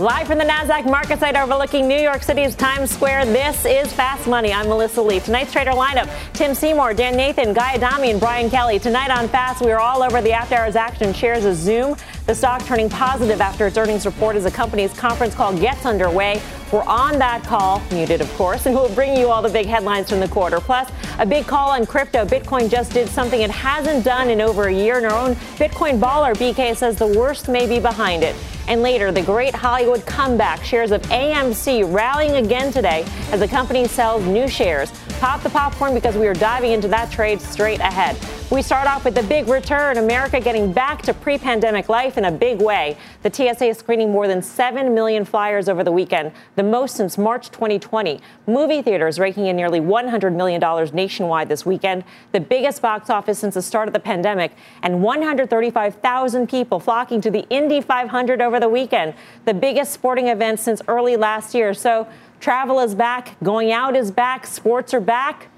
Live 0.00 0.28
from 0.28 0.38
the 0.38 0.44
NASDAQ 0.44 0.84
market 0.84 1.18
site 1.18 1.34
overlooking 1.34 1.88
New 1.88 1.98
York 1.98 2.22
City's 2.22 2.54
Times 2.54 2.88
Square, 2.88 3.26
this 3.26 3.64
is 3.64 3.92
Fast 3.92 4.28
Money. 4.28 4.52
I'm 4.52 4.68
Melissa 4.68 5.02
Lee. 5.02 5.18
Tonight's 5.18 5.50
trader 5.50 5.72
lineup 5.72 6.08
Tim 6.34 6.54
Seymour, 6.54 6.94
Dan 6.94 7.16
Nathan, 7.16 7.52
Guy 7.52 7.74
Adami, 7.74 8.12
and 8.12 8.20
Brian 8.20 8.48
Kelly. 8.48 8.78
Tonight 8.78 9.10
on 9.10 9.26
Fast, 9.26 9.60
we 9.60 9.72
are 9.72 9.80
all 9.80 10.04
over 10.04 10.22
the 10.22 10.30
after 10.30 10.54
hours 10.54 10.76
action. 10.76 11.12
Shares 11.12 11.44
of 11.44 11.56
Zoom, 11.56 11.96
the 12.26 12.34
stock 12.34 12.64
turning 12.64 12.88
positive 12.88 13.40
after 13.40 13.66
its 13.66 13.76
earnings 13.76 14.06
report 14.06 14.36
as 14.36 14.44
the 14.44 14.52
company's 14.52 14.96
conference 14.96 15.34
call 15.34 15.52
gets 15.58 15.84
underway. 15.84 16.40
We're 16.72 16.82
on 16.82 17.18
that 17.18 17.44
call, 17.44 17.80
muted 17.90 18.20
of 18.20 18.30
course, 18.34 18.66
and 18.66 18.74
we'll 18.74 18.94
bring 18.94 19.16
you 19.16 19.28
all 19.28 19.40
the 19.40 19.48
big 19.48 19.66
headlines 19.66 20.10
from 20.10 20.20
the 20.20 20.28
quarter. 20.28 20.60
Plus, 20.60 20.90
a 21.18 21.24
big 21.24 21.46
call 21.46 21.70
on 21.70 21.86
crypto. 21.86 22.26
Bitcoin 22.26 22.68
just 22.68 22.92
did 22.92 23.08
something 23.08 23.40
it 23.40 23.50
hasn't 23.50 24.04
done 24.04 24.28
in 24.28 24.42
over 24.42 24.64
a 24.64 24.74
year, 24.74 24.98
and 24.98 25.06
our 25.06 25.18
own 25.18 25.34
Bitcoin 25.56 25.98
baller, 25.98 26.34
BK, 26.34 26.76
says 26.76 26.96
the 26.96 27.06
worst 27.06 27.48
may 27.48 27.66
be 27.66 27.80
behind 27.80 28.22
it. 28.22 28.36
And 28.68 28.82
later, 28.82 29.10
the 29.10 29.22
great 29.22 29.54
Hollywood 29.54 30.04
comeback. 30.04 30.62
Shares 30.62 30.90
of 30.90 31.00
AMC 31.04 31.90
rallying 31.90 32.44
again 32.44 32.70
today 32.70 33.06
as 33.32 33.40
the 33.40 33.48
company 33.48 33.88
sells 33.88 34.26
new 34.26 34.46
shares. 34.46 34.92
Pop 35.20 35.42
the 35.42 35.48
popcorn 35.48 35.94
because 35.94 36.16
we 36.16 36.26
are 36.26 36.34
diving 36.34 36.72
into 36.72 36.86
that 36.88 37.10
trade 37.10 37.40
straight 37.40 37.80
ahead. 37.80 38.14
We 38.50 38.62
start 38.62 38.86
off 38.86 39.04
with 39.04 39.14
the 39.14 39.22
big 39.24 39.48
return, 39.48 39.98
America 39.98 40.40
getting 40.40 40.72
back 40.72 41.02
to 41.02 41.12
pre 41.12 41.38
pandemic 41.38 41.88
life 41.88 42.16
in 42.16 42.26
a 42.26 42.30
big 42.32 42.62
way. 42.62 42.96
The 43.22 43.30
TSA 43.30 43.66
is 43.66 43.78
screening 43.78 44.12
more 44.12 44.26
than 44.26 44.42
7 44.42 44.94
million 44.94 45.24
flyers 45.24 45.68
over 45.68 45.82
the 45.82 45.92
weekend, 45.92 46.32
the 46.58 46.62
most 46.64 46.96
since 46.96 47.16
March 47.16 47.50
2020. 47.50 48.20
Movie 48.48 48.82
theaters 48.82 49.18
raking 49.18 49.46
in 49.46 49.54
nearly 49.54 49.80
$100 49.80 50.34
million 50.34 50.60
nationwide 50.92 51.48
this 51.48 51.64
weekend, 51.64 52.02
the 52.32 52.40
biggest 52.40 52.82
box 52.82 53.08
office 53.08 53.38
since 53.38 53.54
the 53.54 53.62
start 53.62 53.88
of 53.88 53.94
the 53.94 54.00
pandemic, 54.00 54.52
and 54.82 55.00
135,000 55.00 56.48
people 56.48 56.80
flocking 56.80 57.20
to 57.20 57.30
the 57.30 57.48
Indy 57.48 57.80
500 57.80 58.42
over 58.42 58.58
the 58.58 58.68
weekend, 58.68 59.14
the 59.44 59.54
biggest 59.54 59.92
sporting 59.92 60.26
event 60.26 60.58
since 60.58 60.82
early 60.88 61.16
last 61.16 61.54
year. 61.54 61.72
So, 61.72 62.08
Travel 62.40 62.78
is 62.80 62.94
back, 62.94 63.36
going 63.42 63.72
out 63.72 63.96
is 63.96 64.10
back, 64.10 64.46
sports 64.46 64.94
are 64.94 65.00
back. 65.00 65.48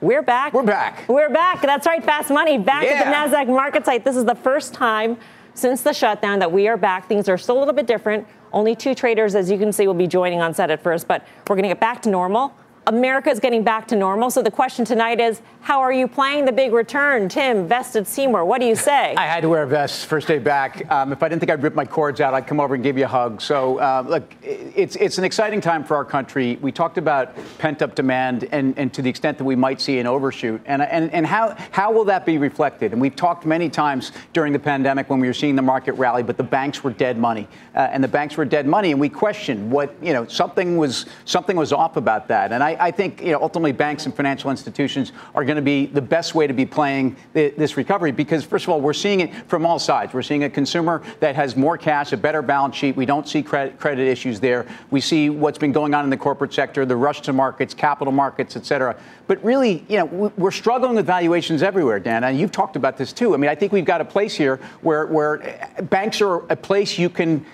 We're 0.00 0.22
back. 0.22 0.52
We're 0.52 0.62
back. 0.62 1.08
We're 1.08 1.30
back. 1.30 1.62
That's 1.62 1.86
right, 1.86 2.04
Fast 2.04 2.30
Money 2.30 2.58
back 2.58 2.84
yeah. 2.84 3.02
at 3.02 3.30
the 3.30 3.36
NASDAQ 3.36 3.48
market 3.48 3.84
site. 3.86 4.04
This 4.04 4.16
is 4.16 4.24
the 4.24 4.34
first 4.34 4.74
time 4.74 5.16
since 5.54 5.82
the 5.82 5.92
shutdown 5.92 6.38
that 6.38 6.52
we 6.52 6.68
are 6.68 6.76
back. 6.76 7.08
Things 7.08 7.28
are 7.28 7.38
still 7.38 7.56
a 7.56 7.60
little 7.60 7.74
bit 7.74 7.86
different. 7.86 8.26
Only 8.56 8.74
two 8.74 8.94
traders, 8.94 9.34
as 9.34 9.50
you 9.50 9.58
can 9.58 9.70
see, 9.70 9.86
will 9.86 9.92
be 9.92 10.06
joining 10.06 10.40
on 10.40 10.54
set 10.54 10.70
at 10.70 10.82
first, 10.82 11.06
but 11.06 11.26
we're 11.46 11.56
going 11.56 11.64
to 11.64 11.68
get 11.68 11.78
back 11.78 12.00
to 12.02 12.08
normal. 12.08 12.54
America 12.88 13.30
is 13.30 13.40
getting 13.40 13.64
back 13.64 13.88
to 13.88 13.96
normal. 13.96 14.30
So 14.30 14.42
the 14.42 14.50
question 14.50 14.84
tonight 14.84 15.18
is, 15.18 15.42
how 15.60 15.80
are 15.80 15.92
you 15.92 16.06
playing 16.06 16.44
the 16.44 16.52
big 16.52 16.72
return? 16.72 17.28
Tim, 17.28 17.66
vested 17.66 18.06
Seymour, 18.06 18.44
what 18.44 18.60
do 18.60 18.66
you 18.68 18.76
say? 18.76 19.16
I 19.16 19.26
had 19.26 19.40
to 19.40 19.48
wear 19.48 19.64
a 19.64 19.66
vest 19.66 20.06
first 20.06 20.28
day 20.28 20.38
back. 20.38 20.88
Um, 20.88 21.12
if 21.12 21.20
I 21.20 21.28
didn't 21.28 21.40
think 21.40 21.50
I'd 21.50 21.64
rip 21.64 21.74
my 21.74 21.84
cords 21.84 22.20
out, 22.20 22.32
I'd 22.32 22.46
come 22.46 22.60
over 22.60 22.76
and 22.76 22.84
give 22.84 22.96
you 22.96 23.04
a 23.04 23.08
hug. 23.08 23.40
So 23.40 23.78
uh, 23.78 24.04
look, 24.06 24.32
it's 24.42 24.94
it's 24.94 25.18
an 25.18 25.24
exciting 25.24 25.60
time 25.60 25.82
for 25.82 25.96
our 25.96 26.04
country. 26.04 26.58
We 26.60 26.70
talked 26.70 26.96
about 26.96 27.34
pent 27.58 27.82
up 27.82 27.96
demand 27.96 28.48
and, 28.52 28.78
and 28.78 28.94
to 28.94 29.02
the 29.02 29.10
extent 29.10 29.38
that 29.38 29.44
we 29.44 29.56
might 29.56 29.80
see 29.80 29.98
an 29.98 30.06
overshoot. 30.06 30.60
And, 30.64 30.80
and, 30.80 31.12
and 31.12 31.26
how, 31.26 31.56
how 31.72 31.90
will 31.90 32.04
that 32.04 32.24
be 32.24 32.38
reflected? 32.38 32.92
And 32.92 33.00
we've 33.00 33.16
talked 33.16 33.44
many 33.44 33.68
times 33.68 34.12
during 34.32 34.52
the 34.52 34.60
pandemic 34.60 35.10
when 35.10 35.18
we 35.18 35.26
were 35.26 35.34
seeing 35.34 35.56
the 35.56 35.62
market 35.62 35.94
rally, 35.94 36.22
but 36.22 36.36
the 36.36 36.44
banks 36.44 36.84
were 36.84 36.92
dead 36.92 37.18
money. 37.18 37.48
Uh, 37.74 37.88
and 37.90 38.04
the 38.04 38.08
banks 38.08 38.36
were 38.36 38.44
dead 38.44 38.66
money. 38.68 38.92
And 38.92 39.00
we 39.00 39.08
questioned 39.08 39.72
what, 39.72 39.92
you 40.00 40.12
know, 40.12 40.24
something 40.28 40.76
was, 40.76 41.06
something 41.24 41.56
was 41.56 41.72
off 41.72 41.96
about 41.96 42.28
that. 42.28 42.52
And 42.52 42.62
I, 42.62 42.75
I, 42.80 42.90
think 42.90 43.22
you 43.22 43.32
know, 43.32 43.40
ultimately 43.40 43.72
banks 43.72 44.06
and 44.06 44.14
financial 44.14 44.50
institutions 44.50 45.12
are 45.34 45.44
going 45.44 45.56
to 45.56 45.62
be 45.62 45.86
the 45.86 46.02
best 46.02 46.34
way 46.34 46.46
to 46.46 46.52
be 46.52 46.66
playing 46.66 47.16
the, 47.32 47.50
this 47.56 47.76
recovery 47.76 48.12
because, 48.12 48.44
first 48.44 48.64
of 48.64 48.70
all, 48.70 48.80
we're 48.80 48.92
seeing 48.92 49.20
it 49.20 49.34
from 49.48 49.66
all 49.66 49.78
sides. 49.78 50.12
We're 50.12 50.22
seeing 50.22 50.44
a 50.44 50.50
consumer 50.50 51.02
that 51.20 51.34
has 51.36 51.56
more 51.56 51.76
cash, 51.78 52.12
a 52.12 52.16
better 52.16 52.42
balance 52.42 52.76
sheet. 52.76 52.96
We 52.96 53.06
don't 53.06 53.28
see 53.28 53.42
credit, 53.42 53.78
credit 53.78 54.06
issues 54.06 54.40
there. 54.40 54.66
We 54.90 55.00
see 55.00 55.30
what's 55.30 55.58
been 55.58 55.72
going 55.72 55.94
on 55.94 56.04
in 56.04 56.10
the 56.10 56.16
corporate 56.16 56.52
sector, 56.52 56.84
the 56.86 56.96
rush 56.96 57.20
to 57.22 57.32
markets, 57.32 57.74
capital 57.74 58.12
markets, 58.12 58.56
et 58.56 58.66
cetera. 58.66 58.96
But 59.26 59.42
really, 59.44 59.84
you 59.88 59.98
know, 59.98 60.32
we're 60.36 60.50
struggling 60.50 60.94
with 60.94 61.06
valuations 61.06 61.62
everywhere, 61.62 61.98
Dan. 61.98 62.24
And 62.24 62.38
you've 62.38 62.52
talked 62.52 62.76
about 62.76 62.96
this 62.96 63.12
too. 63.12 63.34
I 63.34 63.36
mean, 63.36 63.50
I 63.50 63.54
think 63.54 63.72
we've 63.72 63.84
got 63.84 64.00
a 64.00 64.04
place 64.04 64.34
here 64.34 64.60
where, 64.82 65.06
where 65.06 65.68
banks 65.90 66.20
are 66.20 66.46
a 66.50 66.56
place 66.56 66.98
you 66.98 67.10
can 67.10 67.44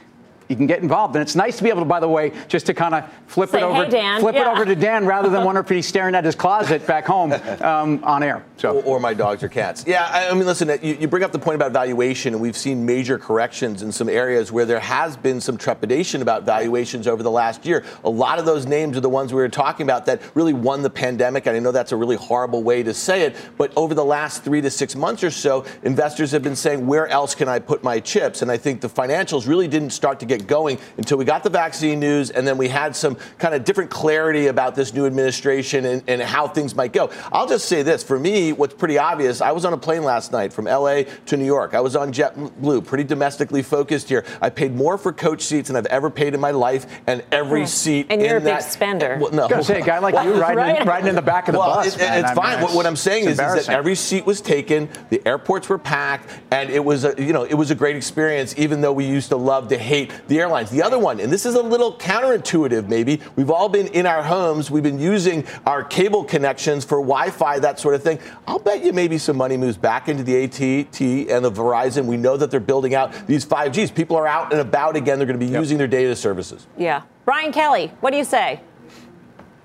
you 0.52 0.56
can 0.56 0.66
get 0.66 0.82
involved. 0.82 1.16
And 1.16 1.22
it's 1.22 1.34
nice 1.34 1.56
to 1.56 1.62
be 1.62 1.70
able 1.70 1.80
to, 1.80 1.86
by 1.86 1.98
the 1.98 2.08
way, 2.08 2.30
just 2.46 2.66
to 2.66 2.74
kind 2.74 2.94
of 2.94 3.10
flip 3.26 3.48
Say, 3.48 3.60
it 3.60 3.62
over, 3.62 3.84
hey, 3.86 4.20
flip 4.20 4.34
yeah. 4.34 4.42
it 4.42 4.46
over 4.46 4.66
to 4.66 4.76
Dan 4.76 5.06
rather 5.06 5.30
than 5.30 5.44
wonder 5.44 5.62
if 5.62 5.68
he's 5.68 5.86
staring 5.86 6.14
at 6.14 6.24
his 6.24 6.34
closet 6.34 6.86
back 6.86 7.06
home 7.06 7.32
um, 7.62 8.04
on 8.04 8.22
air. 8.22 8.44
So. 8.58 8.76
Or, 8.80 8.82
or, 8.84 9.00
my 9.00 9.14
dogs 9.14 9.42
or 9.42 9.48
cats. 9.48 9.84
Yeah, 9.86 10.08
I, 10.08 10.28
I 10.28 10.34
mean, 10.34 10.46
listen, 10.46 10.68
you, 10.82 10.96
you, 11.00 11.08
bring 11.08 11.24
up 11.24 11.32
the 11.32 11.38
point 11.38 11.56
about 11.56 11.72
valuation, 11.72 12.34
and 12.34 12.42
we've 12.42 12.56
seen 12.56 12.86
major 12.86 13.18
corrections 13.18 13.82
in 13.82 13.91
some 13.91 14.08
areas 14.08 14.52
where 14.52 14.64
there 14.64 14.78
has 14.78 15.16
been 15.16 15.41
some 15.41 15.56
trepidation 15.56 16.22
about 16.22 16.44
valuations 16.44 17.08
over 17.08 17.22
the 17.22 17.30
last 17.30 17.66
year. 17.66 17.84
A 18.04 18.10
lot 18.10 18.38
of 18.38 18.44
those 18.44 18.66
names 18.66 18.96
are 18.96 19.00
the 19.00 19.08
ones 19.08 19.32
we 19.32 19.41
were 19.41 19.48
talking 19.48 19.84
about 19.84 20.06
that 20.06 20.22
really 20.34 20.52
won 20.52 20.82
the 20.82 20.91
pandemic. 20.91 21.46
And 21.46 21.56
I 21.56 21.60
know 21.60 21.72
that's 21.72 21.92
a 21.92 21.96
really 21.96 22.16
horrible 22.16 22.62
way 22.62 22.82
to 22.82 22.94
say 22.94 23.22
it, 23.22 23.34
but 23.56 23.72
over 23.76 23.94
the 23.94 24.04
last 24.04 24.44
three 24.44 24.60
to 24.60 24.70
six 24.70 24.94
months 24.94 25.24
or 25.24 25.30
so, 25.30 25.64
investors 25.82 26.30
have 26.30 26.42
been 26.42 26.56
saying, 26.56 26.86
where 26.86 27.08
else 27.08 27.34
can 27.34 27.48
I 27.48 27.58
put 27.58 27.82
my 27.82 27.98
chips? 27.98 28.42
And 28.42 28.50
I 28.50 28.58
think 28.58 28.80
the 28.80 28.88
financials 28.88 29.48
really 29.48 29.68
didn't 29.68 29.91
start 29.91 30.20
to 30.20 30.26
get 30.26 30.41
going 30.42 30.78
until 30.97 31.19
we 31.19 31.25
got 31.25 31.42
the 31.42 31.50
vaccine 31.50 32.00
news, 32.00 32.30
and 32.30 32.47
then 32.47 32.58
we 32.58 32.69
had 32.69 32.94
some 32.94 33.16
kind 33.38 33.54
of 33.54 33.64
different 33.64 33.91
clarity 33.91 34.47
about 34.48 34.75
this 34.75 34.92
new 34.92 35.06
administration 35.06 35.84
and, 35.84 36.03
and 36.06 36.22
how 36.22 36.48
things 36.48 36.75
might 36.75 36.92
go. 36.92 37.10
I'll 37.32 37.47
just 37.47 37.66
say 37.66 37.82
this 37.82 38.03
for 38.03 38.19
me, 38.19 38.53
what's 38.53 38.75
pretty 38.75 38.98
obvious 38.98 39.41
I 39.41 39.53
was 39.53 39.64
on 39.64 39.72
a 39.72 39.78
plane 39.78 40.03
last 40.03 40.32
night 40.32 40.53
from 40.53 40.66
LA 40.66 41.03
to 41.26 41.36
New 41.36 41.44
York. 41.44 41.75
I 41.75 41.80
was 41.80 41.97
on 41.97 42.12
JetBlue, 42.12 42.86
pretty 42.86 43.04
domestically 43.04 43.62
focused 43.62 44.08
here. 44.08 44.25
I 44.41 44.50
paid 44.50 44.75
more 44.75 44.98
for 44.98 45.12
coach 45.12 45.42
seats 45.42 45.69
than 45.69 45.76
I've 45.76 45.86
ever 45.86 46.10
paid 46.10 46.34
in 46.34 46.41
my 46.41 46.50
life, 46.50 46.86
and 47.06 47.24
every 47.30 47.60
hmm. 47.60 47.66
seat. 47.66 48.06
And 48.10 48.20
you're 48.20 48.38
a 48.38 48.41
that, 48.41 48.60
big 48.60 48.70
spender. 48.70 49.19
Well, 49.20 49.32
no. 49.32 49.47
I 49.47 49.56
was 49.56 49.66
say, 49.66 49.80
a 49.80 49.84
guy 49.84 49.98
like 49.98 50.14
well, 50.14 50.24
you 50.24 50.41
riding, 50.41 50.59
right? 50.59 50.80
in, 50.80 50.88
riding 50.88 51.09
in 51.09 51.14
the 51.14 51.22
back 51.22 51.48
of 51.48 51.53
the 51.53 51.59
well, 51.59 51.76
bus. 51.76 51.94
It, 51.94 52.00
it's 52.00 52.30
I 52.30 52.34
fine. 52.34 52.60
Mean, 52.60 52.74
what, 52.74 52.86
I'm 52.86 52.97
saying 52.97 53.24
is, 53.24 53.32
is, 53.32 53.36
that 53.38 53.69
every 53.69 53.94
seat 53.94 54.26
was 54.26 54.41
taken, 54.41 54.88
the 55.10 55.26
airports 55.26 55.69
were 55.69 55.78
packed, 55.78 56.30
and 56.50 56.70
it 56.70 56.84
was 56.84 57.04
a 57.04 57.14
you 57.19 57.32
know 57.32 57.44
it 57.44 57.54
was 57.54 57.70
a 57.70 57.74
great 57.74 57.97
experience. 57.97 58.54
Even 58.56 58.80
though 58.80 58.92
we 58.92 59.04
used 59.04 59.28
to 59.30 59.36
love 59.36 59.69
to 59.69 59.78
hate 59.78 60.10
the 60.28 60.41
airlines. 60.41 60.71
The 60.71 60.83
other 60.83 60.99
one, 60.99 61.21
and 61.21 61.33
this 61.33 61.47
is 61.47 61.55
a 61.55 61.62
little 61.62 61.97
counterintuitive, 61.97 62.88
maybe. 62.88 63.21
We've 63.37 63.50
all 63.50 63.69
been 63.69 63.88
in 63.88 64.06
our 64.06 64.22
homes. 64.22 64.71
We've 64.71 64.83
been 64.83 64.99
using 65.00 65.47
our 65.66 65.84
cable 65.84 66.25
connections 66.25 66.84
for 66.84 66.99
Wi-Fi, 66.99 67.59
that 67.60 67.78
sort 67.78 67.94
of 67.94 68.03
thing. 68.03 68.19
I'll 68.47 68.59
bet 68.59 68.84
you 68.84 68.93
maybe 68.93 69.19
some 69.19 69.37
money 69.37 69.56
moves 69.56 69.77
back 69.77 70.09
into 70.09 70.22
the 70.22 70.44
AT&T 70.44 71.31
and 71.31 71.44
the 71.44 71.53
Verizon. 71.53 72.06
We 72.06 72.16
know 72.16 72.37
that 72.37 72.50
they're 72.50 72.60
building 72.60 72.94
out 72.94 73.12
these 73.27 73.44
5Gs. 73.44 73.94
People 73.94 74.16
are 74.16 74.27
out 74.27 74.53
and 74.53 74.60
about 74.60 74.97
again. 74.97 75.19
They're 75.19 75.27
going 75.27 75.38
to 75.38 75.44
be 75.44 75.53
yep. 75.53 75.60
using 75.60 75.78
their 75.78 75.88
data 75.88 76.16
services. 76.16 76.66
Yeah. 76.77 77.03
Brian 77.25 77.53
Kelly, 77.53 77.93
what 78.00 78.10
do 78.10 78.16
you 78.16 78.25
say? 78.25 78.60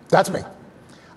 That's 0.09 0.29
me. 0.29 0.41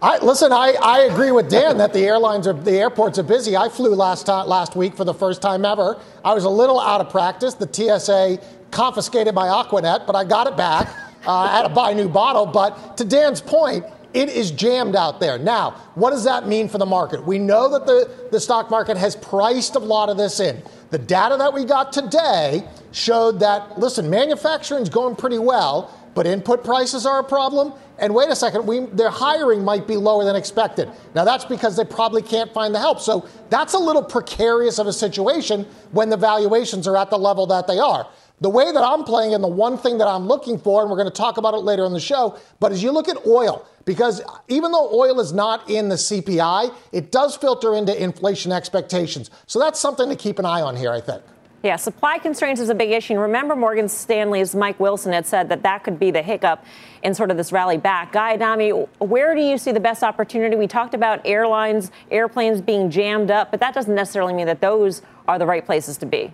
I, 0.02 0.18
listen, 0.18 0.50
I, 0.50 0.74
I 0.82 1.00
agree 1.00 1.30
with 1.30 1.50
Dan 1.50 1.76
that 1.76 1.92
the 1.92 2.00
airlines 2.00 2.46
are 2.46 2.54
the 2.54 2.72
airports 2.72 3.18
are 3.18 3.22
busy. 3.22 3.54
I 3.54 3.68
flew 3.68 3.94
last 3.94 4.24
time, 4.24 4.48
last 4.48 4.74
week 4.74 4.96
for 4.96 5.04
the 5.04 5.12
first 5.12 5.42
time 5.42 5.66
ever. 5.66 6.00
I 6.24 6.32
was 6.32 6.44
a 6.44 6.48
little 6.48 6.80
out 6.80 7.02
of 7.02 7.10
practice. 7.10 7.52
The 7.52 7.68
TSA 7.70 8.38
confiscated 8.70 9.34
my 9.34 9.46
Aquanet, 9.46 10.06
but 10.06 10.16
I 10.16 10.24
got 10.24 10.46
it 10.46 10.56
back. 10.56 10.88
Uh, 11.26 11.32
I 11.32 11.56
had 11.56 11.62
to 11.62 11.68
buy 11.68 11.90
a 11.90 11.94
new 11.94 12.08
bottle. 12.08 12.46
But 12.46 12.96
to 12.96 13.04
Dan's 13.04 13.40
point, 13.40 13.84
it 14.12 14.28
is 14.28 14.50
jammed 14.50 14.96
out 14.96 15.20
there. 15.20 15.38
Now, 15.38 15.72
what 15.94 16.10
does 16.10 16.24
that 16.24 16.48
mean 16.48 16.68
for 16.68 16.78
the 16.78 16.86
market? 16.86 17.24
We 17.24 17.38
know 17.38 17.70
that 17.70 17.86
the, 17.86 18.28
the 18.32 18.40
stock 18.40 18.70
market 18.70 18.96
has 18.96 19.14
priced 19.16 19.76
a 19.76 19.78
lot 19.78 20.08
of 20.08 20.16
this 20.16 20.40
in. 20.40 20.62
The 20.90 20.98
data 20.98 21.36
that 21.36 21.52
we 21.52 21.64
got 21.64 21.92
today 21.92 22.66
showed 22.90 23.38
that, 23.40 23.78
listen, 23.78 24.10
manufacturing's 24.10 24.88
going 24.88 25.14
pretty 25.14 25.38
well, 25.38 25.96
but 26.14 26.26
input 26.26 26.64
prices 26.64 27.06
are 27.06 27.20
a 27.20 27.24
problem. 27.24 27.72
And 27.98 28.14
wait 28.14 28.30
a 28.30 28.34
second, 28.34 28.66
we, 28.66 28.80
their 28.86 29.10
hiring 29.10 29.62
might 29.62 29.86
be 29.86 29.96
lower 29.96 30.24
than 30.24 30.34
expected. 30.34 30.90
Now, 31.14 31.24
that's 31.24 31.44
because 31.44 31.76
they 31.76 31.84
probably 31.84 32.22
can't 32.22 32.52
find 32.52 32.74
the 32.74 32.78
help. 32.78 32.98
So 32.98 33.28
that's 33.50 33.74
a 33.74 33.78
little 33.78 34.02
precarious 34.02 34.78
of 34.78 34.86
a 34.86 34.92
situation 34.92 35.66
when 35.92 36.08
the 36.08 36.16
valuations 36.16 36.88
are 36.88 36.96
at 36.96 37.10
the 37.10 37.18
level 37.18 37.46
that 37.48 37.66
they 37.68 37.78
are. 37.78 38.08
The 38.40 38.48
way 38.48 38.72
that 38.72 38.82
I'm 38.82 39.04
playing 39.04 39.34
and 39.34 39.44
the 39.44 39.48
one 39.48 39.76
thing 39.76 39.98
that 39.98 40.08
I'm 40.08 40.26
looking 40.26 40.58
for, 40.58 40.80
and 40.80 40.90
we're 40.90 40.96
going 40.96 41.10
to 41.10 41.14
talk 41.14 41.36
about 41.36 41.52
it 41.52 41.58
later 41.58 41.84
in 41.84 41.92
the 41.92 42.00
show, 42.00 42.38
but 42.58 42.72
as 42.72 42.82
you 42.82 42.90
look 42.90 43.06
at 43.06 43.26
oil, 43.26 43.66
because 43.84 44.22
even 44.48 44.72
though 44.72 44.90
oil 44.94 45.20
is 45.20 45.32
not 45.32 45.68
in 45.68 45.90
the 45.90 45.96
CPI, 45.96 46.74
it 46.92 47.12
does 47.12 47.36
filter 47.36 47.74
into 47.74 48.02
inflation 48.02 48.50
expectations. 48.50 49.30
So 49.46 49.58
that's 49.58 49.78
something 49.78 50.08
to 50.08 50.16
keep 50.16 50.38
an 50.38 50.46
eye 50.46 50.62
on 50.62 50.74
here, 50.74 50.90
I 50.90 51.02
think. 51.02 51.22
Yeah, 51.62 51.76
supply 51.76 52.16
constraints 52.16 52.58
is 52.62 52.70
a 52.70 52.74
big 52.74 52.90
issue. 52.90 53.12
And 53.12 53.20
remember, 53.20 53.54
Morgan 53.54 53.90
Stanley's 53.90 54.54
Mike 54.54 54.80
Wilson 54.80 55.12
had 55.12 55.26
said 55.26 55.50
that 55.50 55.62
that 55.64 55.84
could 55.84 55.98
be 55.98 56.10
the 56.10 56.22
hiccup 56.22 56.64
in 57.02 57.12
sort 57.12 57.30
of 57.30 57.36
this 57.36 57.52
rally 57.52 57.76
back. 57.76 58.12
Guy 58.12 58.32
Adami, 58.32 58.70
where 58.70 59.34
do 59.34 59.42
you 59.42 59.58
see 59.58 59.70
the 59.70 59.80
best 59.80 60.02
opportunity? 60.02 60.56
We 60.56 60.66
talked 60.66 60.94
about 60.94 61.20
airlines, 61.26 61.90
airplanes 62.10 62.62
being 62.62 62.90
jammed 62.90 63.30
up, 63.30 63.50
but 63.50 63.60
that 63.60 63.74
doesn't 63.74 63.94
necessarily 63.94 64.32
mean 64.32 64.46
that 64.46 64.62
those 64.62 65.02
are 65.28 65.38
the 65.38 65.44
right 65.44 65.66
places 65.66 65.98
to 65.98 66.06
be. 66.06 66.32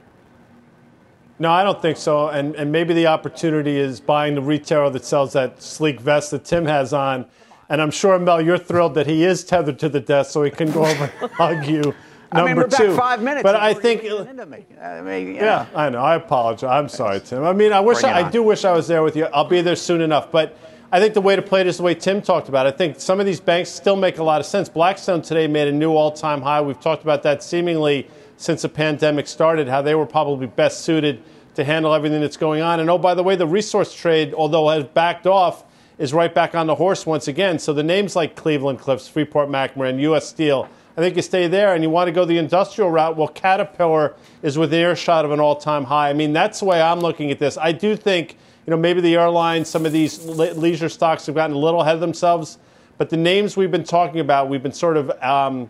No, 1.38 1.50
I 1.50 1.62
don't 1.62 1.80
think 1.82 1.98
so. 1.98 2.28
And, 2.28 2.54
and 2.54 2.72
maybe 2.72 2.94
the 2.94 3.08
opportunity 3.08 3.78
is 3.78 4.00
buying 4.00 4.34
the 4.34 4.42
retailer 4.42 4.88
that 4.90 5.04
sells 5.04 5.34
that 5.34 5.62
sleek 5.62 6.00
vest 6.00 6.30
that 6.30 6.44
Tim 6.44 6.64
has 6.64 6.92
on. 6.92 7.26
And 7.68 7.82
I'm 7.82 7.90
sure, 7.90 8.18
Mel, 8.18 8.40
you're 8.40 8.58
thrilled 8.58 8.94
that 8.94 9.06
he 9.06 9.24
is 9.24 9.44
tethered 9.44 9.78
to 9.80 9.88
the 9.88 10.00
desk 10.00 10.30
so 10.30 10.42
he 10.42 10.50
can 10.50 10.70
go 10.70 10.86
over 10.86 11.12
and 11.20 11.32
hug 11.32 11.66
you. 11.66 11.94
I 12.32 12.44
mean, 12.44 12.56
we're 12.56 12.68
two. 12.68 12.88
back 12.88 12.96
five 12.96 13.22
minutes. 13.22 13.42
But 13.42 13.56
I 13.56 13.74
think. 13.74 14.04
I 14.04 15.00
mean, 15.00 15.34
yeah, 15.34 15.66
I 15.74 15.90
know. 15.90 16.00
I 16.00 16.16
apologize. 16.16 16.68
I'm 16.68 16.88
sorry, 16.88 17.20
Tim. 17.20 17.44
I 17.44 17.52
mean, 17.52 17.72
I 17.72 17.80
wish 17.80 18.02
I, 18.02 18.26
I 18.26 18.30
do 18.30 18.42
wish 18.42 18.64
I 18.64 18.72
was 18.72 18.88
there 18.88 19.02
with 19.02 19.16
you. 19.16 19.26
I'll 19.26 19.48
be 19.48 19.60
there 19.60 19.76
soon 19.76 20.00
enough. 20.00 20.32
But 20.32 20.56
I 20.90 21.00
think 21.00 21.14
the 21.14 21.20
way 21.20 21.36
to 21.36 21.42
play 21.42 21.60
it 21.60 21.66
is 21.66 21.76
the 21.76 21.82
way 21.82 21.94
Tim 21.94 22.20
talked 22.22 22.48
about. 22.48 22.66
It. 22.66 22.74
I 22.74 22.76
think 22.76 23.00
some 23.00 23.20
of 23.20 23.26
these 23.26 23.40
banks 23.40 23.70
still 23.70 23.96
make 23.96 24.18
a 24.18 24.24
lot 24.24 24.40
of 24.40 24.46
sense. 24.46 24.68
Blackstone 24.68 25.22
today 25.22 25.46
made 25.46 25.68
a 25.68 25.72
new 25.72 25.92
all-time 25.92 26.42
high. 26.42 26.60
We've 26.60 26.80
talked 26.80 27.02
about 27.02 27.22
that 27.24 27.42
seemingly 27.42 28.08
since 28.36 28.62
the 28.62 28.68
pandemic 28.68 29.26
started. 29.26 29.68
How 29.68 29.82
they 29.82 29.94
were 29.94 30.06
probably 30.06 30.46
best 30.46 30.82
suited 30.82 31.22
to 31.54 31.64
handle 31.64 31.94
everything 31.94 32.20
that's 32.20 32.36
going 32.36 32.62
on. 32.62 32.80
And 32.80 32.90
oh, 32.90 32.98
by 32.98 33.14
the 33.14 33.22
way, 33.22 33.36
the 33.36 33.46
resource 33.46 33.94
trade, 33.94 34.34
although 34.34 34.68
has 34.68 34.84
backed 34.84 35.26
off, 35.26 35.64
is 35.98 36.12
right 36.12 36.34
back 36.34 36.54
on 36.54 36.66
the 36.66 36.74
horse 36.74 37.06
once 37.06 37.28
again. 37.28 37.58
So 37.58 37.72
the 37.72 37.82
names 37.82 38.14
like 38.14 38.36
Cleveland 38.36 38.78
Cliffs, 38.78 39.08
Freeport 39.08 39.48
McMoRan, 39.48 40.00
U.S. 40.00 40.28
Steel 40.28 40.68
I 40.96 41.02
think 41.02 41.14
you 41.14 41.22
stay 41.22 41.46
there 41.46 41.74
and 41.74 41.82
you 41.82 41.90
want 41.90 42.08
to 42.08 42.12
go 42.12 42.24
the 42.24 42.38
industrial 42.38 42.90
route. 42.90 43.16
Well, 43.18 43.28
Caterpillar 43.28 44.14
is 44.42 44.56
within 44.56 44.80
earshot 44.80 45.26
of 45.26 45.30
an 45.30 45.40
all-time 45.40 45.84
high. 45.84 46.08
I 46.08 46.14
mean, 46.14 46.32
that's 46.32 46.60
the 46.60 46.64
way 46.64 46.80
I'm 46.80 47.00
looking 47.00 47.30
at 47.30 47.38
this. 47.38 47.58
I 47.58 47.72
do 47.72 47.96
think, 47.96 48.38
you 48.66 48.70
know, 48.70 48.78
maybe 48.78 49.02
the 49.02 49.14
airlines, 49.14 49.68
some 49.68 49.84
of 49.84 49.92
these 49.92 50.24
le- 50.24 50.54
leisure 50.54 50.88
stocks 50.88 51.26
have 51.26 51.34
gotten 51.34 51.54
a 51.54 51.58
little 51.58 51.82
ahead 51.82 51.96
of 51.96 52.00
themselves, 52.00 52.56
but 52.96 53.10
the 53.10 53.16
names 53.18 53.58
we've 53.58 53.70
been 53.70 53.84
talking 53.84 54.20
about, 54.20 54.48
we've 54.48 54.62
been 54.62 54.72
sort 54.72 54.96
of 54.96 55.10
um, 55.22 55.68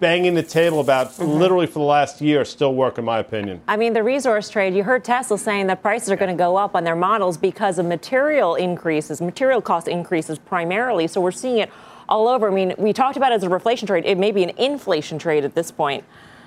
banging 0.00 0.34
the 0.34 0.42
table 0.42 0.80
about 0.80 1.08
mm-hmm. 1.08 1.24
literally 1.24 1.66
for 1.66 1.78
the 1.78 1.84
last 1.84 2.20
year 2.20 2.44
still 2.44 2.74
work, 2.74 2.98
in 2.98 3.04
my 3.04 3.18
opinion. 3.18 3.60
I 3.68 3.76
mean, 3.76 3.92
the 3.92 4.02
resource 4.02 4.48
trade, 4.48 4.74
you 4.74 4.82
heard 4.82 5.04
Tesla 5.04 5.38
saying 5.38 5.66
that 5.68 5.82
prices 5.82 6.10
are 6.10 6.16
going 6.16 6.36
to 6.36 6.38
go 6.38 6.56
up 6.56 6.74
on 6.74 6.84
their 6.84 6.96
models 6.96 7.36
because 7.36 7.78
of 7.78 7.86
material 7.86 8.54
increases, 8.54 9.20
material 9.20 9.60
cost 9.60 9.88
increases 9.88 10.38
primarily. 10.38 11.06
So 11.06 11.20
we're 11.20 11.30
seeing 11.30 11.58
it 11.58 11.70
all 12.08 12.28
over. 12.28 12.50
I 12.50 12.54
mean, 12.54 12.74
we 12.78 12.92
talked 12.92 13.16
about 13.16 13.32
it 13.32 13.36
as 13.36 13.44
a 13.44 13.48
reflation 13.48 13.86
trade. 13.86 14.04
It 14.04 14.18
may 14.18 14.32
be 14.32 14.42
an 14.42 14.50
inflation 14.58 15.18
trade 15.18 15.44
at 15.44 15.54
this 15.54 15.70
point. 15.70 16.04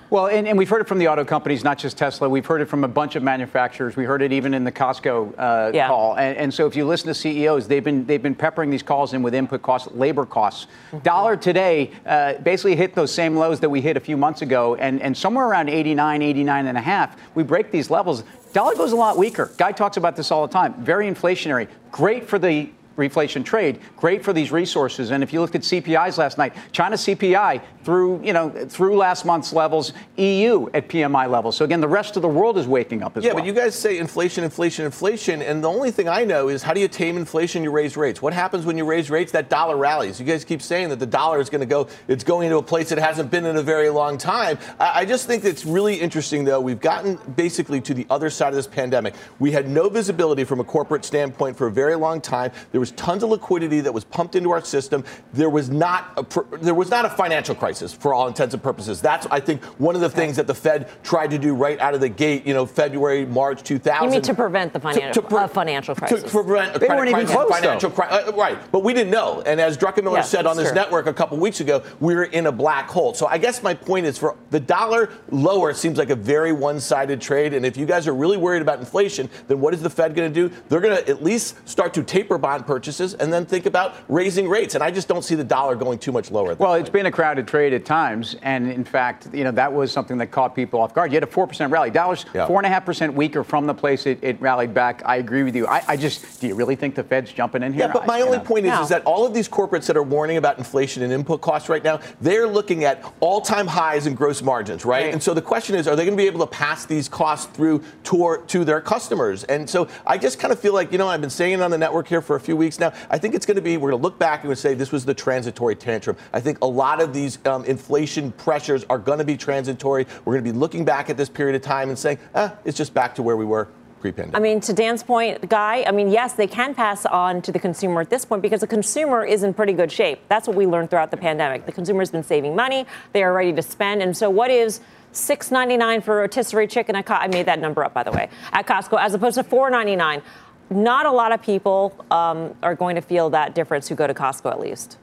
Well, 0.09 0.27
and, 0.27 0.47
and, 0.47 0.57
we've 0.57 0.69
heard 0.69 0.81
it 0.81 0.87
from 0.87 0.99
the 0.99 1.07
auto 1.07 1.25
companies, 1.25 1.63
not 1.63 1.79
just 1.79 1.97
Tesla. 1.97 2.29
We've 2.29 2.45
heard 2.45 2.61
it 2.61 2.67
from 2.67 2.83
a 2.83 2.87
bunch 2.87 3.15
of 3.15 3.23
manufacturers. 3.23 3.95
We 3.95 4.03
heard 4.03 4.21
it 4.21 4.31
even 4.31 4.53
in 4.53 4.63
the 4.63 4.71
Costco 4.71 5.33
uh, 5.37 5.71
yeah. 5.73 5.87
call. 5.87 6.15
And, 6.15 6.37
and, 6.37 6.53
so, 6.53 6.67
if 6.67 6.75
you 6.75 6.85
listen 6.85 7.07
to 7.07 7.13
CEOs, 7.15 7.67
they've 7.67 7.83
been 7.83 8.05
they've 8.05 8.21
been 8.21 8.35
peppering 8.35 8.69
these 8.69 8.83
calls 8.83 9.13
in 9.13 9.23
with 9.23 9.33
input 9.33 9.63
costs, 9.63 9.91
labor 9.93 10.25
costs. 10.25 10.67
Mm-hmm. 10.87 10.99
Dollar 10.99 11.35
today 11.35 11.91
uh, 12.05 12.33
basically 12.35 12.75
hit 12.75 12.93
those 12.93 13.11
same 13.11 13.35
lows 13.35 13.59
that 13.61 13.69
we 13.69 13.81
hit 13.81 13.97
a 13.97 13.99
few 13.99 14.15
months 14.15 14.43
ago, 14.43 14.75
and, 14.75 15.01
and 15.01 15.17
somewhere 15.17 15.47
around 15.47 15.69
89, 15.69 16.21
89 16.21 16.67
and 16.67 16.77
a 16.77 16.81
half, 16.81 17.17
we 17.33 17.43
break 17.43 17.71
these 17.71 17.89
levels. 17.89 18.23
Dollar 18.53 18.75
goes 18.75 18.91
a 18.91 18.95
lot 18.95 19.17
weaker. 19.17 19.51
Guy 19.57 19.71
talks 19.71 19.97
about 19.97 20.15
this 20.15 20.31
all 20.31 20.45
the 20.45 20.53
time. 20.53 20.73
Very 20.75 21.09
inflationary. 21.09 21.67
Great 21.91 22.27
for 22.29 22.37
the 22.37 22.69
reflation 22.97 23.43
trade. 23.43 23.79
Great 23.97 24.23
for 24.23 24.33
these 24.33 24.51
resources. 24.51 25.11
And 25.11 25.23
if 25.23 25.33
you 25.33 25.41
look 25.41 25.55
at 25.55 25.61
CPIs 25.61 26.17
last 26.17 26.37
night, 26.37 26.53
China 26.71 26.95
CPI 26.95 27.61
through, 27.83 28.19
you 28.23 28.33
know, 28.33 28.49
through 28.49 28.97
last 28.97 29.25
month's 29.25 29.53
levels, 29.53 29.93
EU 30.17 30.67
at 30.73 30.87
PMI 30.89 31.29
levels. 31.29 31.55
So 31.55 31.65
again, 31.65 31.81
the 31.81 31.87
rest 31.87 32.15
of 32.15 32.23
the 32.23 32.27
world 32.27 32.57
is 32.57 32.67
waking 32.67 33.03
up 33.03 33.15
as 33.15 33.23
yeah, 33.23 33.33
well. 33.33 33.45
Yeah, 33.45 33.51
but 33.51 33.55
you 33.55 33.63
guys 33.63 33.75
say 33.75 33.99
inflation, 33.99 34.43
inflation, 34.43 34.85
inflation, 34.85 35.41
and 35.41 35.63
the 35.63 35.69
only 35.69 35.91
thing 35.91 36.09
I 36.09 36.23
know 36.23 36.49
is 36.49 36.63
how 36.63 36.73
do 36.73 36.79
you 36.79 36.87
tame 36.87 37.15
inflation? 37.15 37.63
You 37.63 37.71
raise 37.71 37.95
rates. 37.95 38.21
What 38.21 38.33
happens 38.33 38.65
when 38.65 38.77
you 38.77 38.85
raise 38.85 39.11
rates? 39.11 39.31
That 39.31 39.49
dollar 39.49 39.77
rallies. 39.77 40.19
You 40.19 40.25
guys 40.25 40.43
keep 40.43 40.61
saying 40.61 40.89
that 40.89 40.99
the 40.99 41.05
dollar 41.05 41.39
is 41.39 41.49
going 41.49 41.61
to 41.61 41.67
go. 41.67 41.87
It's 42.07 42.23
going 42.23 42.47
into 42.47 42.57
a 42.57 42.63
place 42.63 42.91
it 42.91 42.97
hasn't 42.97 43.29
been 43.29 43.45
in 43.45 43.57
a 43.57 43.61
very 43.61 43.89
long 43.89 44.17
time. 44.17 44.57
I, 44.79 45.01
I 45.01 45.05
just 45.05 45.27
think 45.27 45.45
it's 45.45 45.65
really 45.65 45.95
interesting, 45.95 46.43
though. 46.43 46.59
We've 46.61 46.79
gotten 46.79 47.19
basically 47.35 47.81
to 47.81 47.93
the 47.93 48.07
other 48.09 48.31
side 48.31 48.49
of 48.49 48.55
this 48.55 48.67
pandemic. 48.67 49.13
We 49.37 49.51
had 49.51 49.69
no 49.69 49.89
visibility 49.89 50.43
from 50.43 50.59
a 50.59 50.63
corporate 50.63 51.05
standpoint 51.05 51.55
for 51.55 51.67
a 51.67 51.71
very 51.71 51.95
long 51.95 52.19
time. 52.19 52.51
There 52.71 52.79
was 52.79 52.84
tons 52.91 53.23
of 53.23 53.29
liquidity 53.29 53.81
that 53.81 53.93
was 53.93 54.03
pumped 54.03 54.35
into 54.35 54.51
our 54.51 54.63
system. 54.63 55.03
There 55.33 55.49
was 55.49 55.69
not 55.69 56.13
a, 56.17 56.57
there 56.57 56.73
was 56.73 56.89
not 56.89 57.05
a 57.05 57.09
financial 57.09 57.55
crisis 57.55 57.93
for 57.93 58.13
all 58.13 58.27
intents 58.27 58.53
and 58.53 58.61
purposes. 58.63 59.01
That's 59.01 59.27
I 59.27 59.39
think 59.39 59.63
one 59.79 59.95
of 59.95 60.01
the 60.01 60.09
things 60.09 60.35
that 60.37 60.47
the 60.47 60.55
Fed 60.55 60.89
tried 61.03 61.31
to 61.31 61.37
do 61.37 61.53
right 61.53 61.79
out 61.79 61.93
of 61.93 62.01
the 62.01 62.09
gate. 62.09 62.45
You 62.45 62.53
know, 62.53 62.65
February, 62.65 63.25
March 63.25 63.63
2000. 63.63 64.03
You 64.03 64.11
mean 64.11 64.21
to 64.21 64.33
prevent 64.33 64.73
the 64.73 64.79
financial 64.79 65.13
to, 65.13 65.21
to 65.21 65.27
pre- 65.27 65.43
uh, 65.43 65.47
financial 65.47 65.95
crisis? 65.95 66.23
To 66.23 66.29
prevent 66.29 66.75
a 66.75 66.79
they 66.79 66.87
weren't 66.87 67.09
crisis, 67.09 67.31
even 67.31 67.47
close, 67.47 67.59
financial 67.59 67.89
crisis. 67.89 68.29
Uh, 68.29 68.33
right, 68.33 68.57
but 68.71 68.83
we 68.83 68.93
didn't 68.93 69.11
know. 69.11 69.41
And 69.45 69.59
as 69.59 69.77
Druckenmiller 69.77 70.15
yeah, 70.15 70.21
said 70.21 70.45
on 70.45 70.57
this 70.57 70.69
true. 70.69 70.75
network 70.75 71.07
a 71.07 71.13
couple 71.13 71.37
weeks 71.37 71.59
ago, 71.59 71.83
we 71.99 72.15
were 72.15 72.25
in 72.25 72.47
a 72.47 72.51
black 72.51 72.89
hole. 72.89 73.13
So 73.13 73.27
I 73.27 73.37
guess 73.37 73.61
my 73.63 73.73
point 73.73 74.05
is 74.05 74.17
for 74.17 74.37
the 74.51 74.59
dollar 74.59 75.09
lower 75.31 75.73
seems 75.73 75.97
like 75.97 76.09
a 76.09 76.15
very 76.15 76.51
one-sided 76.51 77.21
trade. 77.21 77.53
And 77.53 77.65
if 77.65 77.77
you 77.77 77.85
guys 77.85 78.07
are 78.07 78.15
really 78.15 78.37
worried 78.37 78.61
about 78.61 78.79
inflation, 78.79 79.29
then 79.47 79.59
what 79.59 79.73
is 79.73 79.81
the 79.81 79.89
Fed 79.89 80.15
going 80.15 80.31
to 80.31 80.49
do? 80.49 80.55
They're 80.69 80.81
going 80.81 80.97
to 80.97 81.09
at 81.09 81.23
least 81.23 81.55
start 81.67 81.93
to 81.95 82.03
taper 82.03 82.37
bond 82.37 82.65
purchases 82.75 83.13
and 83.13 83.31
then 83.31 83.45
think 83.45 83.65
about 83.65 83.95
raising 84.09 84.49
rates. 84.49 84.75
And 84.75 84.83
I 84.83 84.91
just 84.91 85.07
don't 85.07 85.23
see 85.23 85.35
the 85.35 85.45
dollar 85.45 85.75
going 85.75 85.97
too 85.97 86.11
much 86.11 86.29
lower. 86.29 86.55
Well, 86.55 86.73
it's 86.73 86.89
been 86.89 87.05
a 87.05 87.11
crowded 87.11 87.47
trade 87.47 87.73
at 87.73 87.85
times, 87.85 88.35
and 88.41 88.69
in 88.69 88.83
fact, 88.83 89.29
you 89.33 89.45
know 89.45 89.51
that 89.51 89.71
was 89.71 89.93
something 89.93 90.17
that 90.17 90.27
caught 90.27 90.53
people 90.53 90.81
off 90.81 90.93
guard. 90.93 91.11
You 91.11 91.15
had 91.15 91.23
a 91.23 91.27
four 91.27 91.47
percent 91.47 91.71
rally. 91.71 91.89
Dollars 91.89 92.25
four 92.33 92.59
and 92.59 92.65
a 92.65 92.69
half 92.69 92.85
percent 92.85 93.13
weaker 93.13 93.45
from 93.45 93.65
the 93.65 93.73
place 93.73 94.05
it, 94.05 94.19
it, 94.21 94.41
rallied 94.41 94.73
back. 94.73 95.01
I 95.05 95.17
agree 95.17 95.43
with 95.43 95.55
you. 95.55 95.67
I, 95.67 95.83
I, 95.87 95.95
just 95.95 96.41
do 96.41 96.47
you 96.47 96.55
really 96.55 96.75
think 96.75 96.95
the 96.95 97.03
Fed's 97.03 97.31
jumping 97.31 97.63
in 97.63 97.71
here? 97.71 97.85
Yeah, 97.85 97.93
but 97.93 98.05
my 98.05 98.17
I, 98.17 98.21
only 98.21 98.39
know. 98.39 98.43
point 98.43 98.65
is, 98.65 98.77
is 98.79 98.89
that 98.89 99.03
all 99.05 99.25
of 99.25 99.33
these 99.33 99.47
corporates 99.47 99.85
that 99.85 99.95
are 99.95 100.03
warning 100.03 100.35
about 100.35 100.57
inflation 100.57 101.01
and 101.03 101.13
input 101.13 101.39
costs 101.39 101.69
right 101.69 101.83
now, 101.83 102.01
they're 102.19 102.47
looking 102.47 102.83
at 102.83 103.03
all-time 103.21 103.67
highs 103.67 104.05
in 104.05 104.15
gross 104.15 104.41
margins, 104.41 104.83
right? 104.83 105.05
right. 105.05 105.13
And 105.13 105.23
so 105.23 105.33
the 105.33 105.41
question 105.41 105.75
is, 105.75 105.87
are 105.87 105.95
they 105.95 106.03
going 106.03 106.17
to 106.17 106.21
be 106.21 106.27
able 106.27 106.41
to 106.41 106.51
pass 106.51 106.85
these 106.85 107.07
costs 107.07 107.45
through 107.55 107.83
to, 108.03 108.43
to 108.47 108.65
their 108.65 108.81
customers? 108.81 109.45
And 109.45 109.69
so 109.69 109.87
I 110.05 110.17
just 110.17 110.39
kind 110.39 110.51
of 110.51 110.59
feel 110.59 110.73
like, 110.73 110.91
you 110.91 110.97
know, 110.97 111.07
I've 111.07 111.21
been 111.21 111.29
saying 111.29 111.53
it 111.53 111.61
on 111.61 111.71
the 111.71 111.77
network 111.77 112.07
here 112.07 112.21
for 112.21 112.35
a 112.35 112.39
few 112.39 112.57
weeks 112.57 112.64
now. 112.79 112.93
I 113.09 113.17
think 113.17 113.35
it's 113.35 113.45
going 113.45 113.55
to 113.55 113.61
be 113.61 113.77
we're 113.77 113.91
going 113.91 114.01
to 114.01 114.03
look 114.03 114.19
back 114.19 114.43
and 114.43 114.57
say 114.57 114.73
this 114.73 114.91
was 114.91 115.05
the 115.05 115.13
transitory 115.13 115.75
tantrum. 115.75 116.17
I 116.33 116.39
think 116.39 116.59
a 116.61 116.67
lot 116.67 117.01
of 117.01 117.13
these 117.13 117.37
um, 117.45 117.65
inflation 117.65 118.31
pressures 118.31 118.85
are 118.89 118.97
going 118.97 119.19
to 119.19 119.25
be 119.25 119.37
transitory. 119.37 120.05
We're 120.25 120.33
going 120.33 120.45
to 120.45 120.51
be 120.51 120.57
looking 120.57 120.85
back 120.85 121.09
at 121.09 121.17
this 121.17 121.29
period 121.29 121.55
of 121.55 121.61
time 121.61 121.89
and 121.89 121.97
saying, 121.97 122.19
ah, 122.33 122.55
it's 122.65 122.77
just 122.77 122.93
back 122.93 123.15
to 123.15 123.23
where 123.23 123.37
we 123.37 123.45
were 123.45 123.67
pre-pandemic. 123.99 124.35
I 124.35 124.39
mean, 124.39 124.59
to 124.61 124.73
Dan's 124.73 125.03
point, 125.03 125.49
Guy, 125.49 125.83
I 125.87 125.91
mean, 125.91 126.09
yes, 126.09 126.33
they 126.33 126.47
can 126.47 126.75
pass 126.75 127.05
on 127.05 127.41
to 127.43 127.51
the 127.51 127.59
consumer 127.59 128.01
at 128.01 128.09
this 128.09 128.25
point 128.25 128.41
because 128.41 128.61
the 128.61 128.67
consumer 128.67 129.25
is 129.25 129.43
in 129.43 129.53
pretty 129.53 129.73
good 129.73 129.91
shape. 129.91 130.19
That's 130.27 130.47
what 130.47 130.55
we 130.55 130.67
learned 130.67 130.89
throughout 130.89 131.11
the 131.11 131.17
pandemic. 131.17 131.65
The 131.65 131.71
consumer's 131.71 132.11
been 132.11 132.23
saving 132.23 132.55
money, 132.55 132.85
they 133.13 133.23
are 133.23 133.33
ready 133.33 133.53
to 133.53 133.61
spend. 133.61 134.01
And 134.01 134.15
so, 134.15 134.29
what 134.29 134.51
is 134.51 134.81
$6.99 135.13 136.03
for 136.03 136.17
rotisserie 136.17 136.67
chicken 136.67 137.01
Co- 137.03 137.13
I 137.15 137.27
made 137.27 137.45
that 137.45 137.59
number 137.59 137.83
up, 137.83 137.93
by 137.93 138.03
the 138.03 138.11
way, 138.11 138.29
at 138.51 138.67
Costco, 138.67 138.99
as 138.99 139.13
opposed 139.13 139.35
to 139.35 139.43
$4.99? 139.43 140.21
Not 140.69 141.05
a 141.05 141.11
lot 141.11 141.31
of 141.31 141.41
people 141.41 141.95
um, 142.11 142.55
are 142.63 142.75
going 142.75 142.95
to 142.95 143.01
feel 143.01 143.29
that 143.31 143.53
difference 143.53 143.87
who 143.87 143.95
go 143.95 144.07
to 144.07 144.13
Costco 144.13 144.51
at 144.51 144.59
least. 144.59 144.97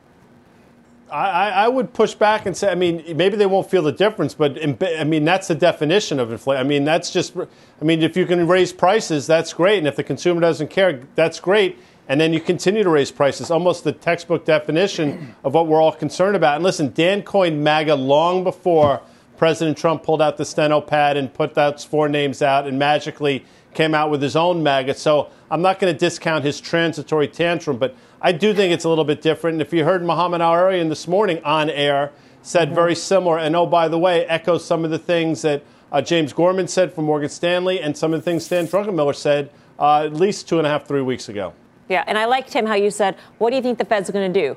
I, 1.13 1.51
I, 1.51 1.69
would 1.69 1.93
push 1.93 2.15
back 2.15 2.47
and 2.47 2.57
say, 2.57 2.71
I 2.71 2.75
mean, 2.75 3.05
maybe 3.17 3.37
they 3.37 3.45
won't 3.45 3.71
feel 3.71 3.83
the 3.83 3.93
difference, 3.93 4.33
but 4.33 4.59
I 4.83 5.05
mean, 5.05 5.27
that's 5.27 5.47
the 5.47 5.55
definition 5.55 6.19
of 6.19 6.33
inflation. 6.33 6.65
I 6.65 6.67
mean, 6.67 6.85
that's 6.85 7.11
just, 7.11 7.37
I 7.37 7.85
mean, 7.85 8.03
if 8.03 8.17
you 8.17 8.25
can 8.25 8.49
raise 8.49 8.73
prices, 8.73 9.27
that's 9.27 9.53
great. 9.53 9.77
And 9.77 9.87
if 9.87 9.95
the 9.95 10.05
consumer 10.05 10.41
doesn't 10.41 10.69
care, 10.69 11.03
that's 11.15 11.39
great. 11.39 11.79
And 12.09 12.19
then 12.19 12.33
you 12.33 12.41
continue 12.41 12.83
to 12.83 12.89
raise 12.89 13.11
prices, 13.11 13.51
almost 13.51 13.85
the 13.85 13.93
textbook 13.93 14.47
definition 14.47 15.35
of 15.45 15.53
what 15.53 15.67
we're 15.67 15.83
all 15.83 15.93
concerned 15.93 16.35
about. 16.35 16.57
And 16.57 16.65
listen, 16.65 16.93
Dan 16.95 17.23
coined 17.23 17.63
MAGA 17.63 17.95
long 17.95 18.43
before 18.43 19.03
President 19.37 19.77
Trump 19.77 20.03
pulled 20.03 20.23
out 20.23 20.37
the 20.37 20.45
steno 20.45 20.81
pad 20.81 21.17
and 21.17 21.33
put 21.33 21.55
those 21.55 21.85
four 21.85 22.09
names 22.09 22.43
out 22.43 22.67
and 22.67 22.79
magically 22.79 23.45
came 23.75 23.95
out 23.95 24.11
with 24.11 24.23
his 24.23 24.37
own 24.37 24.63
MAGA. 24.63 24.95
So 24.95 25.31
I'm 25.51 25.63
not 25.63 25.79
going 25.79 25.93
to 25.93 25.99
discount 25.99 26.45
his 26.45 26.61
transitory 26.61 27.29
tantrum, 27.29 27.79
but 27.79 27.95
I 28.21 28.33
do 28.33 28.55
think 28.55 28.73
it's 28.73 28.85
a 28.85 28.89
little 28.89 29.05
bit 29.05 29.23
different. 29.23 29.55
And 29.55 29.63
if 29.63 29.73
you 29.73 29.85
heard 29.85 30.05
Mohamed 30.05 30.41
El-Erian 30.41 30.89
this 30.89 31.09
morning 31.09 31.43
on 31.45 31.71
air, 31.71 32.13
said 32.43 32.69
mm-hmm. 32.69 32.75
very 32.75 32.95
similar. 32.95 33.39
And 33.39 33.55
oh, 33.57 33.67
by 33.67 33.89
the 33.89 33.99
way, 33.99 34.27
echoes 34.27 34.65
some 34.65 34.85
of 34.85 34.91
the 34.91 34.99
things 34.99 35.43
that 35.43 35.63
uh, 35.91 36.03
James 36.03 36.33
Gorman 36.33 36.69
said 36.69 36.93
from 36.93 37.05
Morgan 37.05 37.29
Stanley 37.29 37.81
and 37.81 37.97
some 37.97 38.13
of 38.15 38.21
the 38.21 38.25
things 38.25 38.45
Stan 38.45 38.67
Druckenmiller 38.67 39.15
said 39.15 39.51
uh, 39.79 40.05
at 40.05 40.15
least 40.15 40.49
two 40.49 40.59
and 40.59 40.67
a 40.67 40.71
half, 40.71 40.87
three 40.87 41.03
weeks 41.03 41.29
ago. 41.29 41.53
Yeah, 41.89 42.05
and 42.07 42.17
I 42.17 42.25
liked 42.25 42.53
him 42.53 42.67
how 42.67 42.75
you 42.75 42.91
said, 42.91 43.17
"What 43.39 43.51
do 43.51 43.57
you 43.57 43.63
think 43.63 43.79
the 43.79 43.85
Fed's 43.85 44.11
going 44.11 44.33
to 44.33 44.41
do? 44.41 44.57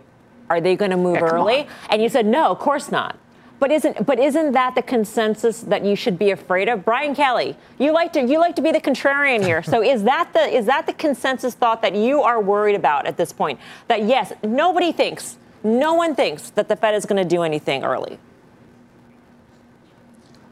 Are 0.49 0.61
they 0.61 0.75
going 0.75 0.91
to 0.91 0.97
move 0.97 1.15
yeah, 1.15 1.25
early?" 1.25 1.67
And 1.89 2.01
you 2.01 2.07
said, 2.07 2.25
"No, 2.25 2.51
of 2.51 2.59
course 2.59 2.91
not." 2.91 3.17
But 3.65 3.71
isn't 3.71 4.05
but 4.05 4.19
isn't 4.19 4.51
that 4.51 4.75
the 4.75 4.83
consensus 4.83 5.61
that 5.61 5.83
you 5.83 5.95
should 5.95 6.19
be 6.19 6.29
afraid 6.29 6.69
of? 6.69 6.85
Brian 6.85 7.15
Kelly, 7.15 7.57
you 7.79 7.91
like 7.93 8.13
to 8.13 8.21
you 8.21 8.37
like 8.37 8.55
to 8.57 8.61
be 8.61 8.71
the 8.71 8.79
contrarian 8.79 9.43
here. 9.43 9.63
So 9.63 9.81
is 9.81 10.03
that 10.03 10.29
the 10.33 10.41
is 10.41 10.67
that 10.67 10.85
the 10.85 10.93
consensus 10.93 11.55
thought 11.55 11.81
that 11.81 11.95
you 11.95 12.21
are 12.21 12.39
worried 12.39 12.75
about 12.75 13.07
at 13.07 13.17
this 13.17 13.33
point? 13.33 13.59
That 13.87 14.03
yes, 14.03 14.31
nobody 14.43 14.91
thinks, 14.91 15.37
no 15.63 15.95
one 15.95 16.13
thinks 16.13 16.51
that 16.51 16.67
the 16.67 16.75
Fed 16.75 16.93
is 16.93 17.07
going 17.07 17.17
to 17.17 17.27
do 17.27 17.41
anything 17.41 17.83
early. 17.83 18.19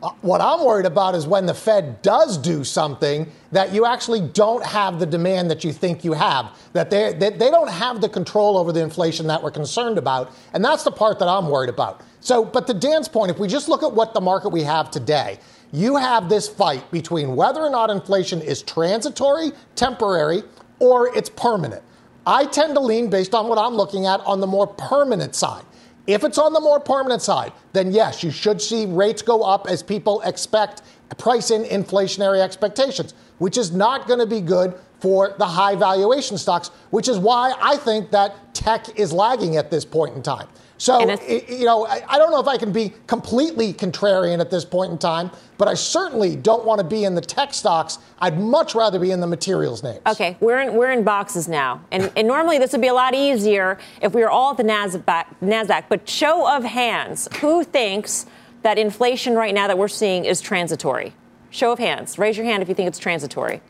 Uh, 0.03 0.11
what 0.19 0.41
I'm 0.41 0.65
worried 0.65 0.85
about 0.85 1.15
is 1.15 1.25
when 1.25 1.45
the 1.45 1.53
Fed 1.53 2.01
does 2.01 2.37
do 2.37 2.65
something 2.65 3.31
that 3.53 3.73
you 3.73 3.85
actually 3.85 4.19
don't 4.19 4.61
have 4.61 4.99
the 4.99 5.05
demand 5.05 5.49
that 5.49 5.63
you 5.63 5.71
think 5.71 6.03
you 6.03 6.11
have, 6.11 6.59
that 6.73 6.89
they, 6.89 7.13
they, 7.13 7.29
they 7.29 7.49
don't 7.49 7.69
have 7.69 8.01
the 8.01 8.09
control 8.09 8.57
over 8.57 8.73
the 8.73 8.81
inflation 8.81 9.27
that 9.27 9.41
we're 9.41 9.49
concerned 9.49 9.97
about. 9.97 10.33
And 10.51 10.63
that's 10.63 10.83
the 10.83 10.91
part 10.91 11.19
that 11.19 11.29
I'm 11.29 11.47
worried 11.47 11.69
about. 11.69 12.01
So, 12.19 12.43
but 12.43 12.67
to 12.67 12.73
Dan's 12.73 13.07
point, 13.07 13.31
if 13.31 13.39
we 13.39 13.47
just 13.47 13.69
look 13.69 13.81
at 13.81 13.93
what 13.93 14.13
the 14.13 14.19
market 14.19 14.49
we 14.49 14.63
have 14.63 14.91
today, 14.91 15.39
you 15.71 15.95
have 15.95 16.27
this 16.27 16.49
fight 16.49 16.91
between 16.91 17.37
whether 17.37 17.61
or 17.61 17.69
not 17.69 17.89
inflation 17.89 18.41
is 18.41 18.61
transitory, 18.61 19.53
temporary, 19.75 20.43
or 20.79 21.15
it's 21.15 21.29
permanent. 21.29 21.81
I 22.27 22.45
tend 22.45 22.73
to 22.75 22.81
lean, 22.81 23.09
based 23.09 23.33
on 23.33 23.47
what 23.47 23.57
I'm 23.57 23.75
looking 23.75 24.05
at, 24.05 24.19
on 24.21 24.41
the 24.41 24.47
more 24.47 24.67
permanent 24.67 25.33
side. 25.33 25.63
If 26.05 26.23
it's 26.23 26.37
on 26.37 26.51
the 26.53 26.59
more 26.59 26.79
permanent 26.79 27.21
side, 27.21 27.53
then 27.71 27.91
yes, 27.91 28.23
you 28.23 28.31
should 28.31 28.61
see 28.61 28.85
rates 28.85 29.21
go 29.21 29.43
up 29.43 29.67
as 29.67 29.81
people 29.81 30.21
expect 30.21 30.81
price 31.13 31.51
in 31.51 31.63
inflationary 31.63 32.39
expectations, 32.39 33.13
which 33.37 33.57
is 33.57 33.71
not 33.71 34.07
going 34.07 34.19
to 34.19 34.25
be 34.25 34.41
good 34.41 34.73
for 34.99 35.35
the 35.37 35.45
high 35.45 35.75
valuation 35.75 36.37
stocks, 36.37 36.69
which 36.89 37.07
is 37.07 37.17
why 37.17 37.53
I 37.61 37.77
think 37.77 38.11
that 38.11 38.53
tech 38.53 38.99
is 38.99 39.11
lagging 39.11 39.57
at 39.57 39.69
this 39.69 39.85
point 39.85 40.15
in 40.15 40.23
time. 40.23 40.47
So, 40.83 40.99
you 40.99 41.63
know, 41.63 41.85
I, 41.85 42.17
don't 42.17 42.29
know 42.29 42.41
if 42.41 42.47
I 42.47 42.57
can 42.57 42.73
be 42.73 42.91
completely 43.07 43.71
contrarian 43.71 44.41
at 44.41 44.51
this 44.51 44.65
point 44.65 44.91
in 44.91 44.97
time, 44.97 45.31
but 45.57 45.69
I 45.69 45.75
certainly 45.75 46.35
don't 46.35 46.65
want 46.65 46.79
to 46.79 46.83
be 46.83 47.05
in 47.05 47.15
the 47.15 47.21
tech 47.21 47.53
stocks. 47.53 47.99
I'd 48.19 48.37
much 48.37 48.75
rather 48.75 48.99
be 48.99 49.11
in 49.11 49.21
the 49.21 49.27
materials 49.27 49.81
names. 49.81 50.01
Okay, 50.05 50.35
we're 50.41 50.59
in, 50.59 50.73
we're 50.73 50.91
in 50.91 51.05
boxes 51.05 51.47
now. 51.47 51.79
And, 51.93 52.11
and 52.17 52.27
normally 52.27 52.57
this 52.57 52.73
would 52.73 52.81
be 52.81 52.89
a 52.89 52.93
lot 52.93 53.15
easier 53.15 53.77
if 54.01 54.13
we 54.13 54.19
were 54.19 54.29
all 54.29 54.51
at 54.51 54.57
the 54.57 54.63
NASDAQ, 54.63 55.25
NASDAQ. 55.41 55.85
But 55.87 56.09
show 56.09 56.53
of 56.53 56.65
hands, 56.65 57.29
who 57.39 57.63
thinks 57.63 58.25
that 58.63 58.77
inflation 58.77 59.35
right 59.35 59.53
now 59.53 59.67
that 59.67 59.77
we're 59.77 59.87
seeing 59.87 60.25
is 60.25 60.41
transitory? 60.41 61.13
Show 61.49 61.71
of 61.71 61.79
hands. 61.79 62.19
Raise 62.19 62.35
your 62.35 62.45
hand 62.45 62.61
if 62.61 62.67
you 62.67 62.75
think 62.75 62.89
it's 62.89 62.99
transitory. 62.99 63.61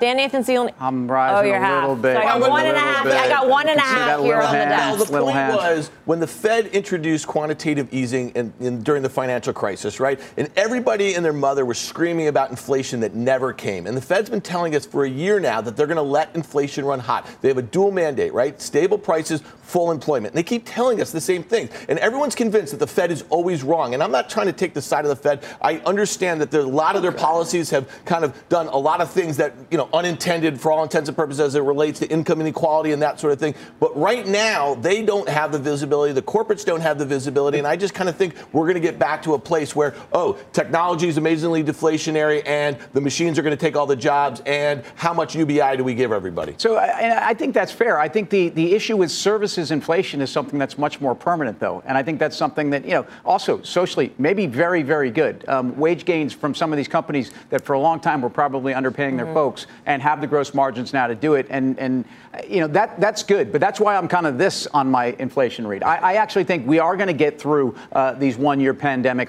Dan 0.00 0.16
Nathan's 0.16 0.46
the 0.46 0.56
only. 0.56 0.72
I'm 0.78 1.10
rising 1.10 1.38
oh, 1.38 1.42
you're 1.42 1.56
a 1.56 1.60
half. 1.60 1.82
little 1.82 1.96
bit. 1.96 2.16
So 2.16 2.20
I 2.20 2.38
got 2.38 2.50
one 2.50 2.66
and 2.66 2.76
a 2.76 2.80
half. 2.80 3.04
Bit. 3.04 3.14
I 3.14 3.28
got 3.28 3.48
one 3.48 3.68
and 3.68 3.78
a 3.78 3.82
half 3.82 4.20
here 4.20 4.36
on 4.36 4.52
the 4.52 4.58
desk. 4.58 5.10
Well, 5.10 5.20
the 5.20 5.22
point 5.22 5.36
hand. 5.36 5.56
was 5.56 5.88
when 6.04 6.20
the 6.20 6.26
Fed 6.26 6.66
introduced 6.68 7.26
quantitative 7.26 7.92
easing 7.92 8.30
in, 8.30 8.52
in, 8.60 8.82
during 8.82 9.02
the 9.02 9.08
financial 9.08 9.52
crisis, 9.52 10.00
right? 10.00 10.20
And 10.36 10.50
everybody 10.56 11.14
and 11.14 11.24
their 11.24 11.32
mother 11.32 11.64
were 11.64 11.74
screaming 11.74 12.28
about 12.28 12.50
inflation 12.50 13.00
that 13.00 13.14
never 13.14 13.52
came. 13.52 13.86
And 13.86 13.96
the 13.96 14.00
Fed's 14.00 14.30
been 14.30 14.40
telling 14.40 14.76
us 14.76 14.86
for 14.86 15.04
a 15.04 15.10
year 15.10 15.40
now 15.40 15.60
that 15.60 15.76
they're 15.76 15.86
going 15.86 15.96
to 15.96 16.02
let 16.02 16.34
inflation 16.34 16.84
run 16.84 17.00
hot. 17.00 17.26
They 17.40 17.48
have 17.48 17.58
a 17.58 17.62
dual 17.62 17.90
mandate, 17.90 18.32
right? 18.32 18.60
Stable 18.60 18.98
prices, 18.98 19.42
full 19.68 19.90
employment. 19.90 20.32
And 20.32 20.38
they 20.38 20.42
keep 20.42 20.62
telling 20.64 21.00
us 21.00 21.12
the 21.12 21.20
same 21.20 21.42
thing. 21.42 21.68
And 21.90 21.98
everyone's 21.98 22.34
convinced 22.34 22.72
that 22.72 22.78
the 22.78 22.86
Fed 22.86 23.10
is 23.10 23.22
always 23.28 23.62
wrong. 23.62 23.92
And 23.92 24.02
I'm 24.02 24.10
not 24.10 24.30
trying 24.30 24.46
to 24.46 24.52
take 24.52 24.72
the 24.72 24.80
side 24.80 25.04
of 25.04 25.10
the 25.10 25.16
Fed. 25.16 25.44
I 25.60 25.76
understand 25.80 26.40
that 26.40 26.50
there, 26.50 26.62
a 26.62 26.64
lot 26.64 26.96
of 26.96 27.02
their 27.02 27.12
policies 27.12 27.68
have 27.70 27.86
kind 28.06 28.24
of 28.24 28.48
done 28.48 28.68
a 28.68 28.78
lot 28.78 29.02
of 29.02 29.10
things 29.10 29.36
that, 29.36 29.52
you 29.70 29.76
know, 29.76 29.90
unintended 29.92 30.58
for 30.58 30.72
all 30.72 30.82
intents 30.82 31.10
and 31.10 31.16
purposes 31.16 31.40
as 31.40 31.54
it 31.54 31.60
relates 31.60 31.98
to 31.98 32.10
income 32.10 32.40
inequality 32.40 32.92
and 32.92 33.02
that 33.02 33.20
sort 33.20 33.32
of 33.32 33.38
thing. 33.38 33.54
But 33.78 33.94
right 33.94 34.26
now, 34.26 34.74
they 34.74 35.02
don't 35.02 35.28
have 35.28 35.52
the 35.52 35.58
visibility. 35.58 36.14
The 36.14 36.22
corporates 36.22 36.64
don't 36.64 36.80
have 36.80 36.98
the 36.98 37.06
visibility. 37.06 37.58
And 37.58 37.66
I 37.66 37.76
just 37.76 37.92
kind 37.92 38.08
of 38.08 38.16
think 38.16 38.36
we're 38.52 38.64
going 38.64 38.74
to 38.74 38.80
get 38.80 38.98
back 38.98 39.22
to 39.24 39.34
a 39.34 39.38
place 39.38 39.76
where, 39.76 39.94
oh, 40.14 40.38
technology 40.54 41.08
is 41.08 41.18
amazingly 41.18 41.62
deflationary 41.62 42.42
and 42.46 42.78
the 42.94 43.02
machines 43.02 43.38
are 43.38 43.42
going 43.42 43.56
to 43.56 43.60
take 43.60 43.76
all 43.76 43.86
the 43.86 43.96
jobs. 43.96 44.40
And 44.46 44.82
how 44.94 45.12
much 45.12 45.36
UBI 45.36 45.76
do 45.76 45.84
we 45.84 45.94
give 45.94 46.10
everybody? 46.10 46.54
So 46.56 46.76
I, 46.76 47.28
I 47.28 47.34
think 47.34 47.52
that's 47.52 47.72
fair. 47.72 47.98
I 47.98 48.08
think 48.08 48.30
the, 48.30 48.48
the 48.48 48.74
issue 48.74 48.96
with 48.96 49.10
services 49.10 49.57
inflation 49.70 50.20
is 50.20 50.30
something 50.30 50.58
that's 50.58 50.78
much 50.78 51.00
more 51.00 51.14
permanent, 51.14 51.58
though. 51.58 51.82
And 51.86 51.98
I 51.98 52.02
think 52.02 52.18
that's 52.18 52.36
something 52.36 52.70
that, 52.70 52.84
you 52.84 52.92
know, 52.92 53.06
also 53.24 53.62
socially, 53.62 54.12
maybe 54.18 54.46
very, 54.46 54.82
very 54.82 55.10
good. 55.10 55.44
Um, 55.48 55.76
wage 55.76 56.04
gains 56.04 56.32
from 56.32 56.54
some 56.54 56.72
of 56.72 56.76
these 56.76 56.88
companies 56.88 57.32
that 57.50 57.64
for 57.64 57.74
a 57.74 57.80
long 57.80 58.00
time 58.00 58.22
were 58.22 58.30
probably 58.30 58.72
underpaying 58.72 59.14
mm-hmm. 59.14 59.16
their 59.18 59.34
folks 59.34 59.66
and 59.86 60.00
have 60.02 60.20
the 60.20 60.26
gross 60.26 60.54
margins 60.54 60.92
now 60.92 61.06
to 61.06 61.14
do 61.14 61.34
it. 61.34 61.46
And, 61.50 61.78
and 61.78 62.04
you 62.48 62.60
know, 62.60 62.68
that, 62.68 63.00
that's 63.00 63.22
good. 63.22 63.52
But 63.52 63.60
that's 63.60 63.80
why 63.80 63.96
I'm 63.96 64.08
kind 64.08 64.26
of 64.26 64.38
this 64.38 64.66
on 64.68 64.90
my 64.90 65.16
inflation 65.18 65.66
read. 65.66 65.82
I, 65.82 65.96
I 65.96 66.14
actually 66.14 66.44
think 66.44 66.66
we 66.66 66.78
are 66.78 66.96
going 66.96 67.08
to 67.08 67.12
get 67.12 67.40
through 67.40 67.74
uh, 67.92 68.12
these 68.12 68.36
one 68.36 68.60
year 68.60 68.74
pandemic 68.74 69.28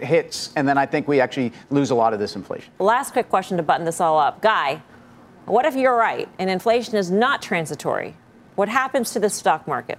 hits, 0.00 0.52
and 0.56 0.66
then 0.66 0.76
I 0.76 0.86
think 0.86 1.08
we 1.08 1.20
actually 1.20 1.52
lose 1.70 1.90
a 1.90 1.94
lot 1.94 2.12
of 2.12 2.18
this 2.18 2.36
inflation. 2.36 2.72
Last 2.78 3.12
quick 3.12 3.28
question 3.28 3.56
to 3.56 3.62
button 3.62 3.84
this 3.86 4.00
all 4.00 4.18
up. 4.18 4.42
Guy, 4.42 4.82
what 5.46 5.64
if 5.64 5.74
you're 5.74 5.96
right 5.96 6.28
and 6.38 6.50
inflation 6.50 6.96
is 6.96 7.10
not 7.10 7.42
transitory? 7.42 8.16
What 8.54 8.68
happens 8.68 9.12
to 9.12 9.20
the 9.20 9.30
stock 9.30 9.66
market? 9.66 9.98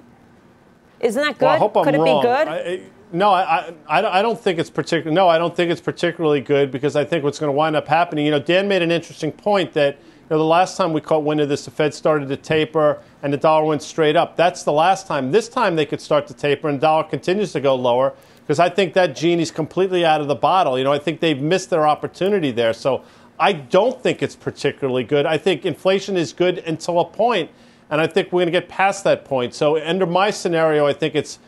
Isn't 1.00 1.22
that 1.22 1.38
good? 1.38 1.46
Well, 1.46 1.56
I 1.56 1.58
hope 1.58 1.76
I'm 1.78 1.84
Could 1.84 1.96
it 1.96 2.00
wrong. 2.00 2.22
be 2.22 2.28
good? 2.28 2.48
I, 2.48 2.82
no, 3.12 3.32
I, 3.32 3.74
I, 3.88 4.20
I 4.20 4.22
don't 4.22 4.40
think 4.40 4.58
it's 4.58 4.70
particular. 4.70 5.14
No, 5.14 5.28
I 5.28 5.38
don't 5.38 5.56
think 5.56 5.72
it's 5.72 5.82
particularly 5.82 6.42
good 6.42 6.72
because 6.72 6.96
I 6.96 7.06
think 7.06 7.24
what's 7.24 7.40
going 7.40 7.50
to 7.50 7.56
wind 7.56 7.76
up 7.76 7.88
happening. 7.88 8.26
You 8.26 8.32
know, 8.32 8.40
Dan 8.40 8.68
made 8.68 8.82
an 8.82 8.92
interesting 8.92 9.32
point 9.32 9.74
that 9.74 9.98
you 9.98 10.28
know, 10.32 10.38
the 10.38 10.46
last 10.46 10.78
time 10.78 10.94
we 10.94 11.02
caught 11.02 11.24
wind 11.24 11.42
of 11.42 11.50
this, 11.50 11.66
the 11.66 11.72
Fed 11.72 11.94
started 11.94 12.30
to 12.30 12.38
taper 12.38 13.02
and 13.22 13.32
the 13.32 13.38
dollar 13.38 13.66
went 13.66 13.84
straight 13.84 14.16
up. 14.16 14.36
That's 14.36 14.64
the 14.64 14.72
last 14.72 15.06
time. 15.06 15.32
This 15.32 15.50
time 15.50 15.76
they 15.76 15.86
could 15.86 16.02
start 16.02 16.28
to 16.28 16.34
taper 16.34 16.70
and 16.70 16.78
the 16.78 16.82
dollar 16.82 17.04
continues 17.04 17.52
to 17.52 17.60
go 17.60 17.76
lower 17.76 18.14
because 18.40 18.60
I 18.60 18.70
think 18.70 18.94
that 18.94 19.16
genie's 19.16 19.52
completely 19.52 20.06
out 20.06 20.22
of 20.22 20.28
the 20.28 20.36
bottle. 20.36 20.78
You 20.78 20.84
know, 20.84 20.94
I 20.94 21.00
think 21.00 21.20
they've 21.20 21.40
missed 21.40 21.70
their 21.70 21.86
opportunity 21.88 22.52
there. 22.52 22.74
So 22.74 23.04
I 23.40 23.54
don't 23.54 24.02
think 24.02 24.24
it's 24.24 24.36
particularly 24.36 25.04
good. 25.04 25.26
I 25.26 25.38
think 25.38 25.66
inflation 25.66 26.18
is 26.18 26.34
good 26.34 26.60
until 26.60 27.00
a 27.00 27.06
point, 27.06 27.52
and 27.90 28.02
I 28.02 28.08
think 28.08 28.32
we're 28.32 28.42
going 28.42 28.54
to 28.54 28.60
get 28.60 28.70
past 28.70 29.04
that 29.04 29.26
point. 29.26 29.54
So 29.54 29.84
under 29.84 30.06
my 30.06 30.32
scenario, 30.32 30.86
I 30.86 30.94
think 30.94 31.16
it's 31.16 31.40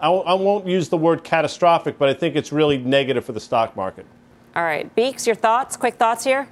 I 0.00 0.08
won't 0.08 0.66
use 0.66 0.88
the 0.88 0.96
word 0.96 1.24
catastrophic, 1.24 1.98
but 1.98 2.08
I 2.08 2.14
think 2.14 2.34
it's 2.34 2.52
really 2.52 2.78
negative 2.78 3.24
for 3.24 3.32
the 3.32 3.40
stock 3.40 3.76
market. 3.76 4.06
All 4.56 4.62
right. 4.62 4.92
Beeks, 4.94 5.26
your 5.26 5.36
thoughts? 5.36 5.76
Quick 5.76 5.96
thoughts 5.96 6.24
here? 6.24 6.48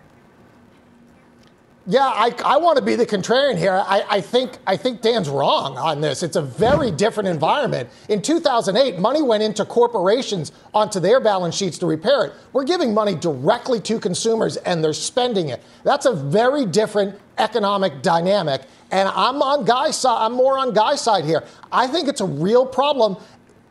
Yeah, 1.91 2.07
I, 2.07 2.35
I 2.45 2.59
want 2.59 2.77
to 2.77 2.85
be 2.85 2.97
the 2.97 3.07
contrarian 3.07 3.57
here. 3.57 3.73
I, 3.73 4.05
I, 4.11 4.21
think, 4.21 4.59
I 4.67 4.77
think 4.77 5.01
Dan's 5.01 5.31
wrong 5.31 5.79
on 5.79 6.03
this. 6.03 6.23
It's 6.23 6.37
a 6.37 6.43
very 6.43 6.91
different 6.91 7.31
environment. 7.31 7.89
In 8.11 8.21
2008, 8.21 8.99
money 8.99 9.23
went 9.23 9.43
into 9.43 9.65
corporations 9.65 10.53
onto 10.75 11.01
their 11.01 11.19
balance 11.19 11.55
sheets 11.55 11.79
to 11.79 11.87
repair 11.87 12.27
it. 12.27 12.35
We're 12.53 12.65
giving 12.65 12.93
money 12.93 13.15
directly 13.15 13.81
to 13.81 13.99
consumers 13.99 14.59
and 14.59 14.85
they're 14.85 14.93
spending 14.93 15.49
it. 15.49 15.63
That's 15.83 16.05
a 16.05 16.13
very 16.13 16.67
different 16.67 17.19
economic 17.39 18.03
dynamic. 18.03 18.65
And 18.91 19.09
I'm 19.09 19.41
on 19.41 19.65
Guy's 19.65 19.97
side. 19.97 20.27
I'm 20.27 20.35
more 20.35 20.59
on 20.59 20.75
Guy's 20.75 21.01
side 21.01 21.25
here. 21.25 21.43
I 21.73 21.87
think 21.87 22.07
it's 22.07 22.21
a 22.21 22.27
real 22.27 22.67
problem 22.67 23.17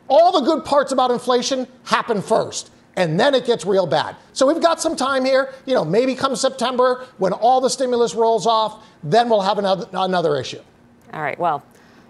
all 0.09 0.31
the 0.31 0.41
good 0.41 0.63
parts 0.65 0.91
about 0.91 1.11
inflation 1.11 1.67
happen 1.83 2.21
first 2.21 2.71
and 2.97 3.17
then 3.19 3.33
it 3.33 3.45
gets 3.45 3.65
real 3.65 3.85
bad. 3.85 4.17
So 4.33 4.45
we've 4.45 4.61
got 4.61 4.81
some 4.81 4.95
time 4.95 5.23
here. 5.23 5.53
You 5.65 5.75
know, 5.75 5.85
maybe 5.85 6.15
come 6.15 6.35
September 6.35 7.05
when 7.19 7.31
all 7.31 7.61
the 7.61 7.69
stimulus 7.69 8.15
rolls 8.15 8.45
off, 8.45 8.83
then 9.03 9.29
we'll 9.29 9.41
have 9.41 9.59
another, 9.59 9.87
another 9.93 10.35
issue. 10.35 10.59
All 11.13 11.21
right. 11.21 11.39
Well, 11.39 11.63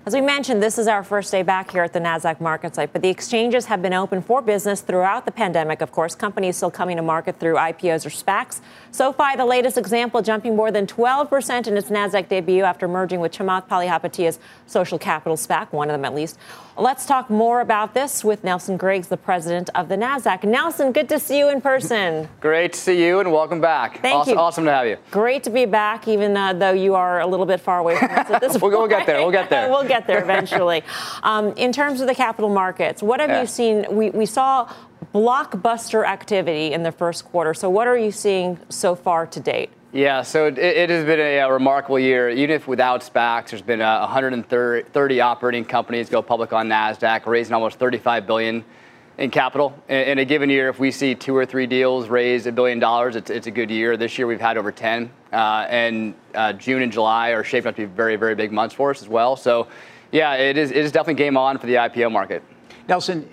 as 0.07 0.13
we 0.13 0.21
mentioned, 0.21 0.63
this 0.63 0.77
is 0.79 0.87
our 0.87 1.03
first 1.03 1.31
day 1.31 1.43
back 1.43 1.69
here 1.71 1.83
at 1.83 1.91
the 1.91 1.99
NASDAQ 1.99 2.39
market 2.39 2.73
site, 2.73 2.93
but 2.93 3.01
the 3.01 3.09
exchanges 3.09 3.65
have 3.65 3.81
been 3.81 3.93
open 3.93 4.21
for 4.21 4.41
business 4.41 4.79
throughout 4.79 5.25
the 5.25 5.31
pandemic. 5.33 5.81
Of 5.81 5.91
course, 5.91 6.15
companies 6.15 6.55
still 6.55 6.71
coming 6.71 6.95
to 6.95 7.03
market 7.03 7.41
through 7.41 7.55
IPOs 7.55 8.05
or 8.05 8.09
SPACs. 8.09 8.61
SoFi, 8.91 9.35
the 9.35 9.45
latest 9.45 9.77
example, 9.77 10.21
jumping 10.21 10.55
more 10.55 10.71
than 10.71 10.87
12% 10.87 11.67
in 11.67 11.77
its 11.77 11.89
NASDAQ 11.89 12.27
debut 12.27 12.63
after 12.63 12.87
merging 12.87 13.19
with 13.19 13.31
Chamath 13.31 13.67
Palihapitiya's 13.67 14.39
social 14.65 14.97
capital 14.97 15.37
SPAC, 15.37 15.71
one 15.71 15.89
of 15.89 15.93
them 15.93 16.05
at 16.05 16.13
least. 16.13 16.37
Let's 16.79 17.07
talk 17.07 17.29
more 17.29 17.61
about 17.61 17.95
this 17.95 18.23
with 18.23 18.43
Nelson 18.43 18.77
Griggs, 18.77 19.07
the 19.07 19.17
president 19.17 19.71
of 19.73 19.89
the 19.89 19.95
NASDAQ. 19.95 20.43
Nelson, 20.43 20.91
good 20.91 21.09
to 21.09 21.19
see 21.19 21.39
you 21.39 21.49
in 21.49 21.59
person. 21.59 22.29
Great 22.39 22.73
to 22.73 22.79
see 22.79 23.03
you 23.03 23.19
and 23.19 23.31
welcome 23.31 23.59
back. 23.59 24.01
Thank 24.01 24.15
awesome, 24.15 24.33
you. 24.33 24.39
Awesome 24.39 24.65
to 24.65 24.71
have 24.71 24.85
you. 24.85 24.97
Great 25.09 25.43
to 25.45 25.49
be 25.49 25.65
back, 25.65 26.07
even 26.07 26.37
uh, 26.37 26.53
though 26.53 26.73
you 26.73 26.93
are 26.93 27.19
a 27.19 27.25
little 27.27 27.47
bit 27.47 27.59
far 27.61 27.79
away 27.79 27.97
from 27.97 28.11
us 28.11 28.29
at 28.29 28.41
this 28.41 28.53
we'll, 28.61 28.71
point. 28.71 28.73
We'll 28.73 28.87
get 28.87 29.07
there. 29.07 29.19
We'll 29.19 29.31
get 29.31 29.49
there. 29.49 29.69
we'll 29.71 29.87
get 29.87 30.05
there 30.05 30.21
eventually. 30.21 30.83
um, 31.23 31.53
in 31.53 31.71
terms 31.71 31.99
of 31.99 32.07
the 32.07 32.15
capital 32.15 32.49
markets, 32.49 33.01
what 33.01 33.19
have 33.19 33.29
yeah. 33.29 33.41
you 33.41 33.47
seen? 33.47 33.85
We, 33.89 34.11
we 34.11 34.27
saw 34.27 34.71
blockbuster 35.13 36.05
activity 36.05 36.73
in 36.73 36.83
the 36.83 36.91
first 36.91 37.25
quarter. 37.25 37.53
So, 37.53 37.69
what 37.69 37.87
are 37.87 37.97
you 37.97 38.11
seeing 38.11 38.59
so 38.69 38.95
far 38.95 39.25
to 39.27 39.39
date? 39.39 39.69
Yeah, 39.93 40.21
so 40.21 40.47
it, 40.47 40.57
it 40.57 40.89
has 40.89 41.05
been 41.05 41.19
a, 41.19 41.39
a, 41.39 41.51
remarkable 41.51 41.97
year. 41.97 42.29
Even 42.29 42.51
if 42.51 42.67
without 42.67 43.01
SPACs, 43.01 43.51
there's 43.51 43.61
been 43.61 43.81
uh, 43.81 44.01
130 44.01 45.21
operating 45.21 45.63
companies 45.65 46.09
go 46.09 46.21
public 46.21 46.51
on 46.51 46.67
Nasdaq, 46.67 47.25
raising 47.25 47.53
almost 47.53 47.79
35 47.79 48.27
billion 48.27 48.65
in 49.17 49.31
capital. 49.31 49.73
In, 49.87 49.95
in, 49.95 50.19
a 50.19 50.25
given 50.25 50.49
year, 50.49 50.67
if 50.67 50.77
we 50.77 50.91
see 50.91 51.15
two 51.15 51.35
or 51.35 51.45
three 51.45 51.67
deals 51.67 52.09
raise 52.09 52.45
a 52.47 52.51
billion 52.51 52.79
dollars, 52.79 53.15
it's, 53.15 53.29
it's 53.29 53.47
a 53.47 53.51
good 53.51 53.71
year. 53.71 53.95
This 53.95 54.17
year, 54.17 54.27
we've 54.27 54.41
had 54.41 54.57
over 54.57 54.71
10, 54.71 55.09
uh, 55.31 55.65
and 55.69 56.13
uh, 56.35 56.53
June 56.53 56.81
and 56.81 56.91
July 56.91 57.29
are 57.29 57.43
shaping 57.43 57.69
up 57.69 57.75
to 57.77 57.87
be 57.87 57.93
very, 57.93 58.17
very 58.17 58.35
big 58.35 58.51
months 58.51 58.75
for 58.75 58.91
us 58.91 59.01
as 59.01 59.07
well. 59.07 59.37
So, 59.37 59.67
yeah, 60.11 60.35
it 60.35 60.57
is, 60.57 60.71
it 60.71 60.77
is 60.77 60.91
definitely 60.91 61.23
game 61.23 61.37
on 61.37 61.57
for 61.57 61.65
the 61.65 61.75
IPO 61.75 62.11
market. 62.11 62.43
Nelson, 62.87 63.27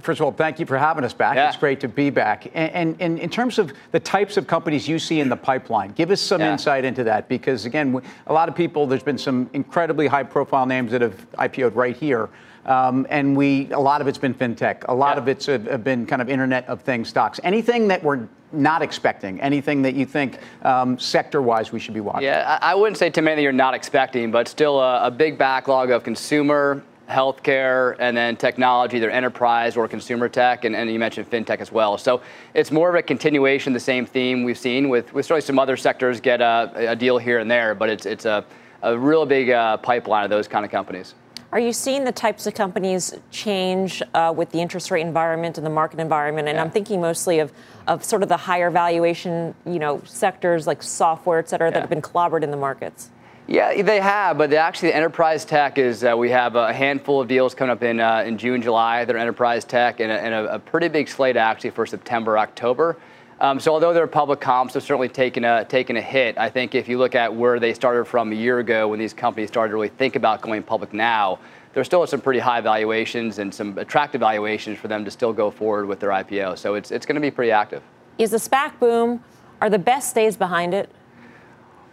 first 0.00 0.20
of 0.20 0.24
all, 0.24 0.32
thank 0.32 0.60
you 0.60 0.66
for 0.66 0.78
having 0.78 1.04
us 1.04 1.12
back. 1.12 1.36
Yeah. 1.36 1.48
It's 1.48 1.56
great 1.56 1.80
to 1.80 1.88
be 1.88 2.10
back. 2.10 2.46
And, 2.54 2.72
and, 2.72 2.96
and, 3.00 3.18
in 3.18 3.30
terms 3.30 3.58
of 3.58 3.72
the 3.90 3.98
types 3.98 4.36
of 4.36 4.46
companies 4.46 4.86
you 4.86 4.98
see 4.98 5.20
in 5.20 5.28
the 5.28 5.36
pipeline, 5.36 5.92
give 5.92 6.10
us 6.10 6.20
some 6.20 6.40
yeah. 6.40 6.52
insight 6.52 6.84
into 6.84 7.02
that 7.04 7.28
because, 7.28 7.64
again, 7.64 8.00
a 8.26 8.32
lot 8.32 8.48
of 8.48 8.54
people, 8.54 8.86
there's 8.86 9.02
been 9.02 9.18
some 9.18 9.50
incredibly 9.52 10.06
high 10.06 10.22
profile 10.22 10.66
names 10.66 10.92
that 10.92 11.00
have 11.00 11.30
IPO'd 11.32 11.74
right 11.74 11.96
here. 11.96 12.28
Um, 12.64 13.08
and 13.10 13.36
we, 13.36 13.72
a 13.72 13.78
lot 13.78 14.00
of 14.00 14.06
it's 14.06 14.18
been 14.18 14.34
fintech. 14.34 14.84
A 14.88 14.94
lot 14.94 15.16
yeah. 15.16 15.22
of 15.22 15.28
it's 15.28 15.46
have 15.46 15.82
been 15.82 16.06
kind 16.06 16.22
of 16.22 16.28
Internet 16.28 16.68
of 16.68 16.82
Things 16.82 17.08
stocks. 17.08 17.40
Anything 17.42 17.88
that 17.88 18.04
we're 18.04 18.28
not 18.52 18.82
expecting? 18.82 19.40
Anything 19.40 19.82
that 19.82 19.94
you 19.94 20.06
think 20.06 20.38
um, 20.62 20.96
sector-wise 20.96 21.72
we 21.72 21.80
should 21.80 21.94
be 21.94 22.00
watching? 22.00 22.24
Yeah, 22.24 22.58
I 22.62 22.74
wouldn't 22.76 22.98
say 22.98 23.10
too 23.10 23.22
many 23.22 23.36
that 23.36 23.42
you're 23.42 23.52
not 23.52 23.74
expecting, 23.74 24.30
but 24.30 24.46
still 24.46 24.78
a, 24.78 25.06
a 25.06 25.10
big 25.10 25.38
backlog 25.38 25.90
of 25.90 26.04
consumer 26.04 26.84
healthcare, 27.12 27.94
and 27.98 28.16
then 28.16 28.36
technology, 28.36 28.96
either 28.96 29.10
enterprise 29.10 29.76
or 29.76 29.86
consumer 29.86 30.28
tech, 30.28 30.64
and, 30.64 30.74
and, 30.74 30.90
you 30.90 30.98
mentioned 30.98 31.30
fintech 31.30 31.60
as 31.60 31.70
well. 31.70 31.98
So 31.98 32.22
it's 32.54 32.70
more 32.72 32.88
of 32.88 32.94
a 32.94 33.02
continuation, 33.02 33.72
the 33.72 33.80
same 33.80 34.06
theme 34.06 34.42
we've 34.42 34.58
seen 34.58 34.88
with, 34.88 35.12
with 35.12 35.26
certainly 35.26 35.42
some 35.42 35.58
other 35.58 35.76
sectors 35.76 36.20
get 36.20 36.40
a, 36.40 36.90
a 36.92 36.96
deal 36.96 37.18
here 37.18 37.38
and 37.38 37.50
there, 37.50 37.74
but 37.74 37.88
it's, 37.88 38.06
it's 38.06 38.24
a, 38.24 38.44
a 38.82 38.98
real 38.98 39.26
big 39.26 39.50
uh, 39.50 39.76
pipeline 39.76 40.24
of 40.24 40.30
those 40.30 40.48
kind 40.48 40.64
of 40.64 40.70
companies. 40.70 41.14
Are 41.52 41.60
you 41.60 41.74
seeing 41.74 42.04
the 42.04 42.12
types 42.12 42.46
of 42.46 42.54
companies 42.54 43.14
change 43.30 44.02
uh, 44.14 44.32
with 44.34 44.50
the 44.52 44.58
interest 44.58 44.90
rate 44.90 45.02
environment 45.02 45.58
and 45.58 45.66
the 45.66 45.70
market 45.70 46.00
environment? 46.00 46.48
And 46.48 46.56
yeah. 46.56 46.64
I'm 46.64 46.70
thinking 46.70 46.98
mostly 46.98 47.40
of, 47.40 47.52
of 47.86 48.02
sort 48.02 48.22
of 48.22 48.30
the 48.30 48.38
higher 48.38 48.70
valuation, 48.70 49.54
you 49.66 49.78
know, 49.78 50.00
sectors 50.06 50.66
like 50.66 50.82
software, 50.82 51.38
et 51.38 51.50
cetera, 51.50 51.68
yeah. 51.68 51.74
that 51.74 51.80
have 51.80 51.90
been 51.90 52.00
clobbered 52.00 52.42
in 52.42 52.50
the 52.50 52.56
markets. 52.56 53.10
Yeah, 53.52 53.82
they 53.82 54.00
have, 54.00 54.38
but 54.38 54.50
actually, 54.54 54.88
the 54.88 54.96
enterprise 54.96 55.44
tech 55.44 55.76
is 55.76 56.02
uh, 56.04 56.16
we 56.16 56.30
have 56.30 56.56
a 56.56 56.72
handful 56.72 57.20
of 57.20 57.28
deals 57.28 57.54
coming 57.54 57.70
up 57.70 57.82
in 57.82 58.00
uh, 58.00 58.24
in 58.26 58.38
June, 58.38 58.62
July. 58.62 59.04
They're 59.04 59.18
enterprise 59.18 59.66
tech, 59.66 60.00
and, 60.00 60.10
a, 60.10 60.18
and 60.18 60.32
a, 60.32 60.54
a, 60.54 60.58
pretty 60.58 60.88
big 60.88 61.06
slate 61.06 61.36
actually 61.36 61.68
for 61.68 61.84
September, 61.84 62.38
October. 62.38 62.96
Um, 63.40 63.60
so 63.60 63.74
although 63.74 63.92
they're 63.92 64.06
public 64.06 64.40
comps, 64.40 64.72
they're 64.72 64.80
certainly 64.80 65.10
taken 65.10 65.44
a 65.44 65.66
taking 65.66 65.98
a 65.98 66.00
hit. 66.00 66.38
I 66.38 66.48
think 66.48 66.74
if 66.74 66.88
you 66.88 66.96
look 66.96 67.14
at 67.14 67.36
where 67.36 67.60
they 67.60 67.74
started 67.74 68.06
from 68.06 68.32
a 68.32 68.34
year 68.34 68.58
ago, 68.58 68.88
when 68.88 68.98
these 68.98 69.12
companies 69.12 69.50
started 69.50 69.68
to 69.68 69.74
really 69.74 69.90
think 69.90 70.16
about 70.16 70.40
going 70.40 70.62
public 70.62 70.94
now, 70.94 71.38
there's 71.74 71.86
still 71.86 72.06
some 72.06 72.22
pretty 72.22 72.40
high 72.40 72.62
valuations 72.62 73.38
and 73.38 73.52
some 73.52 73.76
attractive 73.76 74.22
valuations 74.22 74.78
for 74.78 74.88
them 74.88 75.04
to 75.04 75.10
still 75.10 75.34
go 75.34 75.50
forward 75.50 75.84
with 75.84 76.00
their 76.00 76.08
IPO. 76.08 76.56
So 76.56 76.74
it's 76.74 76.90
it's 76.90 77.04
going 77.04 77.16
to 77.16 77.20
be 77.20 77.30
pretty 77.30 77.52
active. 77.52 77.82
Is 78.16 78.30
the 78.30 78.38
SPAC 78.38 78.78
boom? 78.78 79.22
Are 79.60 79.68
the 79.68 79.78
best 79.78 80.14
days 80.14 80.38
behind 80.38 80.72
it? 80.72 80.88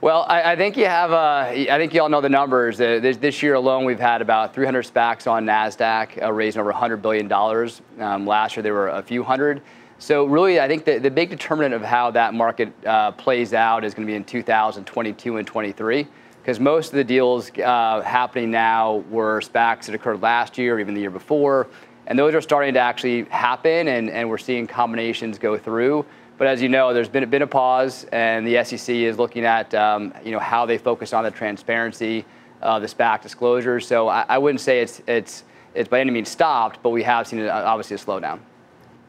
Well, 0.02 0.26
I, 0.30 0.54
I, 0.54 0.56
think 0.56 0.78
you 0.78 0.86
have. 0.86 1.12
Uh, 1.12 1.44
I 1.50 1.78
think 1.78 1.94
you 1.94 2.02
all 2.02 2.08
know 2.08 2.22
the 2.22 2.30
numbers. 2.30 2.80
Uh, 2.80 3.00
this, 3.02 3.18
this, 3.18 3.44
year 3.44 3.56
alone, 3.56 3.84
we've 3.84 4.00
had 4.00 4.22
about 4.22 4.54
300 4.54 4.86
SPACs 4.86 5.30
on 5.30 5.46
Nasdaq, 5.46 6.24
uh, 6.24 6.32
raising 6.32 6.62
over 6.62 6.72
100 6.72 7.02
billion 7.02 7.28
dollars. 7.28 7.82
Um, 8.00 8.26
last 8.26 8.56
year, 8.56 8.64
there 8.64 8.74
were 8.74 8.88
a 8.88 9.04
few 9.04 9.24
hundred. 9.24 9.62
So 9.98 10.24
really, 10.24 10.62
I 10.62 10.70
think 10.70 10.86
the, 10.86 11.00
the 11.00 11.12
big 11.12 11.30
determinant 11.30 11.74
of 11.74 11.82
how 11.82 12.12
that 12.12 12.34
market 12.34 12.72
uh, 12.86 13.12
plays 13.12 13.54
out 13.54 13.84
is 13.84 13.94
going 13.94 14.08
to 14.08 14.10
be 14.10 14.16
in 14.16 14.24
2022 14.24 15.36
and 15.36 15.46
23, 15.46 16.08
because 16.42 16.62
most 16.62 16.94
of 16.94 16.96
the 16.96 17.04
deals 17.04 17.52
uh, 17.60 18.00
happening 18.00 18.50
now 18.50 19.04
were 19.10 19.42
SPACs 19.42 19.88
that 19.88 19.96
occurred 19.96 20.22
last 20.22 20.58
year, 20.58 20.76
or 20.76 20.80
even 20.80 20.94
the 20.94 21.02
year 21.02 21.10
before, 21.10 21.68
and 22.08 22.18
those 22.18 22.34
are 22.34 22.40
starting 22.40 22.74
to 22.74 22.80
actually 22.80 23.26
happen, 23.26 23.90
and, 23.90 24.10
and 24.10 24.30
we're 24.30 24.38
seeing 24.38 24.66
combinations 24.66 25.38
go 25.38 25.58
through. 25.58 26.06
But 26.40 26.48
as 26.48 26.62
you 26.62 26.70
know, 26.70 26.94
there's 26.94 27.10
been, 27.10 27.30
been 27.30 27.42
a 27.42 27.48
pause, 27.48 28.06
and 28.14 28.48
the 28.48 28.64
SEC 28.64 28.96
is 28.96 29.20
looking 29.20 29.44
at 29.44 29.76
um, 29.76 30.14
you 30.24 30.32
know 30.32 30.40
how 30.40 30.66
they 30.66 30.78
focus 30.78 31.12
on 31.12 31.26
the 31.26 31.32
transparency, 31.32 32.26
uh, 32.62 32.80
the 32.80 32.88
SPAC 32.88 33.22
disclosures. 33.22 33.86
So 33.86 34.08
I, 34.08 34.26
I, 34.30 34.38
wouldn't 34.38 34.62
say 34.62 34.80
it's 34.80 35.02
it's 35.06 35.44
it's 35.76 35.90
by 35.90 36.00
any 36.00 36.12
means 36.12 36.30
stopped, 36.30 36.82
but 36.82 36.92
we 36.92 37.04
have 37.04 37.28
seen 37.28 37.46
uh, 37.46 37.52
obviously 37.52 37.96
a 37.96 38.00
slowdown. 38.00 38.40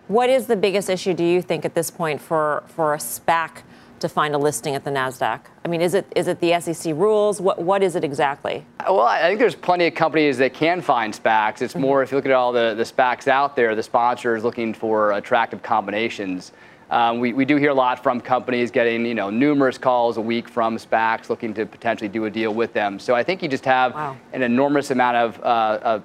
What 0.08 0.28
is 0.28 0.48
the 0.48 0.56
biggest 0.56 0.90
issue, 0.90 1.14
do 1.14 1.22
you 1.22 1.40
think, 1.40 1.64
at 1.64 1.76
this 1.76 1.88
point 1.88 2.20
for 2.20 2.64
for 2.66 2.94
a 2.94 2.98
SPAC 2.98 3.62
to 4.00 4.08
find 4.08 4.34
a 4.34 4.38
listing 4.38 4.74
at 4.74 4.82
the 4.82 4.90
Nasdaq? 4.90 5.42
I 5.64 5.68
mean, 5.68 5.82
is 5.82 5.94
it 5.94 6.12
is 6.16 6.26
it 6.26 6.40
the 6.40 6.58
SEC 6.58 6.94
rules? 6.96 7.40
What 7.40 7.62
what 7.62 7.80
is 7.84 7.94
it 7.94 8.02
exactly? 8.02 8.66
Well, 8.80 9.02
I 9.02 9.28
think 9.28 9.38
there's 9.38 9.54
plenty 9.54 9.86
of 9.86 9.94
companies 9.94 10.36
that 10.38 10.52
can 10.52 10.80
find 10.80 11.14
SPACs. 11.14 11.62
It's 11.62 11.74
mm-hmm. 11.74 11.80
more 11.80 12.02
if 12.02 12.10
you 12.10 12.18
look 12.18 12.26
at 12.26 12.32
all 12.32 12.50
the 12.50 12.74
the 12.74 12.82
SPACs 12.82 13.28
out 13.28 13.54
there, 13.54 13.76
the 13.76 13.84
sponsors 13.84 14.42
looking 14.42 14.74
for 14.74 15.12
attractive 15.12 15.62
combinations. 15.62 16.50
Um, 16.90 17.20
we, 17.20 17.32
we 17.32 17.44
do 17.44 17.56
hear 17.56 17.70
a 17.70 17.74
lot 17.74 18.02
from 18.02 18.20
companies 18.20 18.70
getting 18.70 19.06
you 19.06 19.14
know 19.14 19.30
numerous 19.30 19.78
calls 19.78 20.16
a 20.16 20.20
week 20.20 20.48
from 20.48 20.76
SPACs 20.76 21.30
looking 21.30 21.54
to 21.54 21.64
potentially 21.64 22.08
do 22.08 22.24
a 22.24 22.30
deal 22.30 22.52
with 22.52 22.72
them. 22.72 22.98
So 22.98 23.14
I 23.14 23.22
think 23.22 23.42
you 23.42 23.48
just 23.48 23.64
have 23.64 23.94
wow. 23.94 24.16
an 24.32 24.42
enormous 24.42 24.90
amount 24.90 25.16
of, 25.16 25.40
uh, 25.42 25.78
of 25.82 26.02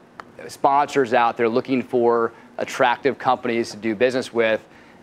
sponsors 0.47 1.13
out 1.13 1.37
there 1.37 1.49
looking 1.49 1.81
for 1.81 2.33
attractive 2.59 3.17
companies 3.17 3.71
to 3.71 3.77
do 3.77 3.95
business 3.95 4.31
with 4.31 4.61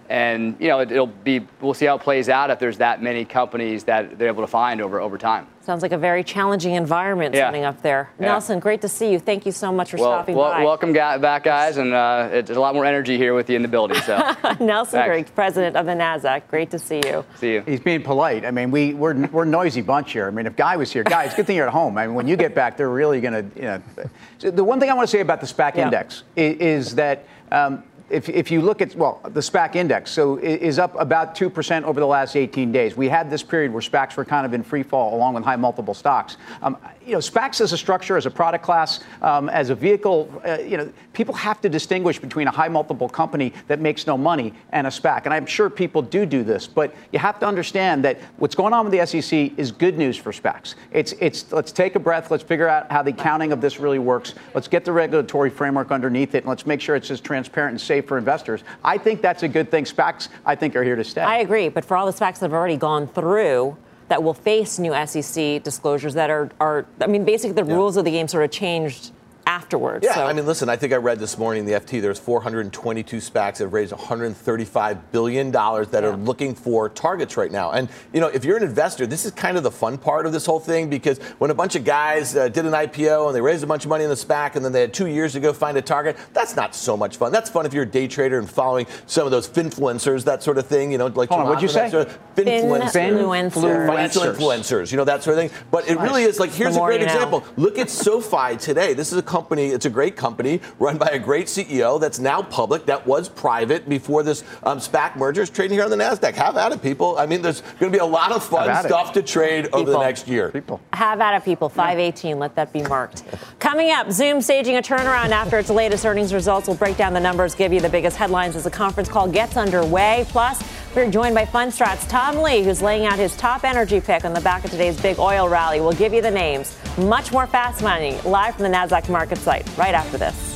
and 0.08 0.56
you 0.58 0.68
know 0.68 0.80
it, 0.80 0.90
will 0.90 1.06
be 1.06 1.40
we'll 1.60 1.74
see 1.74 1.86
how 1.86 1.96
it 1.96 2.02
plays 2.02 2.28
out 2.28 2.50
if 2.50 2.58
there's 2.58 2.78
that 2.78 3.02
many 3.02 3.24
companies 3.24 3.84
that 3.84 4.18
they're 4.18 4.28
able 4.28 4.42
to 4.42 4.48
find 4.48 4.80
over 4.80 5.00
over 5.00 5.18
time. 5.18 5.46
Sounds 5.62 5.82
like 5.82 5.92
a 5.92 5.98
very 5.98 6.24
challenging 6.24 6.74
environment 6.74 7.36
yeah. 7.36 7.52
up 7.68 7.82
there. 7.82 8.10
Yeah. 8.18 8.26
Nelson, 8.26 8.58
great 8.58 8.80
to 8.80 8.88
see 8.88 9.12
you. 9.12 9.20
Thank 9.20 9.46
you 9.46 9.52
so 9.52 9.70
much 9.72 9.92
for 9.92 9.96
well, 9.96 10.10
stopping 10.10 10.34
well, 10.34 10.50
by. 10.50 10.64
Welcome 10.64 10.92
back, 10.92 11.44
guys, 11.44 11.76
and 11.76 11.94
uh, 11.94 12.30
it's 12.32 12.50
a 12.50 12.58
lot 12.58 12.74
more 12.74 12.84
energy 12.84 13.16
here 13.16 13.32
with 13.32 13.48
you 13.48 13.54
in 13.54 13.62
the 13.62 13.68
building. 13.68 13.96
So, 13.98 14.34
Nelson 14.60 15.04
Griggs, 15.04 15.30
president 15.30 15.76
of 15.76 15.86
the 15.86 15.92
Nasdaq. 15.92 16.48
Great 16.48 16.72
to 16.72 16.80
see 16.80 17.00
you. 17.06 17.24
See 17.36 17.52
you. 17.52 17.62
He's 17.62 17.78
being 17.78 18.02
polite. 18.02 18.44
I 18.44 18.50
mean, 18.50 18.72
we 18.72 18.94
we're 18.94 19.14
we're 19.28 19.44
a 19.44 19.46
noisy 19.46 19.82
bunch 19.82 20.12
here. 20.12 20.26
I 20.26 20.30
mean, 20.30 20.46
if 20.46 20.56
Guy 20.56 20.76
was 20.76 20.92
here, 20.92 21.04
Guy, 21.04 21.24
it's 21.24 21.34
a 21.34 21.36
good 21.36 21.46
thing 21.46 21.56
you're 21.56 21.68
at 21.68 21.72
home. 21.72 21.96
I 21.96 22.08
mean, 22.08 22.16
when 22.16 22.26
you 22.26 22.36
get 22.36 22.56
back, 22.56 22.76
they're 22.76 22.90
really 22.90 23.20
going 23.20 23.50
to 23.50 23.56
you 23.56 23.62
know. 23.62 24.50
the 24.50 24.64
one 24.64 24.80
thing 24.80 24.90
I 24.90 24.94
want 24.94 25.08
to 25.08 25.12
say 25.12 25.20
about 25.20 25.40
the 25.40 25.46
SPAC 25.46 25.76
yeah. 25.76 25.84
index 25.84 26.24
is, 26.34 26.56
is 26.58 26.94
that. 26.96 27.26
Um, 27.52 27.84
if, 28.12 28.28
if 28.28 28.50
you 28.50 28.60
look 28.60 28.82
at, 28.82 28.94
well, 28.94 29.20
the 29.24 29.40
SPAC 29.40 29.74
index, 29.74 30.10
so 30.10 30.36
is 30.36 30.78
up 30.78 30.94
about 31.00 31.34
2% 31.34 31.82
over 31.82 31.98
the 31.98 32.06
last 32.06 32.36
18 32.36 32.70
days. 32.70 32.94
We 32.94 33.08
had 33.08 33.30
this 33.30 33.42
period 33.42 33.72
where 33.72 33.80
SPACs 33.80 34.16
were 34.16 34.24
kind 34.26 34.44
of 34.44 34.52
in 34.52 34.62
free 34.62 34.82
fall 34.82 35.16
along 35.16 35.34
with 35.34 35.44
high 35.44 35.56
multiple 35.56 35.94
stocks. 35.94 36.36
Um, 36.60 36.76
you 37.06 37.12
know, 37.12 37.18
SPACs 37.18 37.60
as 37.60 37.72
a 37.72 37.78
structure, 37.78 38.16
as 38.16 38.26
a 38.26 38.30
product 38.30 38.64
class, 38.64 39.00
um, 39.22 39.48
as 39.48 39.70
a 39.70 39.74
vehicle, 39.74 40.30
uh, 40.46 40.58
you 40.58 40.76
know, 40.76 40.92
people 41.12 41.34
have 41.34 41.60
to 41.60 41.68
distinguish 41.68 42.18
between 42.18 42.48
a 42.48 42.50
high 42.50 42.68
multiple 42.68 43.08
company 43.08 43.52
that 43.68 43.80
makes 43.80 44.06
no 44.06 44.16
money 44.16 44.54
and 44.70 44.86
a 44.86 44.90
SPAC. 44.90 45.22
And 45.24 45.34
I'm 45.34 45.46
sure 45.46 45.68
people 45.68 46.02
do 46.02 46.24
do 46.26 46.42
this, 46.42 46.66
but 46.66 46.94
you 47.12 47.18
have 47.18 47.38
to 47.40 47.46
understand 47.46 48.04
that 48.04 48.18
what's 48.36 48.54
going 48.54 48.72
on 48.72 48.88
with 48.88 48.92
the 48.92 49.06
SEC 49.06 49.58
is 49.58 49.72
good 49.72 49.98
news 49.98 50.16
for 50.16 50.32
SPACs. 50.32 50.74
It's, 50.92 51.12
it's, 51.20 51.50
let's 51.52 51.72
take 51.72 51.94
a 51.94 52.00
breath, 52.00 52.30
let's 52.30 52.44
figure 52.44 52.68
out 52.68 52.90
how 52.90 53.02
the 53.02 53.12
counting 53.12 53.52
of 53.52 53.60
this 53.60 53.78
really 53.78 53.98
works, 53.98 54.34
let's 54.54 54.68
get 54.68 54.84
the 54.84 54.92
regulatory 54.92 55.50
framework 55.50 55.90
underneath 55.90 56.34
it, 56.34 56.38
and 56.38 56.46
let's 56.46 56.66
make 56.66 56.80
sure 56.80 56.96
it's 56.96 57.10
as 57.10 57.20
transparent 57.20 57.72
and 57.72 57.80
safe 57.80 58.06
for 58.06 58.18
investors. 58.18 58.62
I 58.84 58.98
think 58.98 59.22
that's 59.22 59.42
a 59.42 59.48
good 59.48 59.70
thing. 59.70 59.84
SPACs, 59.84 60.28
I 60.46 60.54
think, 60.54 60.76
are 60.76 60.84
here 60.84 60.96
to 60.96 61.04
stay. 61.04 61.22
I 61.22 61.38
agree, 61.38 61.68
but 61.68 61.84
for 61.84 61.96
all 61.96 62.06
the 62.06 62.12
SPACs 62.12 62.38
that 62.38 62.42
have 62.42 62.52
already 62.52 62.76
gone 62.76 63.08
through, 63.08 63.76
that 64.12 64.22
will 64.22 64.34
face 64.34 64.78
new 64.78 64.92
SEC 65.06 65.62
disclosures 65.62 66.12
that 66.12 66.28
are, 66.28 66.50
are 66.60 66.84
I 67.00 67.06
mean, 67.06 67.24
basically 67.24 67.54
the 67.54 67.66
yeah. 67.66 67.74
rules 67.74 67.96
of 67.96 68.04
the 68.04 68.10
game 68.10 68.28
sort 68.28 68.44
of 68.44 68.50
changed 68.50 69.10
afterwards. 69.46 70.04
Yeah, 70.04 70.14
so. 70.14 70.26
I 70.26 70.32
mean, 70.32 70.46
listen, 70.46 70.68
I 70.68 70.76
think 70.76 70.92
I 70.92 70.96
read 70.96 71.18
this 71.18 71.38
morning 71.38 71.64
the 71.64 71.72
FT, 71.72 72.00
there's 72.00 72.18
422 72.18 73.18
SPACs 73.18 73.32
that 73.32 73.60
have 73.60 73.72
raised 73.72 73.92
$135 73.92 75.00
billion 75.10 75.50
that 75.50 75.88
yeah. 75.92 76.00
are 76.00 76.16
looking 76.16 76.54
for 76.54 76.88
targets 76.88 77.36
right 77.36 77.50
now. 77.50 77.72
And, 77.72 77.88
you 78.12 78.20
know, 78.20 78.28
if 78.28 78.44
you're 78.44 78.56
an 78.56 78.62
investor, 78.62 79.06
this 79.06 79.24
is 79.24 79.32
kind 79.32 79.56
of 79.56 79.62
the 79.62 79.70
fun 79.70 79.98
part 79.98 80.26
of 80.26 80.32
this 80.32 80.46
whole 80.46 80.60
thing 80.60 80.88
because 80.88 81.18
when 81.38 81.50
a 81.50 81.54
bunch 81.54 81.74
of 81.76 81.84
guys 81.84 82.36
uh, 82.36 82.48
did 82.48 82.66
an 82.66 82.72
IPO 82.72 83.26
and 83.26 83.36
they 83.36 83.40
raised 83.40 83.64
a 83.64 83.66
bunch 83.66 83.84
of 83.84 83.88
money 83.88 84.04
in 84.04 84.10
the 84.10 84.16
SPAC 84.16 84.56
and 84.56 84.64
then 84.64 84.72
they 84.72 84.80
had 84.80 84.94
two 84.94 85.06
years 85.06 85.32
to 85.32 85.40
go 85.40 85.52
find 85.52 85.76
a 85.76 85.82
target, 85.82 86.16
that's 86.32 86.56
not 86.56 86.74
so 86.74 86.96
much 86.96 87.16
fun. 87.16 87.32
That's 87.32 87.50
fun 87.50 87.66
if 87.66 87.74
you're 87.74 87.84
a 87.84 87.86
day 87.86 88.08
trader 88.08 88.38
and 88.38 88.48
following 88.48 88.86
some 89.06 89.24
of 89.26 89.30
those 89.30 89.48
finfluencers, 89.48 90.24
that 90.24 90.42
sort 90.42 90.58
of 90.58 90.66
thing, 90.66 90.92
you 90.92 90.98
know, 90.98 91.06
like 91.06 91.28
Hold 91.28 91.42
on, 91.42 91.48
what'd 91.48 91.62
you 91.62 91.68
say? 91.68 91.90
Sort 91.90 92.08
of 92.08 92.34
finfluencers. 92.36 92.92
Finfluencers. 92.92 93.86
Financial 93.86 94.22
influencers, 94.22 94.90
you 94.90 94.96
know, 94.96 95.04
that 95.04 95.22
sort 95.22 95.38
of 95.38 95.50
thing. 95.50 95.62
But 95.70 95.88
it 95.88 95.98
really 95.98 96.22
is 96.22 96.38
like, 96.38 96.50
here's 96.50 96.76
a 96.76 96.80
great 96.80 97.02
example. 97.02 97.44
Look 97.56 97.78
at 97.78 97.90
SoFi 97.90 98.56
today. 98.56 98.94
This 98.94 99.12
is 99.12 99.18
a 99.18 99.22
company, 99.32 99.68
it's 99.68 99.86
a 99.86 99.90
great 99.90 100.14
company 100.14 100.60
run 100.78 100.98
by 100.98 101.08
a 101.08 101.18
great 101.18 101.46
CEO 101.46 101.98
that's 101.98 102.18
now 102.18 102.42
public, 102.42 102.84
that 102.84 103.06
was 103.06 103.30
private 103.30 103.88
before 103.88 104.22
this 104.22 104.44
um, 104.62 104.78
SPAC 104.78 105.16
merger 105.16 105.40
is 105.40 105.48
trading 105.48 105.78
here 105.78 105.84
on 105.84 105.90
the 105.90 105.96
NASDAQ. 105.96 106.34
Have 106.34 106.58
at 106.58 106.70
it, 106.70 106.82
people. 106.82 107.16
I 107.16 107.24
mean, 107.24 107.40
there's 107.40 107.62
going 107.80 107.90
to 107.90 107.98
be 107.98 108.02
a 108.02 108.04
lot 108.04 108.30
of 108.30 108.44
fun 108.44 108.68
stuff 108.84 109.10
it. 109.10 109.14
to 109.14 109.22
trade 109.22 109.64
people. 109.64 109.80
over 109.80 109.90
the 109.92 109.98
next 109.98 110.28
year. 110.28 110.50
People. 110.50 110.82
Have 110.92 111.22
at 111.22 111.34
it, 111.34 111.44
people. 111.46 111.70
518, 111.70 112.38
let 112.38 112.54
that 112.56 112.74
be 112.74 112.82
marked. 112.82 113.22
Coming 113.58 113.90
up, 113.90 114.12
Zoom 114.12 114.42
staging 114.42 114.76
a 114.76 114.82
turnaround 114.82 115.30
after 115.30 115.58
its 115.58 115.70
latest 115.70 116.04
earnings 116.04 116.34
results. 116.34 116.68
We'll 116.68 116.76
break 116.76 116.98
down 116.98 117.14
the 117.14 117.20
numbers, 117.20 117.54
give 117.54 117.72
you 117.72 117.80
the 117.80 117.88
biggest 117.88 118.18
headlines 118.18 118.54
as 118.54 118.64
the 118.64 118.70
conference 118.70 119.08
call 119.08 119.26
gets 119.28 119.56
underway. 119.56 120.26
Plus, 120.28 120.62
we're 120.94 121.10
joined 121.10 121.34
by 121.34 121.44
Fundstrat's 121.44 122.06
Tom 122.06 122.36
Lee, 122.36 122.62
who's 122.62 122.82
laying 122.82 123.06
out 123.06 123.18
his 123.18 123.36
top 123.36 123.64
energy 123.64 124.00
pick 124.00 124.24
on 124.24 124.34
the 124.34 124.40
back 124.40 124.64
of 124.64 124.70
today's 124.70 125.00
big 125.00 125.18
oil 125.18 125.48
rally. 125.48 125.80
We'll 125.80 125.92
give 125.92 126.12
you 126.12 126.20
the 126.20 126.30
names. 126.30 126.76
Much 126.98 127.32
more 127.32 127.46
fast 127.46 127.82
money 127.82 128.18
live 128.24 128.54
from 128.56 128.64
the 128.64 128.70
NASDAQ 128.70 129.08
market 129.08 129.38
site 129.38 129.66
right 129.78 129.94
after 129.94 130.18
this. 130.18 130.52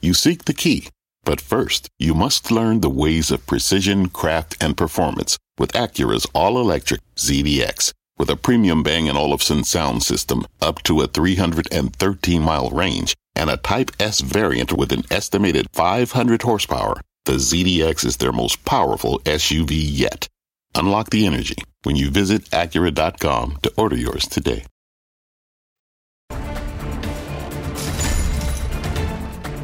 You 0.00 0.14
seek 0.14 0.44
the 0.44 0.54
key, 0.54 0.88
but 1.24 1.40
first, 1.40 1.88
you 1.98 2.14
must 2.14 2.50
learn 2.50 2.80
the 2.80 2.90
ways 2.90 3.30
of 3.30 3.46
precision, 3.46 4.08
craft, 4.08 4.56
and 4.60 4.76
performance 4.76 5.38
with 5.58 5.72
Acura's 5.72 6.26
all 6.34 6.60
electric 6.60 7.00
ZDX. 7.16 7.92
With 8.16 8.30
a 8.30 8.36
premium 8.36 8.84
Bang 8.84 9.10
& 9.10 9.16
Olufsen 9.16 9.64
sound 9.64 10.04
system 10.04 10.46
up 10.62 10.84
to 10.84 11.00
a 11.00 11.08
313 11.08 12.40
mile 12.40 12.70
range 12.70 13.16
and 13.34 13.50
a 13.50 13.56
Type 13.56 13.90
S 13.98 14.20
variant 14.20 14.72
with 14.72 14.92
an 14.92 15.02
estimated 15.10 15.66
500 15.72 16.42
horsepower, 16.42 17.00
the 17.24 17.32
ZDX 17.32 18.04
is 18.04 18.18
their 18.18 18.30
most 18.30 18.64
powerful 18.64 19.18
SUV 19.24 19.72
yet. 19.72 20.28
Unlock 20.76 21.10
the 21.10 21.26
energy 21.26 21.56
when 21.82 21.96
you 21.96 22.08
visit 22.08 22.44
Acura.com 22.50 23.58
to 23.62 23.72
order 23.76 23.96
yours 23.96 24.28
today. 24.28 24.64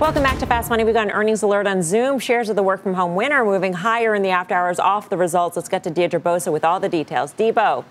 Welcome 0.01 0.25
back 0.25 0.41
to 0.41 0.47
Fast 0.47 0.71
Money. 0.71 0.83
We've 0.83 0.95
got 0.95 1.07
an 1.07 1.13
earnings 1.13 1.45
alert 1.45 1.69
on 1.69 1.85
Zoom. 1.85 2.19
Shares 2.19 2.49
of 2.49 2.57
the 2.57 2.65
work 2.65 2.83
from 2.83 2.95
home 2.95 3.15
winner 3.15 3.45
moving 3.45 3.75
higher 3.75 4.13
in 4.17 4.23
the 4.23 4.31
after 4.31 4.55
hours 4.55 4.81
off 4.81 5.09
the 5.09 5.17
results. 5.17 5.55
Let's 5.57 5.69
get 5.69 5.85
to 5.85 5.91
Deirdre 5.91 6.19
Bosa 6.19 6.51
with 6.51 6.65
all 6.65 6.81
the 6.81 6.89
details. 6.89 7.33
Debo. 7.35 7.85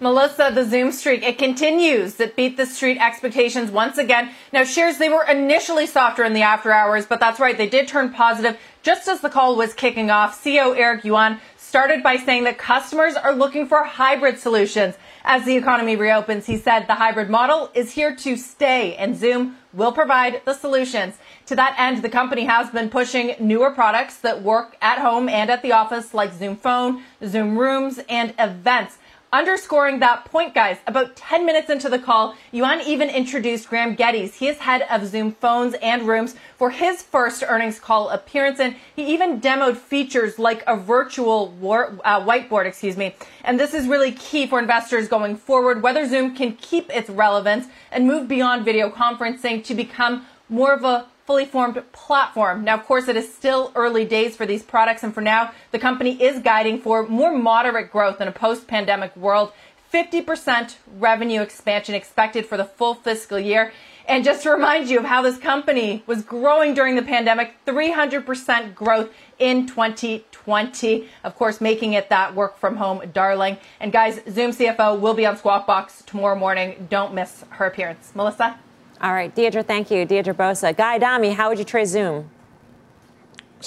Melissa, 0.00 0.52
the 0.54 0.64
Zoom 0.64 0.92
streak, 0.92 1.24
it 1.24 1.38
continues. 1.38 2.20
It 2.20 2.36
beat 2.36 2.56
the 2.56 2.66
street 2.66 2.98
expectations 2.98 3.70
once 3.70 3.98
again. 3.98 4.30
Now, 4.52 4.62
shares, 4.62 4.98
they 4.98 5.08
were 5.08 5.24
initially 5.24 5.86
softer 5.86 6.22
in 6.22 6.34
the 6.34 6.42
after 6.42 6.72
hours, 6.72 7.06
but 7.06 7.18
that's 7.18 7.40
right. 7.40 7.56
They 7.56 7.68
did 7.68 7.88
turn 7.88 8.12
positive 8.12 8.56
just 8.82 9.08
as 9.08 9.20
the 9.20 9.28
call 9.28 9.56
was 9.56 9.74
kicking 9.74 10.10
off. 10.10 10.40
CEO 10.42 10.76
Eric 10.76 11.04
Yuan 11.04 11.40
started 11.56 12.02
by 12.02 12.16
saying 12.16 12.44
that 12.44 12.58
customers 12.58 13.14
are 13.14 13.34
looking 13.34 13.66
for 13.66 13.82
hybrid 13.82 14.38
solutions. 14.38 14.94
As 15.24 15.44
the 15.44 15.56
economy 15.56 15.96
reopens, 15.96 16.46
he 16.46 16.56
said 16.56 16.86
the 16.86 16.94
hybrid 16.94 17.28
model 17.28 17.70
is 17.74 17.92
here 17.92 18.14
to 18.16 18.36
stay 18.36 18.94
and 18.94 19.16
Zoom 19.16 19.56
will 19.74 19.92
provide 19.92 20.40
the 20.44 20.54
solutions. 20.54 21.16
To 21.46 21.56
that 21.56 21.74
end, 21.78 22.02
the 22.02 22.08
company 22.08 22.44
has 22.44 22.70
been 22.70 22.88
pushing 22.88 23.34
newer 23.38 23.70
products 23.72 24.18
that 24.18 24.42
work 24.42 24.76
at 24.80 24.98
home 24.98 25.28
and 25.28 25.50
at 25.50 25.62
the 25.62 25.72
office 25.72 26.14
like 26.14 26.32
Zoom 26.32 26.56
Phone, 26.56 27.02
Zoom 27.26 27.58
Rooms, 27.58 28.00
and 28.08 28.32
events. 28.38 28.96
Underscoring 29.30 29.98
that 29.98 30.24
point, 30.24 30.54
guys, 30.54 30.78
about 30.86 31.14
10 31.14 31.44
minutes 31.44 31.68
into 31.68 31.90
the 31.90 31.98
call, 31.98 32.34
Yuan 32.50 32.80
even 32.80 33.10
introduced 33.10 33.68
Graeme 33.68 33.94
Geddes. 33.94 34.36
He 34.36 34.48
is 34.48 34.56
head 34.56 34.86
of 34.88 35.06
Zoom 35.06 35.32
phones 35.32 35.74
and 35.82 36.08
rooms 36.08 36.34
for 36.56 36.70
his 36.70 37.02
first 37.02 37.44
earnings 37.46 37.78
call 37.78 38.08
appearance. 38.08 38.58
And 38.58 38.74
he 38.96 39.04
even 39.12 39.38
demoed 39.38 39.76
features 39.76 40.38
like 40.38 40.64
a 40.66 40.78
virtual 40.78 41.48
war, 41.60 41.98
uh, 42.06 42.24
whiteboard, 42.24 42.64
excuse 42.64 42.96
me. 42.96 43.14
And 43.44 43.60
this 43.60 43.74
is 43.74 43.86
really 43.86 44.12
key 44.12 44.46
for 44.46 44.58
investors 44.58 45.08
going 45.08 45.36
forward, 45.36 45.82
whether 45.82 46.08
Zoom 46.08 46.34
can 46.34 46.54
keep 46.54 46.88
its 46.88 47.10
relevance 47.10 47.66
and 47.92 48.06
move 48.06 48.28
beyond 48.28 48.64
video 48.64 48.88
conferencing 48.88 49.62
to 49.64 49.74
become 49.74 50.24
more 50.48 50.72
of 50.72 50.84
a 50.84 51.06
fully 51.28 51.44
formed 51.44 51.82
platform. 51.92 52.64
Now, 52.64 52.72
of 52.72 52.86
course, 52.86 53.06
it 53.06 53.14
is 53.14 53.30
still 53.30 53.70
early 53.74 54.06
days 54.06 54.34
for 54.34 54.46
these 54.46 54.62
products, 54.62 55.02
and 55.02 55.12
for 55.12 55.20
now, 55.20 55.52
the 55.72 55.78
company 55.78 56.12
is 56.22 56.40
guiding 56.40 56.80
for 56.80 57.06
more 57.06 57.36
moderate 57.36 57.92
growth 57.92 58.22
in 58.22 58.28
a 58.28 58.32
post 58.32 58.66
pandemic 58.66 59.14
world. 59.14 59.52
50% 59.92 60.76
revenue 60.98 61.42
expansion 61.42 61.94
expected 61.94 62.46
for 62.46 62.56
the 62.56 62.64
full 62.64 62.94
fiscal 62.94 63.38
year. 63.38 63.72
And 64.06 64.24
just 64.24 64.42
to 64.44 64.50
remind 64.50 64.88
you 64.88 65.00
of 65.00 65.04
how 65.04 65.20
this 65.20 65.36
company 65.36 66.02
was 66.06 66.22
growing 66.22 66.72
during 66.72 66.96
the 66.96 67.02
pandemic, 67.02 67.56
300% 67.66 68.74
growth 68.74 69.10
in 69.38 69.66
2020. 69.66 71.08
Of 71.24 71.36
course, 71.36 71.60
making 71.60 71.92
it 71.92 72.08
that 72.08 72.34
work 72.34 72.56
from 72.58 72.76
home 72.76 73.02
darling. 73.12 73.58
And 73.80 73.92
guys, 73.92 74.22
Zoom 74.30 74.52
CFO 74.52 74.98
will 74.98 75.12
be 75.12 75.26
on 75.26 75.36
Squawk 75.36 75.66
Box 75.66 76.02
tomorrow 76.06 76.38
morning. 76.38 76.86
Don't 76.88 77.12
miss 77.12 77.44
her 77.50 77.66
appearance. 77.66 78.12
Melissa? 78.14 78.58
All 79.00 79.12
right, 79.12 79.32
Deirdre, 79.34 79.62
thank 79.62 79.90
you. 79.90 80.04
Deirdre 80.04 80.34
Bosa. 80.34 80.76
Guy 80.76 80.96
Adami, 80.96 81.30
how 81.30 81.48
would 81.48 81.58
you 81.58 81.64
trade 81.64 81.86
Zoom? 81.86 82.28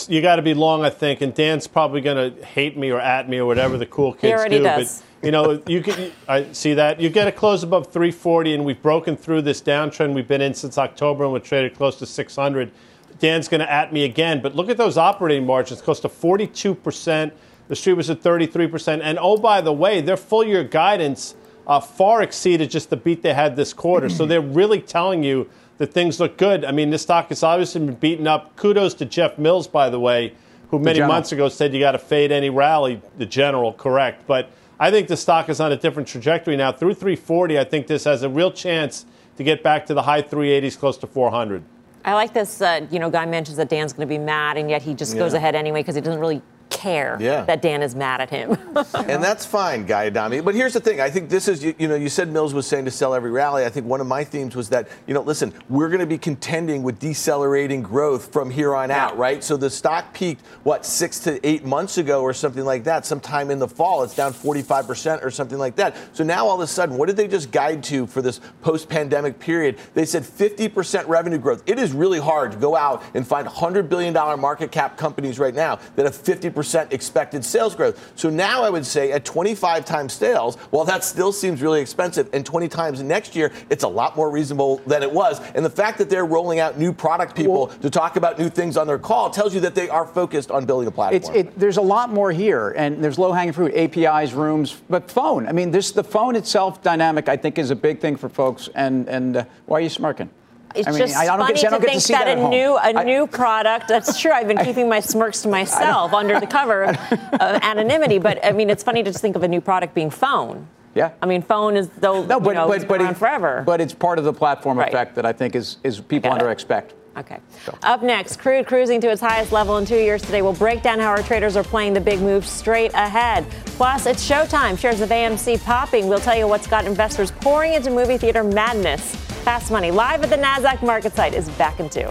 You 0.08 0.22
got 0.22 0.38
to 0.38 0.42
be 0.42 0.54
long, 0.54 0.86
I 0.86 0.90
think, 0.90 1.22
and 1.22 1.34
Dan's 1.34 1.68
probably 1.68 2.02
going 2.02 2.36
to 2.36 2.46
hate 2.46 2.78
me 2.78 2.92
or 2.92 3.00
at 3.00 3.28
me 3.28 3.40
or 3.40 3.46
whatever 3.46 3.78
the 3.78 3.86
cool 3.86 4.14
kids 4.14 4.24
he 4.24 4.34
already 4.34 4.58
do. 4.58 4.64
Does. 4.64 5.04
But 5.22 5.26
you 5.26 5.32
know, 5.32 5.62
you 5.68 5.82
can 5.82 6.12
I 6.28 6.52
see 6.54 6.74
that 6.74 7.00
you 7.00 7.10
get 7.10 7.28
a 7.28 7.32
close 7.32 7.64
above 7.64 7.88
340, 7.88 8.54
and 8.56 8.66
we've 8.66 8.82
broken 8.82 9.16
through 9.18 9.44
this 9.44 9.62
downtrend 9.62 10.14
we've 10.14 10.28
been 10.28 10.42
in 10.42 10.54
since 10.54 10.78
October, 10.78 11.26
and 11.26 11.34
we're 11.34 11.40
traded 11.40 11.76
close 11.76 11.98
to 12.00 12.06
600. 12.06 12.72
Dan's 13.20 13.48
going 13.48 13.60
to 13.60 13.72
at 13.72 13.94
me 13.94 14.04
again, 14.04 14.42
but 14.42 14.56
look 14.56 14.70
at 14.70 14.78
those 14.78 14.98
operating 14.98 15.46
margins, 15.46 15.82
close 15.82 16.00
to 16.00 16.10
42 16.10 16.74
percent. 16.74 17.34
The 17.68 17.76
street 17.76 17.94
was 17.94 18.10
at 18.10 18.22
33 18.22 18.68
percent, 18.68 19.02
and 19.02 19.20
oh 19.22 19.38
by 19.38 19.62
the 19.62 19.74
way, 19.74 20.02
their 20.02 20.18
full 20.18 20.44
year 20.44 20.64
guidance 20.64 21.36
uh, 21.68 21.80
far 21.80 22.22
exceeded 22.22 22.72
just 22.72 22.90
the 22.90 22.98
beat 22.98 23.22
they 23.22 23.34
had 23.34 23.56
this 23.56 23.74
quarter. 23.74 24.10
so 24.10 24.26
they're 24.26 24.42
really 24.60 24.82
telling 24.82 25.24
you 25.24 25.50
that 25.78 25.94
things 25.94 26.20
look 26.20 26.38
good. 26.38 26.64
I 26.66 26.72
mean, 26.72 26.90
this 26.90 27.02
stock 27.02 27.30
has 27.30 27.44
obviously 27.44 27.86
been 27.86 27.96
beaten 27.96 28.28
up. 28.28 28.56
Kudos 28.56 28.94
to 28.96 29.06
Jeff 29.06 29.38
Mills, 29.38 29.68
by 29.68 29.90
the 29.90 30.00
way, 30.00 30.34
who 30.70 30.80
many 30.80 31.00
months 31.00 31.32
ago 31.32 31.50
said 31.50 31.74
you 31.74 31.80
got 31.80 31.94
to 31.94 32.00
fade 32.00 32.32
any 32.32 32.50
rally. 32.50 33.02
The 33.18 33.26
general, 33.26 33.74
correct, 33.74 34.26
but. 34.28 34.50
I 34.80 34.90
think 34.90 35.10
the 35.10 35.16
stock 35.16 35.48
is 35.48 35.60
on 35.60 35.72
a 35.72 35.78
different 35.78 36.10
trajectory 36.10 36.58
now. 36.58 36.72
Through 36.72 36.96
340, 36.96 37.60
I 37.60 37.64
think 37.66 37.86
this 37.86 38.06
has 38.06 38.24
a 38.24 38.30
real 38.30 38.52
chance 38.52 39.06
to 39.38 39.44
get 39.44 39.62
back 39.62 39.86
to 39.86 39.94
the 39.94 40.02
high 40.02 40.24
380s, 40.24 40.76
close 40.76 40.98
to 40.98 41.08
400. 41.08 41.64
I 42.04 42.14
like 42.14 42.34
this. 42.34 42.62
Uh, 42.62 42.88
you 42.90 43.00
know, 43.00 43.10
guy 43.10 43.26
mentions 43.26 43.58
that 43.58 43.70
Dan's 43.70 43.94
going 43.94 44.08
to 44.08 44.10
be 44.10 44.18
mad, 44.18 44.58
and 44.58 44.70
yet 44.70 44.82
he 44.82 44.94
just 44.94 45.14
yeah. 45.14 45.20
goes 45.20 45.34
ahead 45.34 45.56
anyway 45.56 45.82
because 45.82 45.96
he 45.96 46.02
doesn't 46.02 46.20
really 46.20 46.42
care 46.72 47.18
yeah. 47.20 47.44
that 47.44 47.62
Dan 47.62 47.84
is 47.84 47.94
mad 47.94 48.22
at 48.22 48.30
him. 48.30 48.52
and 48.96 49.24
that's 49.24 49.46
fine, 49.46 49.86
Guy 49.86 50.08
Adami. 50.08 50.42
But 50.42 50.56
here's 50.56 50.74
the 50.74 50.80
thing. 50.80 51.00
I 51.00 51.10
think 51.10 51.30
this 51.30 51.48
is, 51.48 51.64
you, 51.64 51.76
you, 51.78 51.88
know, 51.88 51.96
you 51.96 52.10
said 52.10 52.32
Mills 52.32 52.54
was 52.54 52.66
saying 52.66 52.86
to 52.86 52.92
sell 52.92 53.14
every 53.14 53.30
rally. 53.30 53.66
I 53.66 53.70
think 53.70 53.86
one 53.86 54.02
of 54.02 54.08
my 54.08 54.24
themes 54.24 54.56
was 54.56 54.70
that, 54.70 54.88
you 55.06 55.14
know, 55.14 55.22
listen, 55.22 55.54
we're 55.70 55.90
going 55.90 56.00
to 56.00 56.08
be 56.08 56.18
contending 56.18 56.82
with 56.82 57.00
decelerating 57.00 57.84
growth 57.84 58.34
from 58.34 58.50
here 58.50 58.74
on 58.74 58.90
yeah. 58.90 59.06
out, 59.06 59.18
right? 59.18 59.44
So 59.44 59.58
the 59.58 59.70
stock 59.70 60.14
peaked, 60.14 60.46
what, 60.64 60.86
six 60.86 61.20
to 61.20 61.46
eight 61.46 61.66
months 61.66 61.98
ago 61.98 62.22
or 62.22 62.34
something 62.34 62.66
like 62.66 62.86
that, 62.86 63.06
sometime 63.06 63.52
in 63.52 63.60
the 63.60 63.68
fall. 63.68 64.04
It's 64.04 64.16
down 64.16 64.34
45% 64.34 65.24
or 65.24 65.30
something 65.30 65.60
like 65.60 65.76
that. 65.76 65.96
So 66.14 66.24
now 66.24 66.48
all 66.48 66.56
of 66.56 66.62
a 66.62 66.68
sudden, 66.68 66.98
what 66.98 67.08
did 67.08 67.18
they 67.18 67.28
just 67.28 67.52
guide 67.52 67.84
to 67.84 68.08
for 68.08 68.22
this 68.22 68.40
post 68.62 68.90
pandemic 68.90 69.40
period? 69.40 69.78
They 69.94 70.06
said 70.06 70.24
50% 70.24 71.08
revenue 71.08 71.38
growth. 71.38 71.64
It 71.66 71.78
is 71.78 71.92
really 71.92 72.20
hard 72.20 72.54
to 72.54 72.58
go 72.58 72.76
out 72.76 73.04
and 73.14 73.28
find 73.28 73.48
$100 73.48 73.90
billion 73.90 74.14
market 74.40 74.72
cap 74.72 74.98
companies 74.98 75.38
right 75.38 75.54
now 75.54 75.80
that 75.96 76.06
have 76.06 76.16
50% 76.16 76.61
percent 76.62 76.94
expected 76.94 77.44
sales 77.44 77.74
growth. 77.74 78.12
So 78.16 78.30
now 78.30 78.62
I 78.62 78.70
would 78.70 78.86
say 78.86 79.12
at 79.12 79.26
25 79.26 79.84
times 79.84 80.14
sales, 80.14 80.58
while 80.70 80.86
that 80.86 81.04
still 81.04 81.32
seems 81.32 81.60
really 81.60 81.82
expensive, 81.82 82.30
and 82.34 82.46
20 82.46 82.68
times 82.68 83.02
next 83.02 83.36
year, 83.36 83.52
it's 83.72 83.84
a 83.84 83.88
lot 83.88 84.16
more 84.16 84.30
reasonable 84.30 84.78
than 84.86 85.02
it 85.02 85.12
was. 85.12 85.42
And 85.56 85.66
the 85.66 85.72
fact 85.72 85.98
that 85.98 86.08
they're 86.08 86.24
rolling 86.24 86.60
out 86.60 86.78
new 86.78 86.94
product 86.94 87.36
people 87.36 87.66
well, 87.66 87.68
to 87.80 87.90
talk 87.90 88.16
about 88.16 88.38
new 88.38 88.48
things 88.48 88.78
on 88.78 88.86
their 88.86 89.00
call 89.00 89.32
tells 89.32 89.56
you 89.56 89.62
that 89.62 89.74
they 89.74 89.90
are 89.90 90.06
focused 90.06 90.52
on 90.52 90.66
building 90.66 90.88
a 90.88 90.92
platform. 90.92 91.36
It, 91.36 91.58
there's 91.58 91.78
a 91.78 91.82
lot 91.82 92.14
more 92.14 92.32
here, 92.32 92.76
and 92.78 93.04
there's 93.04 93.18
low 93.18 93.32
hanging 93.32 93.54
fruit, 93.54 93.74
APIs, 93.74 94.34
rooms, 94.34 94.80
but 94.88 95.10
phone. 95.10 95.48
I 95.48 95.54
mean, 95.54 95.72
this 95.72 95.90
the 95.90 96.04
phone 96.04 96.36
itself 96.36 96.84
dynamic, 96.84 97.28
I 97.28 97.38
think, 97.38 97.58
is 97.58 97.72
a 97.72 97.76
big 97.76 98.00
thing 98.00 98.18
for 98.18 98.30
folks. 98.30 98.70
And 98.76 99.10
and 99.10 99.38
uh, 99.38 99.46
why 99.66 99.80
are 99.80 99.82
you 99.82 99.90
smirking? 99.90 100.30
It's 100.76 100.88
I 100.88 100.92
mean, 100.92 101.00
just 101.00 101.16
funny 101.16 101.54
get, 101.54 101.70
to 101.70 101.80
think 101.80 102.02
to 102.04 102.08
that, 102.14 102.26
that 102.26 102.38
a 102.38 102.50
new 102.50 102.76
a 102.76 102.94
I, 102.94 103.04
new 103.04 103.28
product. 103.28 103.88
That's 103.88 104.20
true. 104.20 104.32
I've 104.32 104.48
been 104.48 104.64
keeping 104.64 104.88
my 104.90 105.00
smirks 105.00 105.42
to 105.44 105.48
myself 105.60 106.14
under 106.14 106.40
the 106.40 106.48
cover 106.48 106.84
of, 106.84 106.96
of 107.12 107.62
anonymity. 107.64 108.20
But 108.20 108.44
I 108.46 108.52
mean, 108.52 108.70
it's 108.70 108.84
funny 108.84 109.04
to 109.04 109.12
just 109.12 109.22
think 109.22 109.36
of 109.36 109.44
a 109.44 109.48
new 109.48 109.62
product 109.62 109.94
being 109.94 110.10
phone. 110.10 110.68
Yeah. 110.94 111.12
I 111.22 111.26
mean, 111.26 111.42
phone 111.42 111.78
is 111.78 111.90
though 111.90 112.26
no, 112.26 112.40
but, 112.40 112.50
you 112.50 112.54
know, 112.56 112.68
but, 112.68 112.88
but 112.88 113.02
it, 113.02 113.18
forever. 113.18 113.64
But 113.66 113.82
it's 113.82 113.94
part 113.94 114.20
of 114.20 114.26
the 114.26 114.34
platform 114.34 114.78
right. 114.78 114.88
effect 114.88 115.16
that 115.16 115.26
I 115.26 115.34
think 115.34 115.56
is 115.56 115.78
is 115.84 116.00
people 116.00 116.32
under 116.32 116.50
expect. 116.50 116.94
Okay. 117.18 117.40
So. 117.66 117.78
Up 117.84 118.04
next, 118.04 118.40
crude 118.40 118.68
cruising 118.68 119.02
to 119.02 119.10
its 119.10 119.22
highest 119.22 119.52
level 119.52 119.78
in 119.78 119.86
two 119.86 119.98
years 119.98 120.22
today. 120.22 120.42
We'll 120.42 120.54
break 120.54 120.82
down 120.82 121.00
how 121.00 121.08
our 121.10 121.22
traders 121.22 121.58
are 121.58 121.64
playing 121.64 121.94
the 121.94 122.02
big 122.02 122.22
move 122.22 122.46
straight 122.46 122.94
ahead. 122.94 123.46
Plus, 123.66 124.06
it's 124.06 124.28
showtime. 124.28 124.78
Shares 124.78 125.02
of 125.02 125.10
AMC 125.10 125.64
popping. 125.64 126.08
We'll 126.08 126.20
tell 126.20 126.38
you 126.38 126.48
what's 126.48 126.68
got 126.68 126.86
investors 126.86 127.32
pouring 127.32 127.74
into 127.74 127.90
movie 127.92 128.18
theater 128.18 128.44
madness. 128.44 129.16
Fast 129.44 129.72
Money, 129.72 129.92
live 129.92 130.24
at 130.24 130.30
the 130.30 130.38
NASDAQ 130.38 130.84
market 130.84 131.14
site, 131.14 131.34
is 131.34 131.50
back 131.52 131.80
in 131.80 131.90
two. 131.90 132.08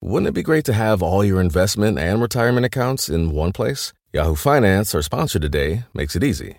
Wouldn't 0.00 0.28
it 0.28 0.34
be 0.34 0.42
great 0.42 0.66
to 0.66 0.74
have 0.74 1.02
all 1.02 1.24
your 1.24 1.40
investment 1.40 1.98
and 1.98 2.20
retirement 2.20 2.66
accounts 2.66 3.08
in 3.08 3.30
one 3.30 3.52
place? 3.52 3.94
Yahoo 4.12 4.34
Finance, 4.34 4.94
our 4.94 5.00
sponsor 5.00 5.38
today, 5.38 5.84
makes 5.94 6.14
it 6.14 6.22
easy. 6.22 6.58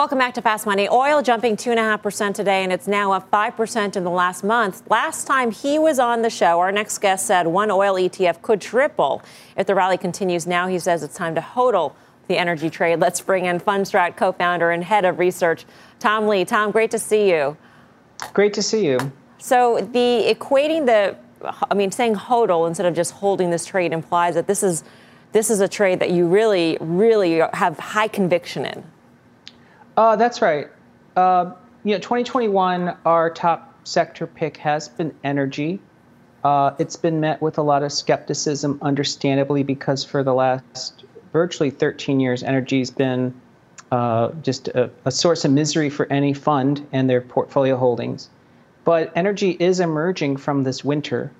Welcome 0.00 0.16
back 0.16 0.32
to 0.32 0.40
Fast 0.40 0.64
Money. 0.64 0.88
Oil 0.88 1.20
jumping 1.20 1.58
2.5% 1.58 2.32
today, 2.32 2.62
and 2.62 2.72
it's 2.72 2.88
now 2.88 3.12
up 3.12 3.30
5% 3.30 3.96
in 3.96 4.02
the 4.02 4.08
last 4.08 4.42
month. 4.42 4.82
Last 4.88 5.26
time 5.26 5.50
he 5.50 5.78
was 5.78 5.98
on 5.98 6.22
the 6.22 6.30
show, 6.30 6.58
our 6.58 6.72
next 6.72 6.96
guest 7.02 7.26
said 7.26 7.46
one 7.46 7.70
oil 7.70 7.96
ETF 7.96 8.40
could 8.40 8.62
triple 8.62 9.22
if 9.58 9.66
the 9.66 9.74
rally 9.74 9.98
continues. 9.98 10.46
Now 10.46 10.68
he 10.68 10.78
says 10.78 11.02
it's 11.02 11.14
time 11.14 11.34
to 11.34 11.42
hodl 11.42 11.92
the 12.28 12.38
energy 12.38 12.70
trade. 12.70 12.98
Let's 12.98 13.20
bring 13.20 13.44
in 13.44 13.60
Fundstrat 13.60 14.16
co 14.16 14.32
founder 14.32 14.70
and 14.70 14.82
head 14.82 15.04
of 15.04 15.18
research, 15.18 15.66
Tom 15.98 16.28
Lee. 16.28 16.46
Tom, 16.46 16.70
great 16.70 16.92
to 16.92 16.98
see 16.98 17.28
you. 17.28 17.58
Great 18.32 18.54
to 18.54 18.62
see 18.62 18.86
you. 18.86 19.12
So, 19.36 19.86
the 19.92 20.34
equating 20.34 20.86
the, 20.86 21.14
I 21.70 21.74
mean, 21.74 21.92
saying 21.92 22.14
hodl 22.14 22.66
instead 22.66 22.86
of 22.86 22.94
just 22.94 23.12
holding 23.12 23.50
this 23.50 23.66
trade 23.66 23.92
implies 23.92 24.34
that 24.36 24.46
this 24.46 24.62
is. 24.62 24.82
This 25.32 25.48
is 25.48 25.60
a 25.60 25.68
trade 25.68 26.00
that 26.00 26.10
you 26.10 26.26
really, 26.26 26.76
really 26.80 27.38
have 27.52 27.78
high 27.78 28.08
conviction 28.08 28.64
in. 28.64 28.82
Uh, 29.96 30.16
that's 30.16 30.40
right. 30.42 30.68
Uh, 31.16 31.52
you 31.84 31.92
know, 31.94 31.98
2021, 31.98 32.96
our 33.04 33.30
top 33.30 33.74
sector 33.84 34.26
pick 34.26 34.56
has 34.58 34.88
been 34.88 35.14
energy. 35.24 35.80
Uh, 36.44 36.74
it's 36.78 36.96
been 36.96 37.20
met 37.20 37.40
with 37.42 37.58
a 37.58 37.62
lot 37.62 37.82
of 37.82 37.92
skepticism, 37.92 38.78
understandably, 38.82 39.62
because 39.62 40.04
for 40.04 40.22
the 40.22 40.32
last 40.32 41.04
virtually 41.32 41.70
13 41.70 42.20
years, 42.20 42.42
energy's 42.42 42.90
been 42.90 43.34
uh, 43.92 44.30
just 44.42 44.68
a, 44.68 44.90
a, 45.04 45.10
source 45.10 45.44
of 45.44 45.50
misery 45.50 45.90
for 45.90 46.10
any 46.12 46.32
fund 46.32 46.86
and 46.92 47.10
their 47.10 47.20
portfolio 47.20 47.76
holdings. 47.76 48.30
But 48.84 49.12
energy 49.16 49.56
is 49.58 49.80
emerging 49.80 50.36
from 50.36 50.62
this 50.62 50.84
winter. 50.84 51.32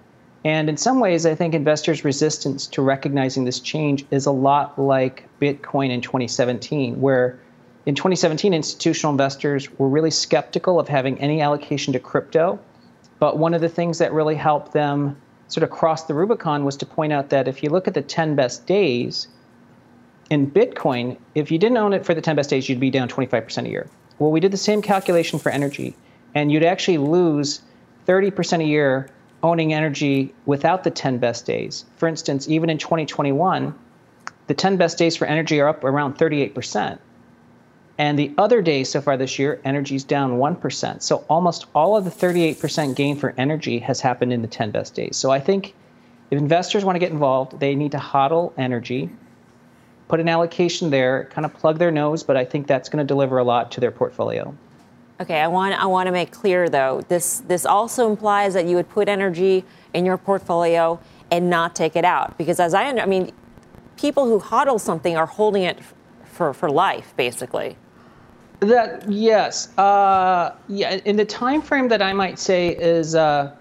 And 0.44 0.68
in 0.68 0.76
some 0.76 1.00
ways, 1.00 1.26
I 1.26 1.34
think 1.34 1.54
investors' 1.54 2.04
resistance 2.04 2.66
to 2.68 2.82
recognizing 2.82 3.44
this 3.44 3.60
change 3.60 4.04
is 4.10 4.26
a 4.26 4.32
lot 4.32 4.78
like 4.78 5.28
Bitcoin 5.40 5.90
in 5.90 6.00
2017, 6.00 7.00
where 7.00 7.38
in 7.86 7.94
2017, 7.94 8.52
institutional 8.52 9.10
investors 9.10 9.70
were 9.78 9.88
really 9.88 10.10
skeptical 10.10 10.78
of 10.78 10.88
having 10.88 11.18
any 11.18 11.40
allocation 11.40 11.92
to 11.94 11.98
crypto. 11.98 12.58
But 13.18 13.38
one 13.38 13.54
of 13.54 13.60
the 13.60 13.68
things 13.68 13.98
that 13.98 14.12
really 14.12 14.34
helped 14.34 14.72
them 14.72 15.16
sort 15.48 15.64
of 15.64 15.70
cross 15.70 16.04
the 16.04 16.14
Rubicon 16.14 16.64
was 16.64 16.76
to 16.78 16.86
point 16.86 17.12
out 17.12 17.30
that 17.30 17.48
if 17.48 17.62
you 17.62 17.70
look 17.70 17.88
at 17.88 17.94
the 17.94 18.02
10 18.02 18.36
best 18.36 18.66
days 18.66 19.28
in 20.28 20.50
Bitcoin, 20.50 21.16
if 21.34 21.50
you 21.50 21.58
didn't 21.58 21.78
own 21.78 21.92
it 21.92 22.04
for 22.04 22.14
the 22.14 22.20
10 22.20 22.36
best 22.36 22.50
days, 22.50 22.68
you'd 22.68 22.80
be 22.80 22.90
down 22.90 23.08
25% 23.08 23.66
a 23.66 23.68
year. 23.68 23.88
Well, 24.18 24.30
we 24.30 24.40
did 24.40 24.52
the 24.52 24.58
same 24.58 24.82
calculation 24.82 25.38
for 25.38 25.50
energy, 25.50 25.96
and 26.34 26.52
you'd 26.52 26.62
actually 26.62 26.98
lose 26.98 27.62
30% 28.06 28.60
a 28.60 28.64
year 28.64 29.08
owning 29.42 29.72
energy 29.72 30.34
without 30.44 30.84
the 30.84 30.90
10 30.90 31.18
best 31.18 31.46
days. 31.46 31.86
For 31.96 32.06
instance, 32.06 32.48
even 32.48 32.68
in 32.68 32.78
2021, 32.78 33.74
the 34.46 34.54
10 34.54 34.76
best 34.76 34.98
days 34.98 35.16
for 35.16 35.24
energy 35.24 35.60
are 35.60 35.68
up 35.68 35.82
around 35.82 36.18
38%. 36.18 36.98
And 38.00 38.18
the 38.18 38.32
other 38.38 38.62
day 38.62 38.84
so 38.84 39.02
far 39.02 39.18
this 39.18 39.38
year, 39.38 39.60
energy's 39.62 40.04
down 40.04 40.38
1%. 40.38 41.02
So 41.02 41.22
almost 41.28 41.66
all 41.74 41.98
of 41.98 42.06
the 42.06 42.10
38% 42.10 42.96
gain 42.96 43.14
for 43.14 43.34
energy 43.36 43.78
has 43.80 44.00
happened 44.00 44.32
in 44.32 44.40
the 44.40 44.48
10 44.48 44.70
best 44.70 44.94
days. 44.94 45.18
So 45.18 45.30
I 45.30 45.38
think 45.38 45.74
if 46.30 46.38
investors 46.38 46.82
want 46.82 46.96
to 46.96 46.98
get 46.98 47.12
involved, 47.12 47.60
they 47.60 47.74
need 47.74 47.92
to 47.92 47.98
hodl 47.98 48.54
energy, 48.56 49.10
put 50.08 50.18
an 50.18 50.30
allocation 50.30 50.88
there, 50.88 51.28
kind 51.30 51.44
of 51.44 51.52
plug 51.52 51.78
their 51.78 51.90
nose, 51.90 52.22
but 52.22 52.38
I 52.38 52.44
think 52.46 52.66
that's 52.66 52.88
going 52.88 53.06
to 53.06 53.06
deliver 53.06 53.36
a 53.36 53.44
lot 53.44 53.70
to 53.72 53.80
their 53.80 53.90
portfolio. 53.90 54.56
Okay, 55.20 55.38
I 55.38 55.48
want 55.48 55.74
I 55.74 55.84
want 55.84 56.06
to 56.06 56.12
make 56.12 56.30
clear 56.30 56.70
though, 56.70 57.02
this 57.08 57.40
this 57.48 57.66
also 57.66 58.08
implies 58.08 58.54
that 58.54 58.64
you 58.64 58.76
would 58.76 58.88
put 58.88 59.10
energy 59.10 59.62
in 59.92 60.06
your 60.06 60.16
portfolio 60.16 60.98
and 61.30 61.50
not 61.50 61.76
take 61.76 61.96
it 61.96 62.06
out 62.06 62.38
because 62.38 62.60
as 62.60 62.72
I 62.72 62.88
under, 62.88 63.02
I 63.02 63.06
mean, 63.06 63.30
people 63.98 64.24
who 64.24 64.40
hodl 64.40 64.80
something 64.80 65.18
are 65.18 65.26
holding 65.26 65.64
it 65.64 65.80
for 66.24 66.54
for 66.54 66.70
life 66.70 67.12
basically. 67.18 67.76
That 68.60 69.10
yes, 69.10 69.76
uh, 69.78 70.54
yeah. 70.68 71.00
In 71.06 71.16
the 71.16 71.24
time 71.24 71.62
frame 71.62 71.88
that 71.88 72.02
I 72.02 72.12
might 72.12 72.38
say 72.38 72.68
is 72.68 73.14
uh, 73.14 73.54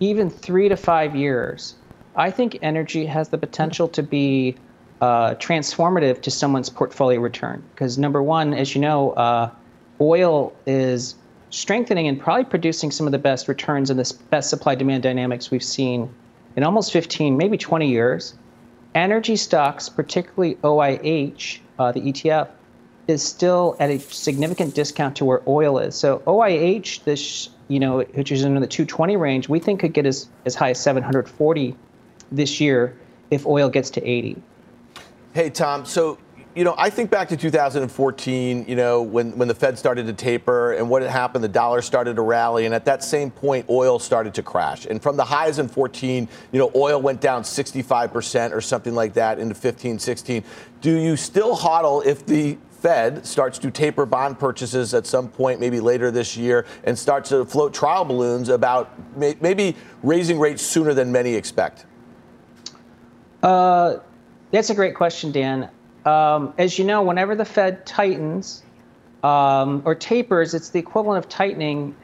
even 0.00 0.28
three 0.28 0.68
to 0.68 0.76
five 0.76 1.14
years, 1.14 1.76
I 2.16 2.32
think 2.32 2.58
energy 2.60 3.06
has 3.06 3.28
the 3.28 3.38
potential 3.38 3.86
to 3.88 4.02
be 4.02 4.56
uh, 5.00 5.34
transformative 5.36 6.20
to 6.22 6.32
someone's 6.32 6.68
portfolio 6.68 7.20
return. 7.20 7.62
Because 7.74 7.96
number 7.96 8.22
one, 8.22 8.52
as 8.52 8.74
you 8.74 8.80
know, 8.80 9.12
uh, 9.12 9.50
oil 10.00 10.52
is 10.66 11.14
strengthening 11.50 12.08
and 12.08 12.20
probably 12.20 12.44
producing 12.44 12.90
some 12.90 13.06
of 13.06 13.12
the 13.12 13.18
best 13.18 13.46
returns 13.46 13.88
and 13.88 14.00
the 14.00 14.14
best 14.30 14.50
supply 14.50 14.74
demand 14.74 15.04
dynamics 15.04 15.52
we've 15.52 15.62
seen 15.62 16.12
in 16.56 16.64
almost 16.64 16.92
15, 16.92 17.36
maybe 17.36 17.56
20 17.56 17.88
years. 17.88 18.34
Energy 18.96 19.36
stocks, 19.36 19.88
particularly 19.88 20.56
OIH, 20.56 21.60
uh, 21.78 21.92
the 21.92 22.00
ETF 22.00 22.48
is 23.10 23.22
still 23.22 23.76
at 23.78 23.90
a 23.90 23.98
significant 23.98 24.74
discount 24.74 25.16
to 25.16 25.24
where 25.24 25.42
oil 25.46 25.78
is. 25.78 25.94
So 25.94 26.20
OIH, 26.20 27.04
this 27.04 27.50
you 27.68 27.78
know, 27.78 28.00
which 28.00 28.32
is 28.32 28.42
in 28.42 28.54
the 28.54 28.66
220 28.66 29.16
range, 29.16 29.48
we 29.48 29.60
think 29.60 29.80
could 29.80 29.92
get 29.92 30.04
as, 30.04 30.28
as 30.44 30.56
high 30.56 30.70
as 30.70 30.80
740 30.80 31.76
this 32.32 32.60
year 32.60 32.96
if 33.30 33.46
oil 33.46 33.68
gets 33.68 33.90
to 33.90 34.04
80. 34.04 34.42
Hey 35.32 35.50
Tom, 35.50 35.84
so 35.84 36.18
you 36.56 36.64
know, 36.64 36.74
I 36.76 36.90
think 36.90 37.10
back 37.10 37.28
to 37.28 37.36
2014, 37.36 38.64
you 38.66 38.74
know, 38.74 39.02
when, 39.02 39.38
when 39.38 39.46
the 39.46 39.54
Fed 39.54 39.78
started 39.78 40.06
to 40.06 40.12
taper 40.12 40.72
and 40.72 40.90
what 40.90 41.02
had 41.02 41.10
happened, 41.10 41.44
the 41.44 41.48
dollar 41.48 41.80
started 41.80 42.16
to 42.16 42.22
rally. 42.22 42.66
And 42.66 42.74
at 42.74 42.84
that 42.86 43.04
same 43.04 43.30
point, 43.30 43.66
oil 43.70 44.00
started 44.00 44.34
to 44.34 44.42
crash. 44.42 44.84
And 44.84 45.00
from 45.00 45.16
the 45.16 45.24
highs 45.24 45.60
in 45.60 45.68
14, 45.68 46.28
you 46.50 46.58
know, 46.58 46.72
oil 46.74 47.00
went 47.00 47.20
down 47.20 47.44
65% 47.44 48.52
or 48.52 48.60
something 48.60 48.94
like 48.96 49.14
that 49.14 49.38
into 49.38 49.54
15, 49.54 50.00
16. 50.00 50.42
Do 50.80 50.98
you 50.98 51.16
still 51.16 51.56
hodl 51.56 52.04
if 52.04 52.26
the 52.26 52.58
Fed 52.80 53.26
starts 53.26 53.58
to 53.58 53.70
taper 53.70 54.06
bond 54.06 54.38
purchases 54.38 54.94
at 54.94 55.06
some 55.06 55.28
point, 55.28 55.60
maybe 55.60 55.80
later 55.80 56.10
this 56.10 56.36
year, 56.36 56.64
and 56.84 56.98
starts 56.98 57.28
to 57.28 57.44
float 57.44 57.74
trial 57.74 58.06
balloons 58.06 58.48
about 58.48 58.90
may- 59.16 59.36
maybe 59.40 59.76
raising 60.02 60.38
rates 60.38 60.62
sooner 60.62 60.94
than 60.94 61.12
many 61.12 61.34
expect? 61.34 61.84
Uh, 63.42 63.98
that's 64.50 64.70
a 64.70 64.74
great 64.74 64.94
question, 64.94 65.30
Dan. 65.30 65.68
Um, 66.06 66.54
as 66.56 66.78
you 66.78 66.84
know, 66.86 67.02
whenever 67.02 67.34
the 67.34 67.44
Fed 67.44 67.84
tightens 67.84 68.62
um, 69.22 69.82
or 69.84 69.94
tapers, 69.94 70.54
it's 70.54 70.70
the 70.70 70.78
equivalent 70.78 71.22
of 71.22 71.28
tightening. 71.28 71.94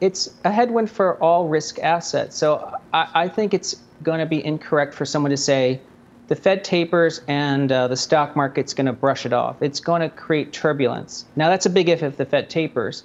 It's 0.00 0.34
a 0.44 0.50
headwind 0.50 0.90
for 0.90 1.16
all 1.22 1.46
risk 1.46 1.78
assets. 1.78 2.36
So 2.36 2.74
I, 2.92 3.08
I 3.14 3.28
think 3.28 3.54
it's 3.54 3.76
going 4.02 4.18
to 4.18 4.26
be 4.26 4.44
incorrect 4.44 4.94
for 4.94 5.04
someone 5.04 5.30
to 5.30 5.36
say, 5.36 5.80
the 6.28 6.36
Fed 6.36 6.64
tapers 6.64 7.20
and 7.28 7.70
uh, 7.70 7.88
the 7.88 7.96
stock 7.96 8.34
market's 8.34 8.72
going 8.72 8.86
to 8.86 8.92
brush 8.92 9.26
it 9.26 9.32
off. 9.32 9.62
It's 9.62 9.80
going 9.80 10.00
to 10.00 10.08
create 10.08 10.52
turbulence. 10.52 11.26
Now, 11.36 11.48
that's 11.50 11.66
a 11.66 11.70
big 11.70 11.88
if 11.88 12.02
if 12.02 12.16
the 12.16 12.24
Fed 12.24 12.48
tapers. 12.48 13.04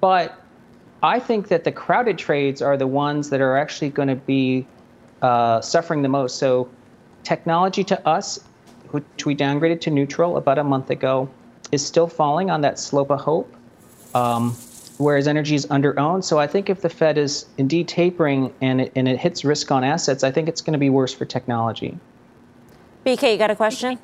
But 0.00 0.38
I 1.02 1.18
think 1.18 1.48
that 1.48 1.64
the 1.64 1.72
crowded 1.72 2.18
trades 2.18 2.60
are 2.60 2.76
the 2.76 2.86
ones 2.86 3.30
that 3.30 3.40
are 3.40 3.56
actually 3.56 3.90
going 3.90 4.08
to 4.08 4.16
be 4.16 4.66
uh, 5.22 5.60
suffering 5.60 6.02
the 6.02 6.08
most. 6.08 6.38
So, 6.38 6.68
technology 7.22 7.84
to 7.84 8.06
us, 8.06 8.38
which 8.90 9.24
we 9.24 9.34
downgraded 9.34 9.80
to 9.82 9.90
neutral 9.90 10.36
about 10.36 10.58
a 10.58 10.64
month 10.64 10.90
ago, 10.90 11.30
is 11.70 11.84
still 11.84 12.08
falling 12.08 12.50
on 12.50 12.60
that 12.60 12.78
slope 12.78 13.10
of 13.10 13.20
hope. 13.20 13.54
Um, 14.14 14.54
whereas 14.98 15.26
energy 15.26 15.54
is 15.54 15.66
under 15.70 15.98
owned. 15.98 16.24
So 16.24 16.38
I 16.38 16.46
think 16.46 16.70
if 16.70 16.82
the 16.82 16.88
Fed 16.88 17.18
is 17.18 17.46
indeed 17.58 17.88
tapering 17.88 18.52
and 18.60 18.82
it, 18.82 18.92
and 18.94 19.08
it 19.08 19.18
hits 19.18 19.44
risk 19.44 19.72
on 19.72 19.84
assets, 19.84 20.22
I 20.22 20.30
think 20.30 20.48
it's 20.48 20.60
going 20.60 20.74
to 20.74 20.78
be 20.78 20.90
worse 20.90 21.12
for 21.12 21.24
technology. 21.24 21.98
BK, 23.04 23.32
you 23.32 23.38
got 23.38 23.50
a 23.50 23.56
question? 23.56 23.98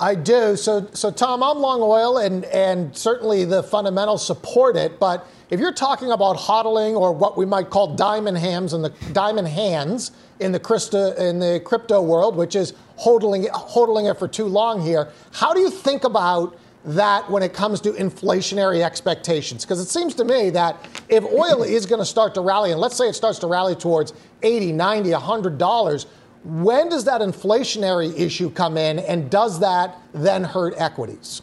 I 0.00 0.14
do. 0.14 0.56
So, 0.56 0.88
so 0.92 1.10
Tom, 1.10 1.42
I'm 1.42 1.58
long 1.58 1.80
oil, 1.82 2.18
and 2.18 2.44
and 2.46 2.96
certainly 2.96 3.44
the 3.44 3.62
fundamentals 3.62 4.24
support 4.24 4.76
it. 4.76 5.00
But 5.00 5.26
if 5.50 5.58
you're 5.58 5.72
talking 5.72 6.12
about 6.12 6.36
hodling 6.36 6.94
or 6.94 7.12
what 7.12 7.36
we 7.36 7.44
might 7.44 7.68
call 7.68 7.94
diamond 7.96 8.38
hands 8.38 8.72
and 8.72 8.84
the 8.84 8.92
diamond 9.12 9.48
hands 9.48 10.12
in 10.38 10.52
the 10.52 10.60
crypto 10.60 11.12
in 11.14 11.40
the 11.40 11.60
crypto 11.64 12.00
world, 12.00 12.36
which 12.36 12.54
is 12.54 12.74
hodling 12.98 13.48
hodling 13.50 14.08
it 14.08 14.18
for 14.18 14.28
too 14.28 14.46
long 14.46 14.80
here, 14.80 15.10
how 15.32 15.52
do 15.52 15.60
you 15.60 15.70
think 15.70 16.04
about 16.04 16.56
that 16.84 17.28
when 17.28 17.42
it 17.42 17.52
comes 17.52 17.80
to 17.80 17.90
inflationary 17.90 18.82
expectations? 18.82 19.64
Because 19.64 19.80
it 19.80 19.88
seems 19.88 20.14
to 20.14 20.24
me 20.24 20.48
that 20.50 20.76
if 21.08 21.24
oil 21.24 21.64
is 21.64 21.86
going 21.86 22.00
to 22.00 22.06
start 22.06 22.34
to 22.34 22.40
rally, 22.40 22.70
and 22.70 22.80
let's 22.80 22.96
say 22.96 23.08
it 23.08 23.14
starts 23.14 23.40
to 23.40 23.48
rally 23.48 23.74
towards 23.74 24.12
80, 24.42 24.72
90, 24.72 25.10
100 25.10 25.58
dollars 25.58 26.06
when 26.44 26.88
does 26.88 27.04
that 27.04 27.20
inflationary 27.20 28.18
issue 28.18 28.50
come 28.50 28.76
in, 28.76 28.98
and 29.00 29.30
does 29.30 29.60
that 29.60 30.00
then 30.12 30.44
hurt 30.44 30.74
equities? 30.76 31.42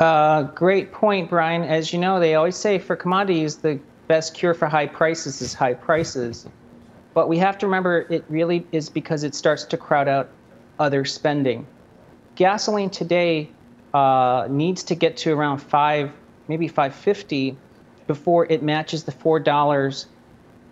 Uh, 0.00 0.42
great 0.42 0.92
point, 0.92 1.30
Brian. 1.30 1.62
As 1.62 1.92
you 1.92 1.98
know, 1.98 2.18
they 2.18 2.34
always 2.34 2.56
say 2.56 2.78
for 2.78 2.96
commodities, 2.96 3.56
the 3.56 3.78
best 4.08 4.34
cure 4.34 4.54
for 4.54 4.66
high 4.66 4.86
prices 4.86 5.40
is 5.40 5.54
high 5.54 5.74
prices. 5.74 6.46
But 7.14 7.28
we 7.28 7.38
have 7.38 7.56
to 7.58 7.66
remember 7.66 8.06
it 8.10 8.24
really 8.28 8.66
is 8.72 8.90
because 8.90 9.22
it 9.22 9.34
starts 9.34 9.64
to 9.64 9.76
crowd 9.76 10.08
out 10.08 10.28
other 10.78 11.04
spending. 11.04 11.66
Gasoline 12.34 12.90
today 12.90 13.48
uh, 13.94 14.48
needs 14.50 14.82
to 14.84 14.96
get 14.96 15.16
to 15.18 15.32
around 15.32 15.58
five, 15.58 16.10
maybe 16.48 16.66
550 16.66 17.56
before 18.08 18.46
it 18.50 18.62
matches 18.62 19.04
the 19.04 19.12
four 19.12 19.38
dollars 19.38 20.06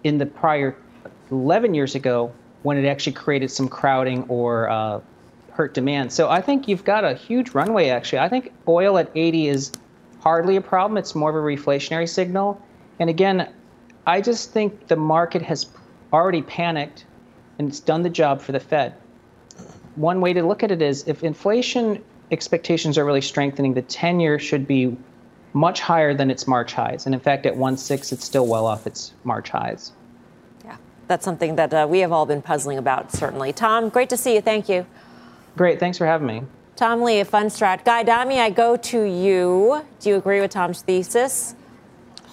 in 0.03 0.19
the 0.19 0.27
prior 0.27 0.77
11 1.31 1.75
years 1.75 1.95
ago 1.95 2.33
when 2.63 2.77
it 2.77 2.87
actually 2.87 3.13
created 3.13 3.51
some 3.51 3.69
crowding 3.69 4.25
or 4.29 4.69
uh, 4.71 5.01
hurt 5.53 5.75
demand. 5.75 6.13
So 6.13 6.29
I 6.31 6.41
think 6.41 6.69
you've 6.69 6.85
got 6.85 7.05
a 7.05 7.15
huge 7.15 7.51
runway. 7.51 7.89
Actually, 7.89 8.21
I 8.21 8.29
think 8.29 8.53
oil 8.67 8.99
at 8.99 9.11
80 9.15 9.49
is 9.49 9.73
hardly 10.21 10.57
a 10.57 10.61
problem. 10.61 10.97
It's 10.97 11.15
more 11.15 11.31
of 11.31 11.37
a 11.37 11.39
reflationary 11.39 12.09
signal. 12.09 12.61
And 12.99 13.11
again, 13.11 13.53
I 14.07 14.21
just 14.21 14.53
think 14.53 14.89
the 14.89 14.97
market 14.97 15.43
has 15.43 15.67
already 16.13 16.43
panicked 16.43 17.05
and 17.59 17.69
it's 17.69 17.81
done 17.81 18.03
the 18.03 18.11
job 18.11 18.41
for 18.41 18.53
the 18.53 18.61
Fed. 18.61 18.95
One 19.97 20.21
way 20.21 20.33
to 20.33 20.43
look 20.43 20.63
at 20.63 20.71
it 20.71 20.81
is 20.81 21.07
if 21.07 21.23
inflation 21.23 22.03
expectations 22.31 22.97
are 22.97 23.05
really 23.05 23.21
strengthening, 23.21 23.75
the 23.75 23.83
10 23.83 24.21
year 24.21 24.39
should 24.39 24.67
be 24.67 24.97
much 25.53 25.81
higher 25.81 26.15
than 26.15 26.31
its 26.31 26.47
March 26.47 26.73
highs. 26.73 27.05
And 27.05 27.15
in 27.15 27.21
fact, 27.21 27.45
at 27.45 27.55
1.6, 27.55 28.13
it's 28.13 28.25
still 28.25 28.47
well 28.47 28.67
off 28.67 28.87
its 28.87 29.13
March 29.25 29.51
highs. 29.51 29.93
Yeah, 31.03 31.09
that's 31.09 31.25
something 31.25 31.57
that 31.57 31.75
uh, 31.75 31.87
we 31.89 32.01
have 32.01 32.13
all 32.13 32.27
been 32.27 32.43
puzzling 32.43 32.79
about, 32.79 33.13
certainly. 33.13 33.53
Tom, 33.53 33.89
great 33.89 34.09
to 34.11 34.17
see 34.17 34.35
you. 34.35 34.41
Thank 34.41 34.69
you. 34.69 34.87
Great. 35.57 35.81
Thanks 35.81 35.99
for 35.99 36.07
having 36.07 36.27
me. 36.27 36.43
Tom 36.77 37.03
Lee 37.03 37.21
of 37.21 37.31
Fundstrat. 37.31 37.85
Guy 37.85 38.01
Adami, 38.01 38.41
I 38.41 38.51
go 38.51 38.77
to 38.77 39.03
you. 39.03 39.85
Do 40.01 40.09
you 40.09 40.17
agree 40.17 40.41
with 40.41 40.51
Tom's 40.51 40.83
thesis? 40.83 41.55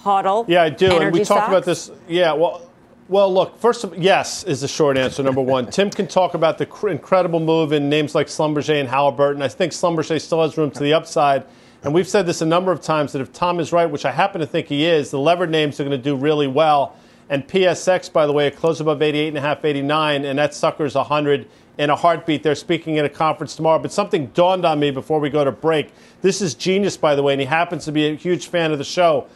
HODL. 0.02 0.46
Yeah, 0.48 0.62
I 0.62 0.70
do. 0.70 0.90
and 0.90 1.12
we 1.12 1.24
stocks? 1.24 1.40
talked 1.40 1.48
about 1.48 1.64
this. 1.64 1.90
Yeah, 2.08 2.32
well, 2.32 2.70
well, 3.08 3.32
look. 3.32 3.58
First, 3.58 3.84
of, 3.84 3.98
yes 3.98 4.44
is 4.44 4.62
the 4.62 4.68
short 4.68 4.96
answer. 4.96 5.22
Number 5.22 5.42
one, 5.42 5.70
Tim 5.70 5.90
can 5.90 6.06
talk 6.06 6.34
about 6.34 6.56
the 6.56 6.64
cr- 6.64 6.88
incredible 6.88 7.40
move 7.40 7.72
in 7.72 7.90
names 7.90 8.14
like 8.14 8.28
Schlumberger 8.28 8.80
and 8.80 8.88
Halliburton. 8.88 9.42
I 9.42 9.48
think 9.48 9.72
Schlumberger 9.72 10.20
still 10.20 10.42
has 10.42 10.56
room 10.56 10.70
to 10.70 10.82
the 10.82 10.94
upside. 10.94 11.44
And 11.82 11.92
we've 11.92 12.08
said 12.08 12.26
this 12.26 12.40
a 12.40 12.46
number 12.46 12.72
of 12.72 12.80
times 12.80 13.12
that 13.12 13.20
if 13.20 13.32
Tom 13.32 13.58
is 13.58 13.72
right, 13.72 13.86
which 13.86 14.04
I 14.04 14.12
happen 14.12 14.40
to 14.40 14.46
think 14.46 14.68
he 14.68 14.86
is, 14.86 15.10
the 15.10 15.18
levered 15.18 15.50
names 15.50 15.80
are 15.80 15.84
going 15.84 15.96
to 15.96 16.02
do 16.02 16.14
really 16.16 16.46
well. 16.46 16.96
And 17.30 17.46
PSX, 17.46 18.12
by 18.12 18.26
the 18.26 18.32
way, 18.32 18.48
it 18.48 18.56
closed 18.56 18.80
above 18.80 18.98
88.5, 18.98 19.64
89, 19.64 20.24
and 20.24 20.38
that 20.38 20.52
sucker's 20.52 20.96
100 20.96 21.48
in 21.78 21.88
a 21.88 21.94
heartbeat. 21.94 22.42
They're 22.42 22.56
speaking 22.56 22.98
at 22.98 23.04
a 23.04 23.08
conference 23.08 23.54
tomorrow. 23.54 23.78
But 23.78 23.92
something 23.92 24.26
dawned 24.34 24.64
on 24.64 24.80
me 24.80 24.90
before 24.90 25.20
we 25.20 25.30
go 25.30 25.44
to 25.44 25.52
break. 25.52 25.92
This 26.22 26.42
is 26.42 26.54
genius, 26.54 26.96
by 26.96 27.14
the 27.14 27.22
way, 27.22 27.32
and 27.32 27.40
he 27.40 27.46
happens 27.46 27.84
to 27.84 27.92
be 27.92 28.08
a 28.08 28.16
huge 28.16 28.48
fan 28.48 28.72
of 28.72 28.78
the 28.78 28.84
show. 28.84 29.28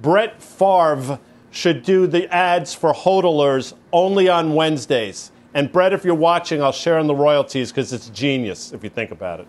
Brett 0.00 0.42
Favre 0.42 1.20
should 1.50 1.82
do 1.82 2.06
the 2.06 2.26
ads 2.34 2.74
for 2.74 2.94
hodlers 2.94 3.74
only 3.92 4.30
on 4.30 4.54
Wednesdays. 4.54 5.30
And 5.52 5.70
Brett, 5.70 5.92
if 5.92 6.06
you're 6.06 6.14
watching, 6.14 6.62
I'll 6.62 6.72
share 6.72 6.98
in 6.98 7.06
the 7.06 7.14
royalties 7.14 7.70
because 7.70 7.92
it's 7.92 8.08
genius 8.08 8.72
if 8.72 8.82
you 8.82 8.88
think 8.88 9.10
about 9.10 9.40
it. 9.40 9.46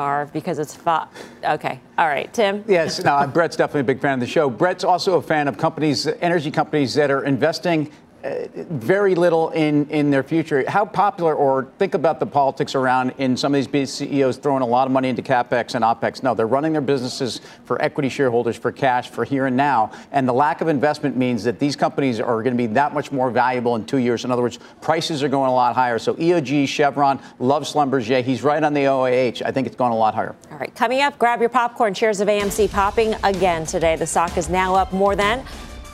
Favre 0.00 0.30
because 0.32 0.58
it's 0.58 0.74
fa- 0.74 1.08
okay. 1.44 1.78
All 1.98 2.06
right, 2.06 2.32
Tim. 2.32 2.64
Yes, 2.66 3.02
no, 3.04 3.26
Brett's 3.26 3.56
definitely 3.56 3.82
a 3.82 3.84
big 3.84 4.00
fan 4.00 4.14
of 4.14 4.20
the 4.20 4.26
show. 4.26 4.48
Brett's 4.48 4.84
also 4.84 5.16
a 5.18 5.22
fan 5.22 5.46
of 5.46 5.58
companies, 5.58 6.06
energy 6.06 6.50
companies 6.50 6.94
that 6.94 7.10
are 7.10 7.24
investing 7.24 7.90
very 8.22 9.14
little 9.14 9.50
in, 9.50 9.88
in 9.88 10.10
their 10.10 10.22
future. 10.22 10.68
How 10.68 10.84
popular, 10.84 11.34
or 11.34 11.68
think 11.78 11.94
about 11.94 12.20
the 12.20 12.26
politics 12.26 12.74
around 12.74 13.14
in 13.18 13.36
some 13.36 13.54
of 13.54 13.58
these 13.58 13.66
big 13.66 13.86
CEOs 13.86 14.36
throwing 14.36 14.62
a 14.62 14.66
lot 14.66 14.86
of 14.86 14.92
money 14.92 15.08
into 15.08 15.22
capex 15.22 15.74
and 15.74 15.84
opex. 15.84 16.22
No, 16.22 16.34
they're 16.34 16.46
running 16.46 16.72
their 16.72 16.82
businesses 16.82 17.40
for 17.64 17.80
equity 17.80 18.08
shareholders, 18.08 18.56
for 18.56 18.72
cash, 18.72 19.08
for 19.08 19.24
here 19.24 19.46
and 19.46 19.56
now. 19.56 19.92
And 20.12 20.28
the 20.28 20.32
lack 20.32 20.60
of 20.60 20.68
investment 20.68 21.16
means 21.16 21.44
that 21.44 21.58
these 21.58 21.76
companies 21.76 22.20
are 22.20 22.42
going 22.42 22.54
to 22.54 22.58
be 22.58 22.66
that 22.74 22.92
much 22.92 23.10
more 23.10 23.30
valuable 23.30 23.76
in 23.76 23.86
two 23.86 23.98
years. 23.98 24.24
In 24.24 24.30
other 24.30 24.42
words, 24.42 24.58
prices 24.80 25.22
are 25.22 25.28
going 25.28 25.50
a 25.50 25.54
lot 25.54 25.74
higher. 25.74 25.98
So 25.98 26.14
EOG, 26.14 26.68
Chevron, 26.68 27.20
love 27.38 27.62
Schlumberger. 27.62 28.22
He's 28.22 28.42
right 28.42 28.62
on 28.62 28.74
the 28.74 28.84
OIH. 28.84 29.42
I 29.44 29.50
think 29.50 29.66
it's 29.66 29.76
going 29.76 29.92
a 29.92 29.96
lot 29.96 30.14
higher. 30.14 30.36
All 30.50 30.58
right, 30.58 30.74
coming 30.74 31.00
up, 31.00 31.18
grab 31.18 31.40
your 31.40 31.48
popcorn. 31.48 31.94
Shares 31.94 32.20
of 32.20 32.28
AMC 32.28 32.70
popping 32.70 33.14
again 33.24 33.64
today. 33.64 33.96
The 33.96 34.06
stock 34.06 34.36
is 34.36 34.48
now 34.48 34.74
up 34.74 34.92
more 34.92 35.16
than 35.16 35.44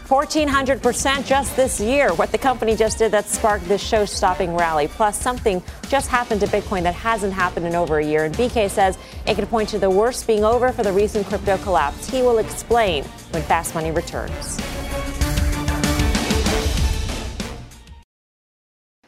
1,400% 0.06 1.26
just 1.26 1.56
this 1.56 1.80
year. 1.80 2.14
What 2.14 2.30
the 2.30 2.38
company 2.38 2.76
just 2.76 2.98
did 2.98 3.10
that 3.10 3.26
sparked 3.26 3.66
this 3.66 3.82
show 3.82 4.04
stopping 4.04 4.54
rally. 4.54 4.86
Plus, 4.86 5.20
something 5.20 5.60
just 5.88 6.08
happened 6.08 6.40
to 6.42 6.46
Bitcoin 6.46 6.84
that 6.84 6.94
hasn't 6.94 7.32
happened 7.32 7.66
in 7.66 7.74
over 7.74 7.98
a 7.98 8.04
year. 8.04 8.24
And 8.24 8.32
BK 8.32 8.70
says 8.70 8.98
it 9.26 9.34
could 9.34 9.48
point 9.48 9.68
to 9.70 9.80
the 9.80 9.90
worst 9.90 10.28
being 10.28 10.44
over 10.44 10.70
for 10.70 10.84
the 10.84 10.92
recent 10.92 11.26
crypto 11.26 11.58
collapse. 11.58 12.08
He 12.08 12.22
will 12.22 12.38
explain 12.38 13.02
when 13.32 13.42
Fast 13.42 13.74
Money 13.74 13.90
returns. 13.90 14.60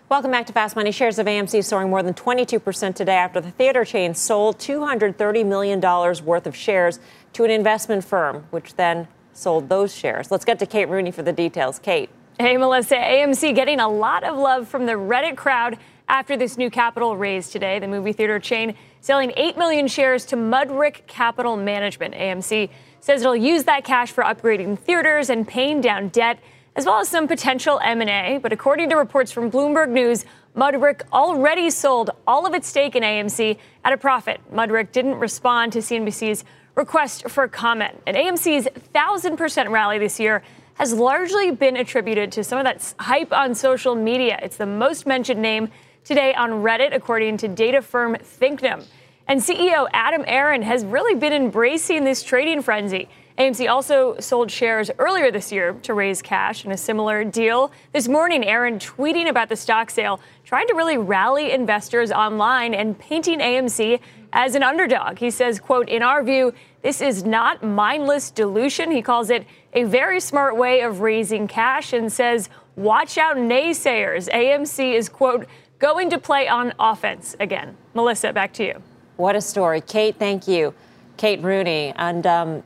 Welcome 0.08 0.32
back 0.32 0.46
to 0.46 0.52
Fast 0.52 0.74
Money. 0.74 0.90
Shares 0.90 1.20
of 1.20 1.26
AMC 1.26 1.62
soaring 1.62 1.90
more 1.90 2.02
than 2.02 2.14
22% 2.14 2.96
today 2.96 3.14
after 3.14 3.40
the 3.40 3.52
theater 3.52 3.84
chain 3.84 4.14
sold 4.14 4.58
$230 4.58 5.46
million 5.46 5.80
worth 5.80 6.46
of 6.48 6.56
shares 6.56 6.98
to 7.34 7.44
an 7.44 7.52
investment 7.52 8.04
firm, 8.04 8.46
which 8.50 8.74
then 8.74 9.06
sold 9.38 9.68
those 9.68 9.94
shares. 9.94 10.30
Let's 10.30 10.44
get 10.44 10.58
to 10.58 10.66
Kate 10.66 10.88
Rooney 10.88 11.10
for 11.10 11.22
the 11.22 11.32
details. 11.32 11.78
Kate. 11.78 12.10
Hey, 12.38 12.56
Melissa. 12.56 12.96
AMC 12.96 13.54
getting 13.54 13.80
a 13.80 13.88
lot 13.88 14.24
of 14.24 14.36
love 14.36 14.68
from 14.68 14.86
the 14.86 14.92
Reddit 14.92 15.36
crowd 15.36 15.78
after 16.08 16.36
this 16.36 16.56
new 16.56 16.70
capital 16.70 17.16
raise 17.16 17.50
today. 17.50 17.78
The 17.78 17.88
movie 17.88 18.12
theater 18.12 18.38
chain 18.38 18.74
selling 19.00 19.32
8 19.36 19.56
million 19.56 19.88
shares 19.88 20.24
to 20.26 20.36
Mudrick 20.36 21.06
Capital 21.06 21.56
Management. 21.56 22.14
AMC 22.14 22.70
says 23.00 23.20
it'll 23.20 23.36
use 23.36 23.64
that 23.64 23.84
cash 23.84 24.10
for 24.10 24.24
upgrading 24.24 24.78
theaters 24.78 25.30
and 25.30 25.46
paying 25.46 25.80
down 25.80 26.08
debt 26.08 26.38
as 26.76 26.86
well 26.86 27.00
as 27.00 27.08
some 27.08 27.26
potential 27.26 27.80
M&A. 27.82 28.38
But 28.40 28.52
according 28.52 28.90
to 28.90 28.96
reports 28.96 29.32
from 29.32 29.50
Bloomberg 29.50 29.90
News, 29.90 30.24
Mudrick 30.56 31.02
already 31.12 31.70
sold 31.70 32.10
all 32.26 32.46
of 32.46 32.54
its 32.54 32.68
stake 32.68 32.94
in 32.94 33.02
AMC 33.02 33.58
at 33.84 33.92
a 33.92 33.96
profit. 33.96 34.40
Mudrick 34.52 34.92
didn't 34.92 35.16
respond 35.16 35.72
to 35.72 35.80
CNBC's 35.80 36.44
request 36.78 37.28
for 37.28 37.48
comment. 37.48 38.00
And 38.06 38.16
AMC's 38.16 38.68
1,000% 38.94 39.70
rally 39.70 39.98
this 39.98 40.20
year 40.20 40.44
has 40.74 40.92
largely 40.94 41.50
been 41.50 41.76
attributed 41.76 42.30
to 42.30 42.44
some 42.44 42.56
of 42.56 42.64
that 42.64 42.94
hype 43.00 43.32
on 43.32 43.52
social 43.56 43.96
media. 43.96 44.38
It's 44.42 44.56
the 44.56 44.64
most 44.64 45.04
mentioned 45.04 45.42
name 45.42 45.70
today 46.04 46.32
on 46.34 46.50
Reddit, 46.50 46.94
according 46.94 47.38
to 47.38 47.48
data 47.48 47.82
firm 47.82 48.14
Thinknum. 48.14 48.84
And 49.26 49.40
CEO 49.40 49.88
Adam 49.92 50.24
Aron 50.28 50.62
has 50.62 50.84
really 50.84 51.16
been 51.18 51.32
embracing 51.32 52.04
this 52.04 52.22
trading 52.22 52.62
frenzy. 52.62 53.08
AMC 53.38 53.68
also 53.68 54.18
sold 54.20 54.50
shares 54.50 54.88
earlier 54.98 55.32
this 55.32 55.50
year 55.50 55.74
to 55.82 55.94
raise 55.94 56.22
cash 56.22 56.64
in 56.64 56.70
a 56.70 56.76
similar 56.76 57.24
deal. 57.24 57.72
This 57.92 58.08
morning, 58.08 58.44
Aron 58.44 58.78
tweeting 58.78 59.28
about 59.28 59.48
the 59.48 59.56
stock 59.56 59.90
sale, 59.90 60.20
trying 60.44 60.68
to 60.68 60.74
really 60.74 60.96
rally 60.96 61.50
investors 61.50 62.12
online 62.12 62.72
and 62.72 62.98
painting 62.98 63.40
AMC 63.40 64.00
as 64.32 64.54
an 64.54 64.62
underdog. 64.62 65.18
He 65.18 65.30
says, 65.30 65.60
quote, 65.60 65.88
in 65.88 66.02
our 66.02 66.22
view, 66.22 66.52
this 66.82 67.00
is 67.00 67.24
not 67.24 67.62
mindless 67.62 68.30
dilution. 68.30 68.90
He 68.90 69.02
calls 69.02 69.30
it 69.30 69.46
a 69.72 69.84
very 69.84 70.20
smart 70.20 70.56
way 70.56 70.80
of 70.80 71.00
raising 71.00 71.48
cash 71.48 71.92
and 71.92 72.12
says, 72.12 72.48
watch 72.76 73.18
out 73.18 73.36
naysayers. 73.36 74.28
AMC 74.30 74.94
is, 74.94 75.08
quote, 75.08 75.46
going 75.78 76.10
to 76.10 76.18
play 76.18 76.48
on 76.48 76.72
offense 76.78 77.36
again. 77.40 77.76
Melissa, 77.94 78.32
back 78.32 78.52
to 78.54 78.64
you. 78.64 78.82
What 79.16 79.34
a 79.34 79.40
story. 79.40 79.80
Kate, 79.80 80.16
thank 80.18 80.46
you. 80.46 80.74
Kate 81.16 81.42
Rooney. 81.42 81.92
And 81.96 82.26
um, 82.26 82.62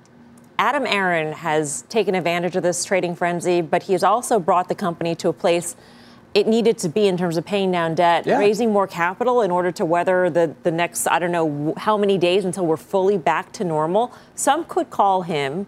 Adam 0.59 0.87
Aron 0.87 1.33
has 1.33 1.83
taken 1.89 2.15
advantage 2.15 2.57
of 2.57 2.63
this 2.63 2.85
trading 2.85 3.15
frenzy, 3.15 3.63
but 3.63 3.85
he 3.85 3.95
has 3.95 4.05
also 4.05 4.39
brought 4.39 4.69
the 4.69 4.75
company 4.75 5.15
to 5.17 5.29
a 5.29 5.33
place 5.33 5.77
it 6.35 6.47
needed 6.47 6.79
to 6.79 6.89
be 6.89 7.07
in 7.07 7.17
terms 7.17 7.37
of 7.37 7.45
paying 7.45 7.71
down 7.71 7.95
debt, 7.95 8.27
yeah. 8.27 8.39
raising 8.39 8.73
more 8.73 8.87
capital 8.87 9.43
in 9.43 9.51
order 9.51 9.71
to 9.73 9.85
weather 9.85 10.31
the, 10.31 10.55
the 10.63 10.71
next, 10.71 11.07
I 11.07 11.19
don't 11.19 11.33
know 11.33 11.75
how 11.77 11.97
many 11.97 12.19
days 12.19 12.45
until 12.45 12.67
we're 12.67 12.77
fully 12.77 13.19
back 13.19 13.53
to 13.53 13.65
normal. 13.65 14.13
Some 14.35 14.65
could 14.65 14.91
call 14.91 15.23
him 15.23 15.67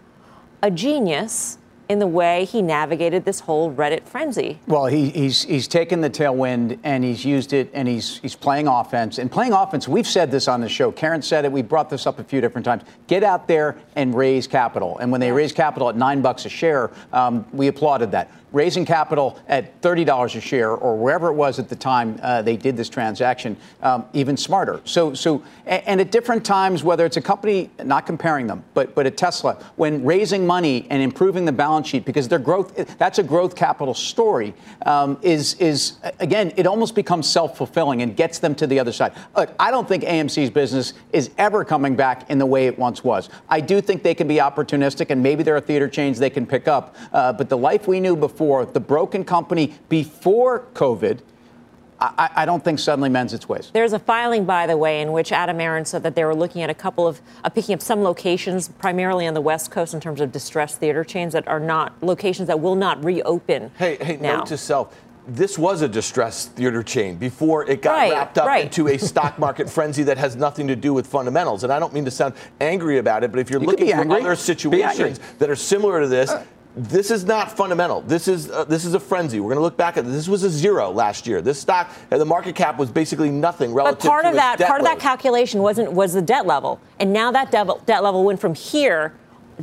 a 0.63 0.71
genius 0.71 1.59
in 1.87 1.99
the 1.99 2.07
way 2.07 2.45
he 2.45 2.61
navigated 2.61 3.25
this 3.25 3.41
whole 3.41 3.71
Reddit 3.71 4.03
frenzy. 4.07 4.59
Well, 4.67 4.87
he, 4.87 5.09
he's 5.09 5.43
he's 5.43 5.67
taken 5.67 6.01
the 6.01 6.09
tailwind 6.09 6.79
and 6.83 7.03
he's 7.03 7.23
used 7.23 7.53
it, 7.53 7.69
and 7.73 7.87
he's 7.87 8.17
he's 8.19 8.35
playing 8.35 8.67
offense. 8.67 9.19
And 9.19 9.31
playing 9.31 9.53
offense, 9.53 9.87
we've 9.87 10.07
said 10.07 10.31
this 10.31 10.47
on 10.47 10.61
the 10.61 10.69
show. 10.69 10.91
Karen 10.91 11.21
said 11.21 11.45
it. 11.45 11.51
We 11.51 11.61
brought 11.61 11.89
this 11.89 12.07
up 12.07 12.19
a 12.19 12.23
few 12.23 12.41
different 12.41 12.65
times. 12.65 12.83
Get 13.07 13.23
out 13.23 13.47
there 13.47 13.77
and 13.95 14.15
raise 14.15 14.47
capital. 14.47 14.97
And 14.97 15.11
when 15.11 15.21
they 15.21 15.31
raise 15.31 15.51
capital 15.51 15.89
at 15.89 15.95
nine 15.95 16.21
bucks 16.21 16.45
a 16.45 16.49
share, 16.49 16.91
um, 17.13 17.45
we 17.53 17.67
applauded 17.67 18.11
that 18.11 18.31
raising 18.55 18.85
capital 18.85 19.39
at 19.47 19.79
$30 19.81 20.35
a 20.35 20.41
share 20.41 20.71
or 20.71 20.97
wherever 20.97 21.27
it 21.27 21.33
was 21.33 21.59
at 21.59 21.69
the 21.69 21.75
time 21.75 22.19
uh, 22.23 22.41
they 22.41 22.57
did 22.57 22.75
this 22.75 22.89
transaction, 22.89 23.55
um, 23.83 24.05
even 24.13 24.35
smarter. 24.35 24.81
So, 24.85 25.13
so, 25.13 25.43
and 25.67 26.01
at 26.01 26.11
different 26.11 26.43
times, 26.43 26.83
whether 26.83 27.05
it's 27.05 27.17
a 27.17 27.21
company, 27.21 27.69
not 27.83 28.07
comparing 28.07 28.47
them, 28.47 28.63
but, 28.73 28.95
but 28.95 29.05
at 29.05 29.17
Tesla, 29.17 29.63
when 29.75 30.03
raising 30.03 30.47
money 30.47 30.87
and 30.89 31.03
improving 31.03 31.45
the 31.45 31.51
balance 31.51 31.75
balance 31.75 31.89
sheet 31.89 32.05
because 32.05 32.29
their 32.29 32.39
growth, 32.39 32.97
that's 32.97 33.19
a 33.19 33.23
growth 33.23 33.55
capital 33.55 33.93
story, 33.93 34.53
um, 34.85 35.17
is, 35.21 35.55
is, 35.55 35.97
again, 36.19 36.53
it 36.55 36.65
almost 36.65 36.95
becomes 36.95 37.27
self 37.29 37.57
fulfilling 37.57 38.01
and 38.01 38.15
gets 38.15 38.39
them 38.39 38.55
to 38.55 38.65
the 38.65 38.79
other 38.79 38.93
side. 38.93 39.11
Look, 39.35 39.49
I 39.59 39.71
don't 39.71 39.87
think 39.87 40.03
AMC's 40.03 40.49
business 40.49 40.93
is 41.11 41.31
ever 41.37 41.65
coming 41.65 41.95
back 41.95 42.29
in 42.29 42.37
the 42.37 42.45
way 42.45 42.67
it 42.67 42.79
once 42.79 43.03
was. 43.03 43.29
I 43.49 43.59
do 43.59 43.81
think 43.81 44.03
they 44.03 44.15
can 44.15 44.27
be 44.27 44.35
opportunistic 44.35 45.09
and 45.09 45.21
maybe 45.21 45.43
there 45.43 45.55
are 45.55 45.61
theater 45.61 45.89
chains 45.89 46.17
they 46.17 46.29
can 46.29 46.45
pick 46.45 46.67
up. 46.67 46.95
Uh, 47.11 47.33
but 47.33 47.49
the 47.49 47.57
life 47.57 47.87
we 47.87 47.99
knew 47.99 48.15
before, 48.15 48.44
the 48.65 48.79
broken 48.79 49.23
company 49.23 49.73
before 49.89 50.65
COVID, 50.73 51.19
I, 51.99 52.29
I, 52.35 52.45
don't 52.45 52.63
think 52.63 52.79
suddenly 52.79 53.09
mends 53.09 53.33
its 53.33 53.47
ways. 53.47 53.71
There's 53.73 53.93
a 53.93 53.99
filing, 53.99 54.45
by 54.45 54.67
the 54.67 54.75
way, 54.75 55.01
in 55.01 55.11
which 55.13 55.31
Adam 55.31 55.61
Aron 55.61 55.85
said 55.85 56.03
that 56.03 56.15
they 56.15 56.25
were 56.25 56.35
looking 56.35 56.61
at 56.61 56.69
a 56.69 56.73
couple 56.73 57.07
of 57.07 57.21
uh, 57.43 57.49
picking 57.49 57.73
up 57.73 57.81
some 57.81 58.03
locations, 58.03 58.67
primarily 58.67 59.25
on 59.27 59.33
the 59.33 59.41
West 59.41 59.71
Coast, 59.71 59.93
in 59.93 60.01
terms 60.01 60.19
of 60.19 60.31
distressed 60.31 60.79
theater 60.79 61.03
chains 61.03 61.33
that 61.33 61.47
are 61.47 61.59
not 61.59 61.93
locations 62.03 62.47
that 62.47 62.59
will 62.59 62.75
not 62.75 63.03
reopen. 63.03 63.71
Hey, 63.77 63.95
hey, 63.95 64.17
now. 64.17 64.37
note 64.37 64.47
to 64.47 64.57
self. 64.57 64.95
This 65.27 65.57
was 65.57 65.81
a 65.81 65.87
distressed 65.87 66.51
theater 66.51 66.83
chain 66.83 67.15
before 67.15 67.67
it 67.67 67.81
got 67.81 67.93
right, 67.93 68.11
wrapped 68.11 68.37
up 68.37 68.45
right. 68.45 68.65
into 68.65 68.89
a 68.89 68.97
stock 68.97 69.39
market 69.39 69.67
frenzy 69.69 70.03
that 70.03 70.17
has 70.17 70.35
nothing 70.35 70.67
to 70.67 70.75
do 70.75 70.93
with 70.93 71.07
fundamentals. 71.07 71.63
And 71.63 71.73
I 71.73 71.79
don't 71.79 71.93
mean 71.93 72.05
to 72.05 72.11
sound 72.11 72.35
angry 72.61 72.99
about 72.99 73.23
it, 73.23 73.31
but 73.31 73.39
if 73.39 73.49
you're 73.49 73.61
you 73.61 73.67
looking 73.67 73.89
for 73.89 74.01
angry. 74.01 74.19
other 74.19 74.35
situations 74.35 75.19
that 75.39 75.49
are 75.49 75.55
similar 75.55 76.01
to 76.01 76.07
this, 76.07 76.29
uh, 76.29 76.45
this 76.75 77.09
is 77.09 77.23
not 77.23 77.55
fundamental. 77.55 78.01
This 78.01 78.27
is 78.27 78.49
uh, 78.49 78.65
this 78.65 78.83
is 78.83 78.93
a 78.93 78.99
frenzy. 78.99 79.39
We're 79.39 79.49
going 79.49 79.57
to 79.57 79.63
look 79.63 79.77
back 79.77 79.97
at 79.97 80.05
this. 80.05 80.13
This 80.13 80.27
was 80.27 80.43
a 80.43 80.49
zero 80.49 80.91
last 80.91 81.25
year. 81.25 81.41
This 81.41 81.59
stock, 81.59 81.89
uh, 82.11 82.17
the 82.17 82.25
market 82.25 82.55
cap 82.55 82.77
was 82.77 82.91
basically 82.91 83.29
nothing 83.29 83.73
relative. 83.73 83.99
But 83.99 84.07
part 84.07 84.23
to 84.23 84.29
of 84.29 84.35
that 84.35 84.59
part 84.59 84.81
load. 84.81 84.91
of 84.91 84.97
that 84.97 84.99
calculation 84.99 85.61
wasn't 85.61 85.91
was 85.93 86.13
the 86.13 86.21
debt 86.21 86.45
level, 86.45 86.81
and 86.99 87.13
now 87.13 87.31
that 87.31 87.51
debt, 87.51 87.67
debt 87.85 88.03
level 88.03 88.23
went 88.23 88.39
from 88.41 88.53
here 88.53 89.13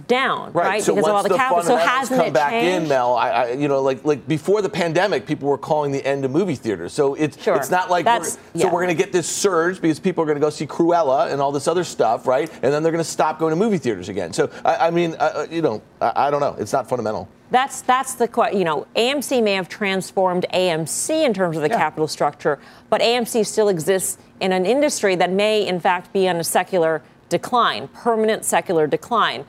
down, 0.06 0.52
right? 0.52 0.66
right? 0.66 0.82
So 0.82 0.94
because 0.94 1.08
of 1.08 1.14
all 1.14 1.22
the, 1.22 1.30
the 1.30 1.36
capital. 1.36 1.62
So 1.62 1.76
hasn't 1.76 2.18
come 2.18 2.28
it 2.28 2.34
back 2.34 2.50
changed? 2.50 2.84
in, 2.84 2.88
Mel, 2.88 3.14
I, 3.14 3.30
I, 3.30 3.50
you 3.52 3.68
know, 3.68 3.82
like 3.82 4.04
like 4.04 4.26
before 4.26 4.62
the 4.62 4.68
pandemic, 4.68 5.26
people 5.26 5.48
were 5.48 5.58
calling 5.58 5.92
the 5.92 6.04
end 6.04 6.24
of 6.24 6.30
movie 6.30 6.54
theaters. 6.54 6.92
So 6.92 7.14
it's 7.14 7.42
sure. 7.42 7.56
it's 7.56 7.70
not 7.70 7.90
like 7.90 8.06
we're, 8.06 8.24
yeah. 8.54 8.62
so 8.62 8.64
we're 8.66 8.84
going 8.84 8.96
to 8.96 9.02
get 9.02 9.12
this 9.12 9.28
surge 9.28 9.80
because 9.80 10.00
people 10.00 10.22
are 10.22 10.26
going 10.26 10.36
to 10.36 10.40
go 10.40 10.50
see 10.50 10.66
Cruella 10.66 11.32
and 11.32 11.40
all 11.40 11.52
this 11.52 11.68
other 11.68 11.84
stuff, 11.84 12.26
right? 12.26 12.50
And 12.62 12.72
then 12.72 12.82
they're 12.82 12.92
going 12.92 13.04
to 13.04 13.10
stop 13.10 13.38
going 13.38 13.50
to 13.50 13.56
movie 13.56 13.78
theaters 13.78 14.08
again. 14.08 14.32
So 14.32 14.50
I, 14.64 14.88
I 14.88 14.90
mean, 14.90 15.16
uh, 15.18 15.46
you 15.50 15.62
know, 15.62 15.82
I, 16.00 16.26
I 16.26 16.30
don't 16.30 16.40
know. 16.40 16.56
It's 16.58 16.72
not 16.72 16.88
fundamental. 16.88 17.28
That's 17.50 17.82
that's 17.82 18.14
the 18.14 18.28
question. 18.28 18.58
you 18.58 18.64
know 18.64 18.86
AMC 18.96 19.42
may 19.42 19.52
have 19.52 19.68
transformed 19.68 20.46
AMC 20.54 21.24
in 21.24 21.34
terms 21.34 21.56
of 21.56 21.62
the 21.62 21.68
yeah. 21.68 21.76
capital 21.76 22.08
structure, 22.08 22.58
but 22.88 23.02
AMC 23.02 23.46
still 23.46 23.68
exists 23.68 24.18
in 24.40 24.52
an 24.52 24.64
industry 24.64 25.14
that 25.16 25.30
may 25.30 25.66
in 25.66 25.78
fact 25.78 26.12
be 26.14 26.26
on 26.28 26.36
a 26.36 26.44
secular 26.44 27.02
decline, 27.28 27.88
permanent 27.88 28.44
secular 28.44 28.86
decline. 28.86 29.44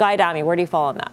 Guy 0.00 0.14
Adami, 0.14 0.42
where 0.42 0.56
do 0.56 0.62
you 0.62 0.66
fall 0.66 0.86
on 0.86 0.94
that? 0.94 1.12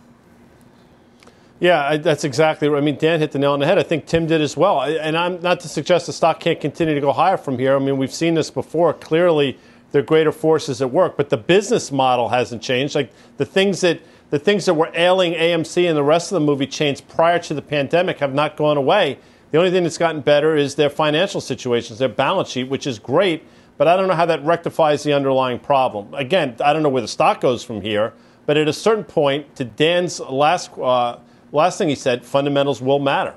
Yeah, 1.59 1.97
that's 1.97 2.23
exactly 2.23 2.69
right. 2.69 2.81
I 2.81 2.81
mean, 2.81 2.95
Dan 2.95 3.19
hit 3.19 3.33
the 3.33 3.39
nail 3.39 3.51
on 3.51 3.59
the 3.59 3.65
head. 3.65 3.77
I 3.77 3.83
think 3.83 4.05
Tim 4.05 4.27
did 4.27 4.39
as 4.39 4.55
well. 4.55 4.81
And 4.81 5.17
I'm 5.17 5.41
not 5.41 5.59
to 5.61 5.67
suggest 5.67 6.05
the 6.05 6.13
stock 6.13 6.39
can't 6.39 6.61
continue 6.61 6.95
to 6.95 7.01
go 7.01 7.11
higher 7.11 7.35
from 7.35 7.59
here. 7.59 7.75
I 7.75 7.79
mean, 7.79 7.97
we've 7.97 8.13
seen 8.13 8.35
this 8.35 8.49
before. 8.49 8.93
Clearly, 8.93 9.59
there 9.91 10.01
are 10.01 10.05
greater 10.05 10.31
forces 10.31 10.81
at 10.81 10.89
work, 10.89 11.17
but 11.17 11.29
the 11.29 11.35
business 11.35 11.91
model 11.91 12.29
hasn't 12.29 12.61
changed. 12.61 12.95
Like 12.95 13.11
the 13.35 13.45
things 13.45 13.81
that 13.81 13.99
the 14.29 14.39
things 14.39 14.63
that 14.67 14.75
were 14.75 14.89
ailing 14.93 15.33
AMC 15.33 15.85
and 15.85 15.97
the 15.97 16.03
rest 16.03 16.31
of 16.31 16.35
the 16.35 16.45
movie 16.45 16.67
chains 16.67 17.01
prior 17.01 17.39
to 17.39 17.53
the 17.53 17.61
pandemic 17.61 18.19
have 18.19 18.33
not 18.33 18.55
gone 18.55 18.77
away. 18.77 19.19
The 19.51 19.57
only 19.57 19.71
thing 19.71 19.83
that's 19.83 19.97
gotten 19.97 20.21
better 20.21 20.55
is 20.55 20.75
their 20.75 20.89
financial 20.89 21.41
situations, 21.41 21.99
their 21.99 22.07
balance 22.07 22.49
sheet, 22.49 22.69
which 22.69 22.88
is 22.88 22.99
great. 22.99 23.43
But 23.77 23.89
I 23.89 23.97
don't 23.97 24.07
know 24.07 24.15
how 24.15 24.25
that 24.27 24.45
rectifies 24.45 25.03
the 25.03 25.11
underlying 25.11 25.59
problem. 25.59 26.13
Again, 26.13 26.55
I 26.63 26.71
don't 26.71 26.83
know 26.83 26.89
where 26.89 27.01
the 27.01 27.07
stock 27.07 27.41
goes 27.41 27.65
from 27.65 27.81
here. 27.81 28.13
But 28.47 28.57
at 28.57 28.67
a 28.67 28.73
certain 28.73 29.03
point, 29.03 29.55
to 29.57 29.65
Dan's 29.65 30.19
last 30.19 30.71
uh, 30.79 31.19
last 31.51 31.77
thing 31.77 31.89
he 31.89 31.95
said, 31.95 32.25
fundamentals 32.25 32.81
will 32.81 32.97
matter. 32.97 33.35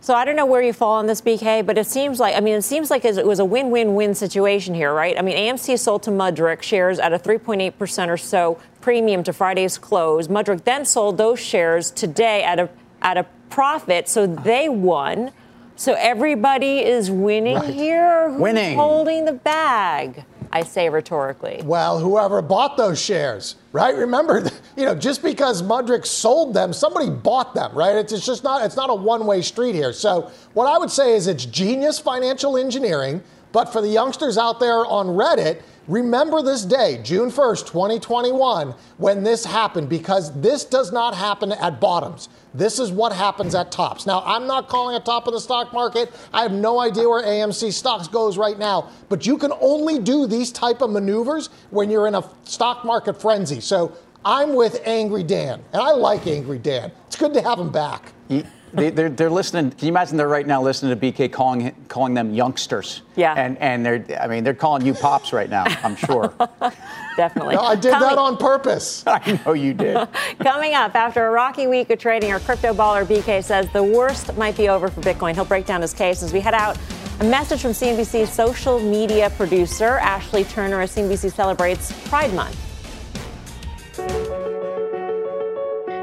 So 0.00 0.14
I 0.14 0.24
don't 0.24 0.34
know 0.34 0.46
where 0.46 0.62
you 0.62 0.72
fall 0.72 0.94
on 0.94 1.06
this, 1.06 1.20
BK, 1.20 1.64
but 1.64 1.78
it 1.78 1.86
seems 1.86 2.18
like 2.18 2.34
I 2.36 2.40
mean 2.40 2.54
it 2.54 2.62
seems 2.62 2.90
like 2.90 3.04
it 3.04 3.26
was 3.26 3.40
a 3.40 3.44
win-win-win 3.44 4.14
situation 4.14 4.74
here, 4.74 4.94
right? 4.94 5.18
I 5.18 5.22
mean 5.22 5.36
AMC 5.36 5.78
sold 5.78 6.04
to 6.04 6.10
Mudrick 6.10 6.62
shares 6.62 6.98
at 6.98 7.12
a 7.12 7.18
3.8 7.18 7.76
percent 7.76 8.10
or 8.10 8.16
so 8.16 8.58
premium 8.80 9.22
to 9.24 9.32
Friday's 9.32 9.78
close. 9.78 10.28
Mudrick 10.28 10.64
then 10.64 10.84
sold 10.84 11.18
those 11.18 11.40
shares 11.40 11.90
today 11.90 12.44
at 12.44 12.58
a 12.58 12.70
at 13.02 13.18
a 13.18 13.26
profit, 13.50 14.08
so 14.08 14.26
they 14.26 14.68
won. 14.68 15.32
So 15.74 15.94
everybody 15.94 16.78
is 16.80 17.10
winning 17.10 17.56
right. 17.56 17.74
here. 17.74 18.30
Who's 18.30 18.40
winning, 18.40 18.76
holding 18.76 19.24
the 19.24 19.32
bag. 19.32 20.24
I 20.52 20.62
say 20.62 20.88
rhetorically. 20.90 21.62
Well, 21.64 21.98
whoever 21.98 22.42
bought 22.42 22.76
those 22.76 23.00
shares, 23.00 23.56
right? 23.72 23.96
Remember, 23.96 24.50
you 24.76 24.84
know, 24.84 24.94
just 24.94 25.22
because 25.22 25.62
Mudrick 25.62 26.04
sold 26.04 26.52
them, 26.54 26.72
somebody 26.72 27.08
bought 27.08 27.54
them, 27.54 27.74
right? 27.74 27.96
It's, 27.96 28.12
it's 28.12 28.26
just 28.26 28.44
not, 28.44 28.64
it's 28.64 28.76
not 28.76 28.90
a 28.90 28.94
one-way 28.94 29.40
street 29.42 29.74
here. 29.74 29.92
So 29.92 30.30
what 30.52 30.66
I 30.66 30.76
would 30.76 30.90
say 30.90 31.14
is 31.14 31.26
it's 31.26 31.46
genius 31.46 31.98
financial 31.98 32.58
engineering. 32.58 33.22
But 33.52 33.66
for 33.66 33.82
the 33.82 33.88
youngsters 33.88 34.38
out 34.38 34.60
there 34.60 34.86
on 34.86 35.08
Reddit, 35.08 35.60
remember 35.88 36.42
this 36.42 36.64
day, 36.64 37.00
June 37.02 37.30
1st, 37.30 37.66
2021, 37.66 38.74
when 38.98 39.22
this 39.22 39.44
happened, 39.44 39.88
because 39.88 40.38
this 40.40 40.64
does 40.64 40.92
not 40.92 41.14
happen 41.14 41.52
at 41.52 41.80
bottoms. 41.80 42.28
This 42.54 42.78
is 42.78 42.90
what 42.92 43.12
happens 43.12 43.54
at 43.54 43.72
tops. 43.72 44.06
Now, 44.06 44.22
I'm 44.24 44.46
not 44.46 44.68
calling 44.68 44.96
a 44.96 45.00
top 45.00 45.26
of 45.26 45.32
the 45.32 45.40
stock 45.40 45.72
market. 45.72 46.12
I 46.32 46.42
have 46.42 46.52
no 46.52 46.80
idea 46.80 47.08
where 47.08 47.22
AMC 47.22 47.72
stocks 47.72 48.08
goes 48.08 48.36
right 48.36 48.58
now, 48.58 48.90
but 49.08 49.26
you 49.26 49.38
can 49.38 49.52
only 49.60 49.98
do 49.98 50.26
these 50.26 50.52
type 50.52 50.82
of 50.82 50.90
maneuvers 50.90 51.48
when 51.70 51.90
you're 51.90 52.06
in 52.06 52.14
a 52.14 52.28
stock 52.44 52.84
market 52.84 53.20
frenzy. 53.20 53.60
So 53.60 53.96
I'm 54.24 54.54
with 54.54 54.80
Angry 54.86 55.22
Dan, 55.22 55.62
and 55.72 55.82
I 55.82 55.92
like 55.92 56.26
Angry 56.26 56.58
Dan. 56.58 56.92
It's 57.06 57.16
good 57.16 57.34
to 57.34 57.42
have 57.42 57.58
him 57.58 57.70
back. 57.70 58.12
Mm, 58.28 58.46
They, 58.74 58.88
are 58.88 58.90
they're, 58.90 59.08
they're 59.10 59.30
listening. 59.30 59.70
Can 59.70 59.86
you 59.86 59.92
imagine 59.92 60.16
they're 60.16 60.28
right 60.28 60.46
now 60.46 60.62
listening 60.62 60.98
to 60.98 61.12
BK 61.12 61.30
calling 61.30 61.74
calling 61.88 62.14
them 62.14 62.34
youngsters? 62.34 63.02
Yeah. 63.16 63.34
And 63.34 63.58
and 63.58 63.84
they're 63.84 64.04
I 64.20 64.26
mean 64.26 64.44
they're 64.44 64.54
calling 64.54 64.84
you 64.86 64.94
pops 64.94 65.32
right 65.32 65.50
now. 65.50 65.64
I'm 65.82 65.96
sure. 65.96 66.34
Definitely. 67.16 67.56
No, 67.56 67.62
I 67.62 67.74
did 67.74 67.92
Coming, 67.92 68.08
that 68.08 68.18
on 68.18 68.36
purpose. 68.36 69.04
I 69.06 69.40
know 69.44 69.52
you 69.52 69.74
did. 69.74 69.96
Coming 70.40 70.74
up 70.74 70.94
after 70.94 71.26
a 71.26 71.30
rocky 71.30 71.66
week 71.66 71.90
of 71.90 71.98
trading, 71.98 72.32
our 72.32 72.40
crypto 72.40 72.72
baller 72.72 73.04
BK 73.04 73.44
says 73.44 73.70
the 73.72 73.82
worst 73.82 74.34
might 74.36 74.56
be 74.56 74.68
over 74.68 74.88
for 74.88 75.00
Bitcoin. 75.02 75.34
He'll 75.34 75.44
break 75.44 75.66
down 75.66 75.82
his 75.82 75.92
case 75.92 76.22
as 76.22 76.32
we 76.32 76.40
head 76.40 76.54
out. 76.54 76.78
A 77.20 77.24
message 77.24 77.60
from 77.60 77.72
CNBC's 77.72 78.32
social 78.32 78.80
media 78.80 79.30
producer 79.30 79.98
Ashley 79.98 80.44
Turner 80.44 80.80
as 80.80 80.94
CNBC 80.94 81.32
celebrates 81.32 81.92
Pride 82.08 82.32
Month. 82.32 82.71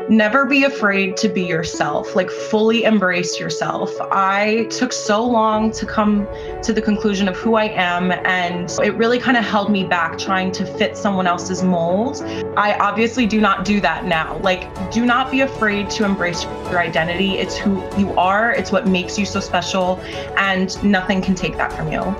Never 0.09 0.45
be 0.45 0.63
afraid 0.63 1.15
to 1.17 1.29
be 1.29 1.43
yourself, 1.43 2.15
like 2.15 2.29
fully 2.29 2.83
embrace 2.83 3.39
yourself. 3.39 3.91
I 4.11 4.67
took 4.71 4.91
so 4.91 5.23
long 5.23 5.71
to 5.71 5.85
come 5.85 6.27
to 6.63 6.73
the 6.73 6.81
conclusion 6.81 7.27
of 7.27 7.37
who 7.37 7.55
I 7.55 7.65
am, 7.65 8.11
and 8.11 8.71
it 8.83 8.95
really 8.95 9.19
kind 9.19 9.37
of 9.37 9.45
held 9.45 9.71
me 9.71 9.83
back 9.83 10.17
trying 10.17 10.51
to 10.53 10.65
fit 10.65 10.97
someone 10.97 11.27
else's 11.27 11.63
mold. 11.63 12.23
I 12.57 12.73
obviously 12.79 13.27
do 13.27 13.39
not 13.39 13.65
do 13.65 13.79
that 13.81 14.05
now. 14.05 14.39
Like, 14.39 14.91
do 14.91 15.05
not 15.05 15.31
be 15.31 15.41
afraid 15.41 15.89
to 15.91 16.05
embrace 16.05 16.43
your 16.43 16.79
identity. 16.79 17.37
It's 17.37 17.55
who 17.55 17.81
you 17.97 18.11
are, 18.13 18.51
it's 18.51 18.71
what 18.71 18.87
makes 18.87 19.17
you 19.19 19.25
so 19.25 19.39
special, 19.39 19.99
and 20.37 20.83
nothing 20.83 21.21
can 21.21 21.35
take 21.35 21.55
that 21.57 21.71
from 21.71 21.91
you. 21.91 22.15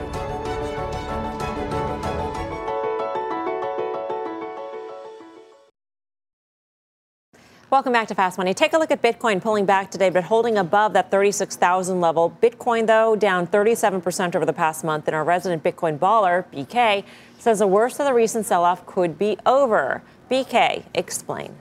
Welcome 7.72 7.94
back 7.94 8.08
to 8.08 8.16
Fast 8.16 8.40
Money. 8.40 8.56
Take 8.56 8.74
a 8.74 8.80
look 8.80 8.90
at 8.90 9.00
Bitcoin 9.00 9.40
pulling 9.40 9.68
back 9.68 9.92
today, 9.92 10.10
but 10.10 10.24
holding 10.24 10.58
above 10.58 10.94
that 10.94 11.12
36,000 11.12 12.02
level. 12.02 12.36
Bitcoin, 12.42 12.88
though, 12.88 13.16
down 13.16 13.46
37% 13.46 14.36
over 14.36 14.44
the 14.44 14.54
past 14.54 14.84
month. 14.84 15.08
And 15.08 15.14
our 15.14 15.24
resident 15.24 15.64
Bitcoin 15.64 16.00
baller, 16.00 16.46
BK, 16.52 17.04
says 17.38 17.60
the 17.60 17.68
worst 17.68 18.00
of 18.00 18.08
the 18.08 18.14
recent 18.16 18.48
sell 18.48 18.64
off 18.64 18.88
could 18.88 19.20
be 19.20 19.38
over. 19.46 20.02
BK, 20.32 20.86
explain. 20.96 21.58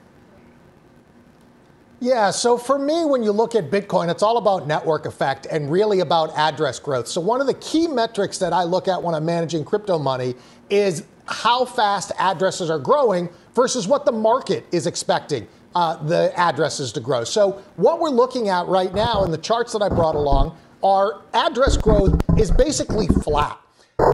Yeah, 1.99 2.31
so 2.31 2.57
for 2.57 2.79
me, 2.79 3.05
when 3.05 3.21
you 3.21 3.31
look 3.31 3.53
at 3.53 3.69
Bitcoin, 3.69 4.09
it's 4.09 4.23
all 4.23 4.37
about 4.37 4.65
network 4.65 5.05
effect 5.05 5.45
and 5.51 5.69
really 5.69 5.99
about 5.99 6.35
address 6.35 6.79
growth. 6.79 7.07
So, 7.07 7.21
one 7.21 7.39
of 7.39 7.45
the 7.45 7.53
key 7.53 7.87
metrics 7.87 8.39
that 8.39 8.51
I 8.51 8.63
look 8.63 8.87
at 8.87 9.03
when 9.03 9.13
I'm 9.13 9.25
managing 9.25 9.63
crypto 9.63 9.99
money 9.99 10.33
is 10.71 11.03
how 11.27 11.65
fast 11.65 12.11
addresses 12.17 12.71
are 12.71 12.79
growing 12.79 13.29
versus 13.53 13.87
what 13.87 14.05
the 14.05 14.11
market 14.11 14.65
is 14.71 14.87
expecting 14.87 15.47
uh, 15.75 15.95
the 16.03 16.31
addresses 16.37 16.91
to 16.93 16.99
grow. 16.99 17.23
So, 17.23 17.61
what 17.75 17.99
we're 17.99 18.09
looking 18.09 18.49
at 18.49 18.67
right 18.67 18.93
now 18.93 19.23
in 19.23 19.31
the 19.31 19.37
charts 19.37 19.73
that 19.73 19.81
I 19.81 19.89
brought 19.89 20.15
along 20.15 20.57
are 20.83 21.21
address 21.33 21.77
growth 21.77 22.19
is 22.37 22.51
basically 22.51 23.07
flat. 23.07 23.59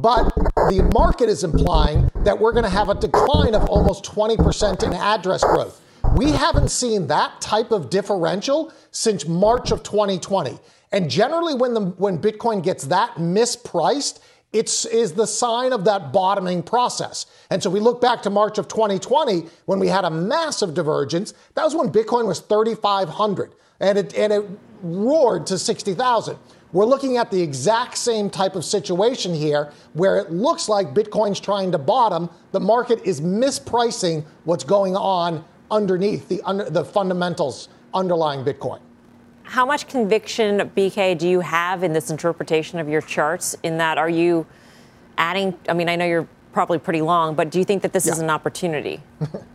But 0.02 0.34
the 0.70 0.90
market 0.94 1.30
is 1.30 1.44
implying 1.44 2.10
that 2.24 2.38
we're 2.38 2.52
going 2.52 2.64
to 2.64 2.70
have 2.70 2.90
a 2.90 2.96
decline 2.96 3.54
of 3.54 3.70
almost 3.70 4.04
20% 4.04 4.84
in 4.84 4.94
address 4.94 5.44
growth. 5.44 5.80
We 6.16 6.32
haven't 6.32 6.70
seen 6.70 7.08
that 7.08 7.40
type 7.40 7.72
of 7.72 7.90
differential 7.90 8.74
since 8.92 9.28
March 9.28 9.72
of 9.72 9.84
2020. 9.84 10.58
And 10.92 11.10
generally, 11.10 11.54
when, 11.54 11.74
the, 11.74 11.82
when 11.82 12.18
Bitcoin 12.18 12.64
gets 12.64 12.86
that 12.86 13.16
mispriced, 13.16 14.20
It's 14.54 14.86
is 14.86 15.14
the 15.14 15.28
sign 15.28 15.74
of 15.74 15.84
that 15.86 16.14
bottoming 16.14 16.64
process. 16.64 17.26
And 17.50 17.62
so 17.62 17.70
we 17.70 17.80
look 17.80 18.00
back 18.00 18.22
to 18.24 18.30
March 18.30 18.58
of 18.58 18.68
2020 18.68 19.48
when 19.66 19.80
we 19.80 19.88
had 19.88 20.06
a 20.06 20.10
massive 20.10 20.74
divergence. 20.74 21.34
That 21.56 21.64
was 21.64 21.76
when 21.76 21.92
Bitcoin 21.92 22.26
was 22.26 22.40
3,500 22.40 23.54
and 23.80 23.98
it, 23.98 24.16
and 24.16 24.32
it 24.32 24.46
roared 24.82 25.46
to 25.48 25.58
60,000. 25.58 26.38
We're 26.72 26.86
looking 26.86 27.18
at 27.18 27.32
the 27.32 27.42
exact 27.42 27.98
same 27.98 28.30
type 28.30 28.56
of 28.56 28.66
situation 28.66 29.34
here 29.34 29.72
where 29.94 30.18
it 30.18 30.32
looks 30.32 30.68
like 30.68 30.94
Bitcoin's 30.94 31.40
trying 31.40 31.72
to 31.72 31.78
bottom. 31.78 32.30
The 32.52 32.60
market 32.60 33.02
is 33.04 33.22
mispricing 33.22 34.26
what's 34.44 34.64
going 34.64 34.96
on 34.96 35.44
underneath 35.72 36.28
the, 36.28 36.42
under, 36.44 36.70
the 36.70 36.84
fundamentals 36.84 37.70
underlying 37.94 38.44
Bitcoin. 38.44 38.80
How 39.46 39.66
much 39.66 39.88
conviction, 39.88 40.58
BK, 40.76 41.18
do 41.18 41.28
you 41.30 41.40
have 41.40 41.84
in 41.84 41.94
this 41.94 42.10
interpretation 42.10 42.80
of 42.80 42.90
your 42.90 43.02
charts? 43.02 43.56
In 43.64 43.78
that, 43.78 43.98
are 43.98 44.10
you 44.10 44.46
adding? 45.18 45.58
I 45.70 45.74
mean, 45.74 45.88
I 45.88 45.96
know 45.96 46.06
you're 46.06 46.28
probably 46.52 46.80
pretty 46.80 47.02
long, 47.02 47.36
but 47.36 47.52
do 47.52 47.60
you 47.60 47.66
think 47.66 47.82
that 47.84 47.94
this 47.94 48.06
yeah. 48.06 48.14
is 48.14 48.20
an 48.20 48.30
opportunity? 48.30 49.02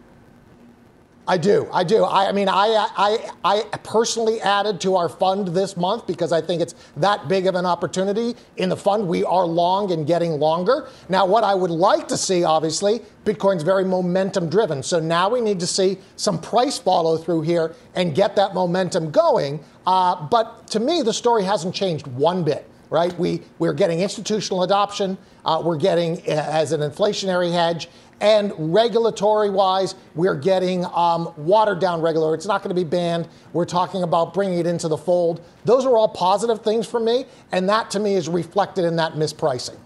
I 1.31 1.37
do. 1.37 1.69
I 1.73 1.85
do. 1.85 2.03
I, 2.03 2.29
I, 2.29 2.33
mean, 2.33 2.49
I, 2.49 2.89
I, 2.97 3.31
I 3.45 3.77
personally 3.85 4.41
added 4.41 4.81
to 4.81 4.97
our 4.97 5.09
fund 5.09 5.47
this 5.47 5.77
month 5.77 6.09
because 6.09 6.33
I 6.33 6.41
think 6.41 6.61
it's 6.61 6.75
that 6.97 7.29
big 7.29 7.47
of 7.47 7.55
an 7.55 7.65
opportunity. 7.65 8.35
In 8.57 8.69
the 8.69 8.77
fund, 8.77 9.07
we 9.07 9.23
are 9.23 9.47
long 9.47 9.93
and 9.93 10.05
getting 10.05 10.41
longer. 10.41 10.89
Now, 11.09 11.25
what 11.25 11.45
I 11.45 11.55
would 11.55 11.71
like 11.71 12.09
to 12.09 12.17
see, 12.17 12.43
obviously, 12.43 13.03
Bitcoin's 13.25 13.63
very 13.63 13.85
momentum 13.85 14.51
driven. 14.51 14.83
So 14.83 14.99
now 14.99 15.29
we 15.29 15.41
need 15.41 15.61
to 15.61 15.69
see 15.69 15.99
some 16.17 16.41
price 16.41 16.81
follow 16.81 17.17
through 17.17 17.43
here 17.43 17.77
and 17.95 18.13
get 18.13 18.35
that 18.35 18.53
momentum 18.53 19.13
going. 19.13 19.63
Uh, 19.87 20.27
but 20.27 20.67
to 20.71 20.81
me, 20.81 21.03
the 21.03 21.15
story 21.15 21.45
hasn't 21.45 21.77
changed 21.77 22.09
one 22.09 22.43
bit 22.43 22.67
right? 22.91 23.17
We, 23.19 23.43
we're 23.59 23.73
getting 23.73 24.01
institutional 24.01 24.65
adoption. 24.65 25.17
Uh, 25.45 25.63
we're 25.65 25.79
getting 25.79 26.19
uh, 26.29 26.45
as 26.51 26.73
an 26.73 26.81
inflationary 26.81 27.53
hedge. 27.53 27.89
And 28.21 28.53
regulatory 28.73 29.49
wise, 29.49 29.95
we're 30.15 30.35
getting 30.35 30.85
um, 30.87 31.33
watered 31.37 31.81
down 31.81 32.03
regulatory. 32.03 32.37
It's 32.37 32.47
not 32.47 32.63
going 32.63 32.75
to 32.75 32.81
be 32.81 32.89
banned. 32.89 33.29
We're 33.53 33.65
talking 33.65 34.03
about 34.03 34.35
bringing 34.35 34.59
it 34.59 34.67
into 34.67 34.89
the 34.89 34.99
fold. 34.99 35.41
Those 35.65 35.87
are 35.87 35.97
all 35.97 36.09
positive 36.09 36.63
things 36.63 36.87
for 36.87 37.01
me. 37.01 37.25
And 37.53 37.69
that 37.69 37.91
to 37.93 37.99
me 37.99 38.15
is 38.15 38.29
reflected 38.29 38.85
in 38.85 38.97
that 38.97 39.15
mispricing. 39.15 39.79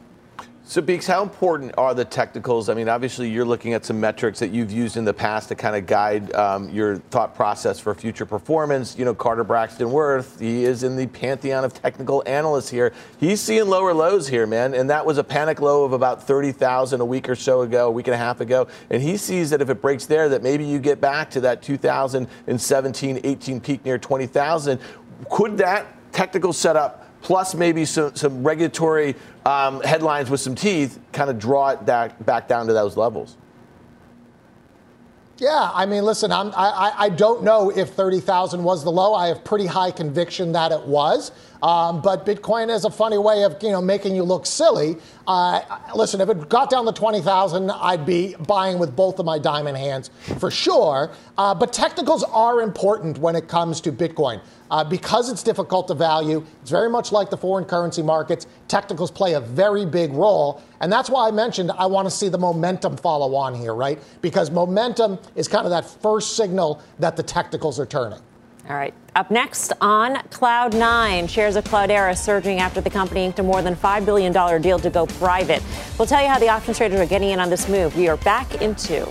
So, 0.66 0.80
Beeks, 0.80 1.06
how 1.06 1.22
important 1.22 1.74
are 1.76 1.92
the 1.92 2.06
technicals? 2.06 2.70
I 2.70 2.74
mean, 2.74 2.88
obviously, 2.88 3.28
you're 3.28 3.44
looking 3.44 3.74
at 3.74 3.84
some 3.84 4.00
metrics 4.00 4.38
that 4.38 4.48
you've 4.48 4.72
used 4.72 4.96
in 4.96 5.04
the 5.04 5.12
past 5.12 5.50
to 5.50 5.54
kind 5.54 5.76
of 5.76 5.86
guide 5.86 6.32
um, 6.34 6.70
your 6.70 6.96
thought 6.96 7.34
process 7.34 7.78
for 7.78 7.94
future 7.94 8.24
performance. 8.24 8.96
You 8.96 9.04
know, 9.04 9.14
Carter 9.14 9.44
Braxton 9.44 9.90
Worth, 9.90 10.40
he 10.40 10.64
is 10.64 10.82
in 10.82 10.96
the 10.96 11.06
pantheon 11.06 11.64
of 11.64 11.74
technical 11.74 12.22
analysts 12.24 12.70
here. 12.70 12.94
He's 13.20 13.42
seeing 13.42 13.68
lower 13.68 13.92
lows 13.92 14.26
here, 14.26 14.46
man, 14.46 14.72
and 14.72 14.88
that 14.88 15.04
was 15.04 15.18
a 15.18 15.24
panic 15.24 15.60
low 15.60 15.84
of 15.84 15.92
about 15.92 16.26
30,000 16.26 16.98
a 16.98 17.04
week 17.04 17.28
or 17.28 17.36
so 17.36 17.60
ago, 17.60 17.88
a 17.88 17.90
week 17.90 18.06
and 18.06 18.14
a 18.14 18.18
half 18.18 18.40
ago. 18.40 18.66
And 18.88 19.02
he 19.02 19.18
sees 19.18 19.50
that 19.50 19.60
if 19.60 19.68
it 19.68 19.82
breaks 19.82 20.06
there, 20.06 20.30
that 20.30 20.42
maybe 20.42 20.64
you 20.64 20.78
get 20.78 20.98
back 20.98 21.30
to 21.32 21.42
that 21.42 21.60
2017 21.60 23.20
18 23.22 23.60
peak 23.60 23.84
near 23.84 23.98
20,000. 23.98 24.80
Could 25.28 25.58
that 25.58 25.88
technical 26.10 26.54
setup? 26.54 27.03
Plus 27.24 27.54
maybe 27.54 27.84
some, 27.84 28.14
some 28.14 28.44
regulatory 28.44 29.16
um, 29.46 29.80
headlines 29.80 30.30
with 30.30 30.40
some 30.40 30.54
teeth, 30.54 31.00
kind 31.12 31.30
of 31.30 31.38
draw 31.38 31.70
it 31.70 31.84
back, 31.84 32.24
back 32.24 32.46
down 32.46 32.66
to 32.68 32.72
those 32.72 32.96
levels. 32.96 33.36
Yeah, 35.38 35.70
I 35.74 35.84
mean, 35.86 36.04
listen, 36.04 36.30
I'm, 36.30 36.52
I, 36.54 36.92
I 36.96 37.08
don't 37.08 37.42
know 37.42 37.70
if 37.70 37.90
30,000 37.90 38.62
was 38.62 38.84
the 38.84 38.92
low. 38.92 39.14
I 39.14 39.28
have 39.28 39.42
pretty 39.42 39.66
high 39.66 39.90
conviction 39.90 40.52
that 40.52 40.70
it 40.70 40.82
was. 40.82 41.32
Um, 41.64 42.02
but 42.02 42.26
Bitcoin 42.26 42.68
is 42.68 42.84
a 42.84 42.90
funny 42.90 43.16
way 43.16 43.42
of 43.42 43.56
you 43.62 43.70
know 43.70 43.80
making 43.80 44.14
you 44.14 44.22
look 44.22 44.44
silly. 44.44 44.98
Uh, 45.26 45.62
listen, 45.94 46.20
if 46.20 46.28
it 46.28 46.50
got 46.50 46.68
down 46.68 46.84
to 46.84 46.92
20,000, 46.92 47.70
I'd 47.70 48.04
be 48.04 48.34
buying 48.46 48.78
with 48.78 48.94
both 48.94 49.18
of 49.18 49.24
my 49.24 49.38
diamond 49.38 49.78
hands 49.78 50.10
for 50.38 50.50
sure. 50.50 51.10
Uh, 51.38 51.54
but 51.54 51.72
technicals 51.72 52.22
are 52.24 52.60
important 52.60 53.16
when 53.16 53.34
it 53.34 53.48
comes 53.48 53.80
to 53.80 53.92
Bitcoin. 53.92 54.42
Uh, 54.70 54.84
because 54.84 55.30
it's 55.30 55.42
difficult 55.42 55.88
to 55.88 55.94
value, 55.94 56.44
it's 56.60 56.70
very 56.70 56.90
much 56.90 57.12
like 57.12 57.30
the 57.30 57.36
foreign 57.36 57.64
currency 57.64 58.02
markets. 58.02 58.46
Technicals 58.68 59.10
play 59.10 59.32
a 59.32 59.40
very 59.40 59.86
big 59.86 60.12
role. 60.12 60.62
And 60.80 60.92
that's 60.92 61.08
why 61.08 61.28
I 61.28 61.30
mentioned 61.30 61.70
I 61.78 61.86
want 61.86 62.06
to 62.06 62.10
see 62.10 62.28
the 62.28 62.38
momentum 62.38 62.96
follow 62.98 63.34
on 63.36 63.54
here, 63.54 63.74
right? 63.74 63.98
Because 64.20 64.50
momentum 64.50 65.18
is 65.34 65.48
kind 65.48 65.64
of 65.64 65.70
that 65.70 65.88
first 66.02 66.36
signal 66.36 66.82
that 66.98 67.16
the 67.16 67.22
technicals 67.22 67.80
are 67.80 67.86
turning. 67.86 68.20
All 68.68 68.76
right. 68.76 68.94
Up 69.14 69.30
next 69.30 69.72
on 69.80 70.16
Cloud 70.30 70.74
Nine, 70.74 71.26
shares 71.26 71.56
of 71.56 71.64
Cloudera 71.64 72.16
surging 72.16 72.60
after 72.60 72.80
the 72.80 72.88
company 72.88 73.24
inked 73.24 73.38
a 73.38 73.42
more 73.42 73.60
than 73.60 73.76
$5 73.76 74.06
billion 74.06 74.32
deal 74.62 74.78
to 74.78 74.90
go 74.90 75.06
private. 75.06 75.62
We'll 75.98 76.06
tell 76.06 76.22
you 76.22 76.28
how 76.28 76.38
the 76.38 76.48
options 76.48 76.78
traders 76.78 76.98
are 76.98 77.06
getting 77.06 77.30
in 77.30 77.40
on 77.40 77.50
this 77.50 77.68
move. 77.68 77.94
We 77.96 78.08
are 78.08 78.16
back 78.18 78.62
in 78.62 78.74
two. 78.74 79.06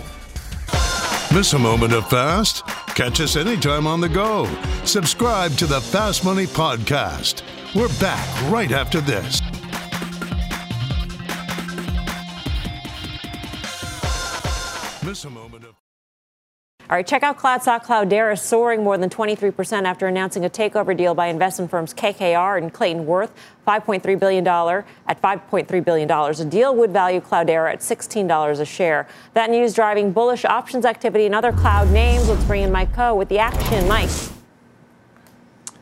Miss 1.33 1.53
a 1.53 1.59
moment 1.59 1.93
of 1.93 2.09
fast? 2.09 2.65
Catch 2.95 3.21
us 3.21 3.35
anytime 3.35 3.85
on 3.85 4.01
the 4.01 4.09
go. 4.09 4.45
Subscribe 4.85 5.51
to 5.53 5.67
the 5.67 5.81
Fast 5.81 6.25
Money 6.25 6.45
Podcast. 6.45 7.43
We're 7.75 7.87
back 7.99 8.51
right 8.51 8.71
after 8.71 9.01
this. 9.01 9.39
Miss 15.03 15.25
a 15.25 15.29
moment 15.29 15.52
all 16.93 16.97
right, 16.97 17.07
check 17.07 17.23
out 17.23 17.39
Cloudstock 17.39 17.85
Cloudera 17.85 18.37
soaring 18.37 18.83
more 18.83 18.99
than 18.99 19.09
23% 19.09 19.85
after 19.85 20.05
announcing 20.05 20.45
a 20.45 20.49
takeover 20.49 20.95
deal 20.95 21.15
by 21.15 21.25
investment 21.25 21.71
firms 21.71 21.91
KKR 21.91 22.59
and 22.59 22.71
Clayton 22.71 23.07
Worth, 23.07 23.33
$5.3 23.67 24.19
billion 24.19 24.47
at 24.47 25.19
$5.3 25.19 25.83
billion. 25.83 26.11
A 26.11 26.45
deal 26.45 26.75
would 26.75 26.91
value 26.91 27.19
Cloudera 27.19 27.73
at 27.73 27.79
$16 27.79 28.59
a 28.59 28.63
share. 28.63 29.07
That 29.33 29.49
news 29.49 29.73
driving 29.73 30.11
bullish 30.11 30.45
options 30.45 30.85
activity 30.85 31.25
in 31.25 31.33
other 31.33 31.51
cloud 31.51 31.89
names. 31.89 32.29
Let's 32.29 32.43
bring 32.43 32.61
in 32.61 32.71
Mike 32.71 32.93
Khouw 32.93 33.17
with 33.17 33.27
the 33.27 33.39
action. 33.39 33.87
Mike. 33.87 34.11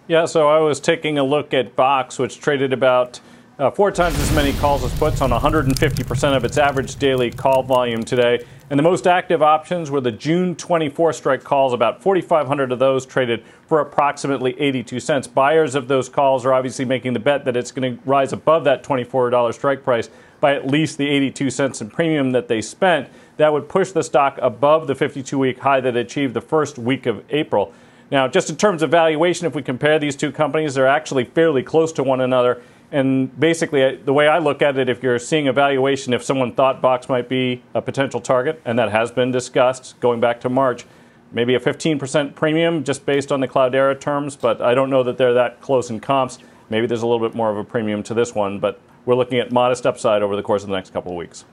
Yeah, 0.07 0.23
so 0.23 0.47
I 0.47 0.59
was 0.59 0.79
taking 0.79 1.17
a 1.17 1.25
look 1.25 1.53
at 1.53 1.75
Box, 1.75 2.19
which 2.19 2.39
traded 2.39 2.71
about 2.71 3.19
uh, 3.59 3.69
four 3.69 3.91
times 3.91 4.17
as 4.17 4.33
many 4.33 4.53
calls 4.53 4.81
as 4.85 4.97
puts 4.97 5.19
on 5.19 5.31
150% 5.31 6.37
of 6.37 6.45
its 6.45 6.57
average 6.57 6.95
daily 6.95 7.31
call 7.31 7.63
volume 7.63 8.05
today. 8.05 8.45
And 8.71 8.79
the 8.79 8.83
most 8.83 9.05
active 9.05 9.41
options 9.41 9.91
were 9.91 9.99
the 9.99 10.13
June 10.13 10.55
24 10.55 11.11
strike 11.11 11.43
calls. 11.43 11.73
About 11.73 12.01
4,500 12.01 12.71
of 12.71 12.79
those 12.79 13.05
traded 13.05 13.43
for 13.67 13.81
approximately 13.81 14.57
82 14.57 15.01
cents. 15.01 15.27
Buyers 15.27 15.75
of 15.75 15.89
those 15.89 16.07
calls 16.07 16.45
are 16.45 16.53
obviously 16.53 16.85
making 16.85 17.11
the 17.11 17.19
bet 17.19 17.43
that 17.43 17.57
it's 17.57 17.69
going 17.69 17.97
to 17.97 18.01
rise 18.05 18.31
above 18.31 18.63
that 18.63 18.81
$24 18.81 19.53
strike 19.53 19.83
price 19.83 20.09
by 20.39 20.55
at 20.55 20.67
least 20.67 20.97
the 20.97 21.09
82 21.09 21.49
cents 21.49 21.81
in 21.81 21.89
premium 21.89 22.31
that 22.31 22.47
they 22.47 22.61
spent. 22.61 23.09
That 23.35 23.51
would 23.51 23.67
push 23.67 23.91
the 23.91 24.03
stock 24.03 24.39
above 24.41 24.87
the 24.87 24.95
52 24.95 25.37
week 25.37 25.59
high 25.59 25.81
that 25.81 25.97
it 25.97 26.05
achieved 26.05 26.33
the 26.33 26.39
first 26.39 26.77
week 26.77 27.05
of 27.05 27.25
April. 27.29 27.73
Now, 28.09 28.29
just 28.29 28.49
in 28.49 28.55
terms 28.55 28.83
of 28.83 28.89
valuation, 28.89 29.47
if 29.47 29.53
we 29.53 29.63
compare 29.63 29.99
these 29.99 30.15
two 30.15 30.31
companies, 30.31 30.75
they're 30.75 30.87
actually 30.87 31.25
fairly 31.25 31.61
close 31.61 31.91
to 31.93 32.03
one 32.03 32.21
another. 32.21 32.61
And 32.91 33.39
basically, 33.39 33.95
the 33.95 34.11
way 34.11 34.27
I 34.27 34.39
look 34.39 34.61
at 34.61 34.77
it, 34.77 34.89
if 34.89 35.01
you're 35.01 35.19
seeing 35.19 35.47
a 35.47 35.53
valuation, 35.53 36.13
if 36.13 36.23
someone 36.23 36.53
thought 36.53 36.81
Box 36.81 37.07
might 37.07 37.29
be 37.29 37.63
a 37.73 37.81
potential 37.81 38.19
target, 38.19 38.61
and 38.65 38.77
that 38.77 38.91
has 38.91 39.11
been 39.11 39.31
discussed 39.31 39.97
going 40.01 40.19
back 40.19 40.41
to 40.41 40.49
March, 40.49 40.85
maybe 41.31 41.55
a 41.55 41.59
15% 41.59 42.35
premium 42.35 42.83
just 42.83 43.05
based 43.05 43.31
on 43.31 43.39
the 43.39 43.47
Cloudera 43.47 43.97
terms, 43.97 44.35
but 44.35 44.61
I 44.61 44.75
don't 44.75 44.89
know 44.89 45.03
that 45.03 45.17
they're 45.17 45.33
that 45.33 45.61
close 45.61 45.89
in 45.89 46.01
comps. 46.01 46.39
Maybe 46.69 46.85
there's 46.85 47.01
a 47.01 47.07
little 47.07 47.25
bit 47.25 47.35
more 47.35 47.49
of 47.49 47.57
a 47.57 47.63
premium 47.63 48.03
to 48.03 48.13
this 48.13 48.35
one, 48.35 48.59
but 48.59 48.81
we're 49.05 49.15
looking 49.15 49.39
at 49.39 49.51
modest 49.51 49.85
upside 49.85 50.21
over 50.21 50.35
the 50.35 50.43
course 50.43 50.63
of 50.63 50.69
the 50.69 50.75
next 50.75 50.91
couple 50.91 51.11
of 51.13 51.17
weeks. 51.17 51.45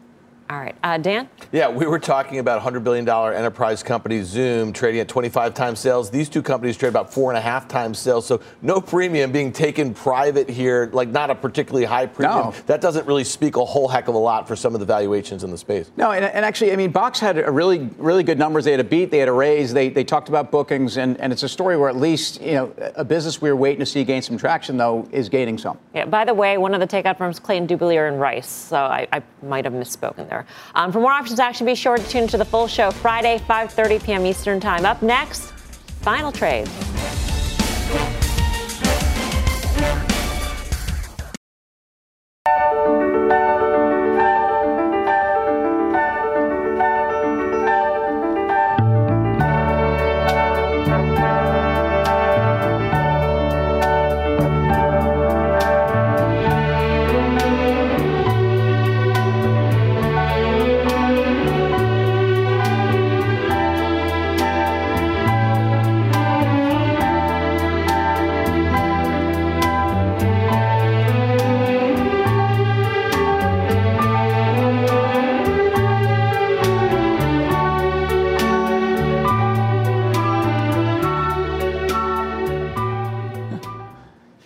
All 0.50 0.58
right. 0.58 0.74
Uh, 0.82 0.96
Dan? 0.96 1.28
Yeah, 1.52 1.68
we 1.68 1.86
were 1.86 1.98
talking 1.98 2.38
about 2.38 2.62
$100 2.62 2.82
billion 2.82 3.06
enterprise 3.06 3.82
company 3.82 4.22
Zoom 4.22 4.72
trading 4.72 5.02
at 5.02 5.06
25 5.06 5.52
times 5.52 5.78
sales. 5.78 6.10
These 6.10 6.30
two 6.30 6.40
companies 6.40 6.78
trade 6.78 6.88
about 6.88 7.12
four 7.12 7.30
and 7.30 7.36
a 7.36 7.40
half 7.40 7.68
times 7.68 7.98
sales. 7.98 8.24
So 8.24 8.40
no 8.62 8.80
premium 8.80 9.30
being 9.30 9.52
taken 9.52 9.92
private 9.92 10.48
here, 10.48 10.88
like 10.94 11.10
not 11.10 11.28
a 11.28 11.34
particularly 11.34 11.84
high 11.84 12.06
premium. 12.06 12.38
No. 12.38 12.54
That 12.64 12.80
doesn't 12.80 13.06
really 13.06 13.24
speak 13.24 13.56
a 13.56 13.64
whole 13.64 13.88
heck 13.88 14.08
of 14.08 14.14
a 14.14 14.18
lot 14.18 14.48
for 14.48 14.56
some 14.56 14.72
of 14.72 14.80
the 14.80 14.86
valuations 14.86 15.44
in 15.44 15.50
the 15.50 15.58
space. 15.58 15.90
No, 15.98 16.12
and, 16.12 16.24
and 16.24 16.46
actually, 16.46 16.72
I 16.72 16.76
mean, 16.76 16.92
Box 16.92 17.20
had 17.20 17.36
a 17.36 17.50
really, 17.50 17.90
really 17.98 18.22
good 18.22 18.38
numbers. 18.38 18.64
They 18.64 18.70
had 18.70 18.80
a 18.80 18.84
beat, 18.84 19.10
they 19.10 19.18
had 19.18 19.28
a 19.28 19.32
raise, 19.32 19.74
they, 19.74 19.90
they 19.90 20.04
talked 20.04 20.30
about 20.30 20.50
bookings, 20.50 20.96
and, 20.96 21.20
and 21.20 21.30
it's 21.30 21.42
a 21.42 21.48
story 21.48 21.76
where 21.76 21.90
at 21.90 21.96
least, 21.96 22.40
you 22.40 22.52
know, 22.52 22.72
a 22.96 23.04
business 23.04 23.42
we 23.42 23.50
were 23.50 23.56
waiting 23.56 23.80
to 23.80 23.86
see 23.86 24.02
gain 24.02 24.22
some 24.22 24.38
traction, 24.38 24.78
though, 24.78 25.06
is 25.12 25.28
gaining 25.28 25.58
some. 25.58 25.78
Yeah, 25.92 26.06
by 26.06 26.24
the 26.24 26.32
way, 26.32 26.56
one 26.56 26.72
of 26.72 26.80
the 26.80 26.86
takeout 26.86 27.18
firms, 27.18 27.38
Clayton 27.38 27.68
Dubilier 27.68 28.08
and 28.08 28.18
Rice. 28.18 28.48
So 28.48 28.78
I, 28.78 29.06
I 29.12 29.22
might 29.42 29.66
have 29.66 29.74
misspoken 29.74 30.26
there. 30.28 30.37
Um, 30.74 30.92
for 30.92 31.00
more 31.00 31.12
options 31.12 31.40
action, 31.40 31.66
be 31.66 31.74
sure 31.74 31.96
to 31.96 32.08
tune 32.08 32.24
into 32.24 32.36
the 32.38 32.44
full 32.44 32.66
show 32.66 32.90
Friday, 32.90 33.38
5.30 33.48 34.04
p.m. 34.04 34.26
Eastern 34.26 34.60
Time. 34.60 34.84
Up 34.84 35.02
next, 35.02 35.52
Final 36.02 36.32
Trade. 36.32 36.68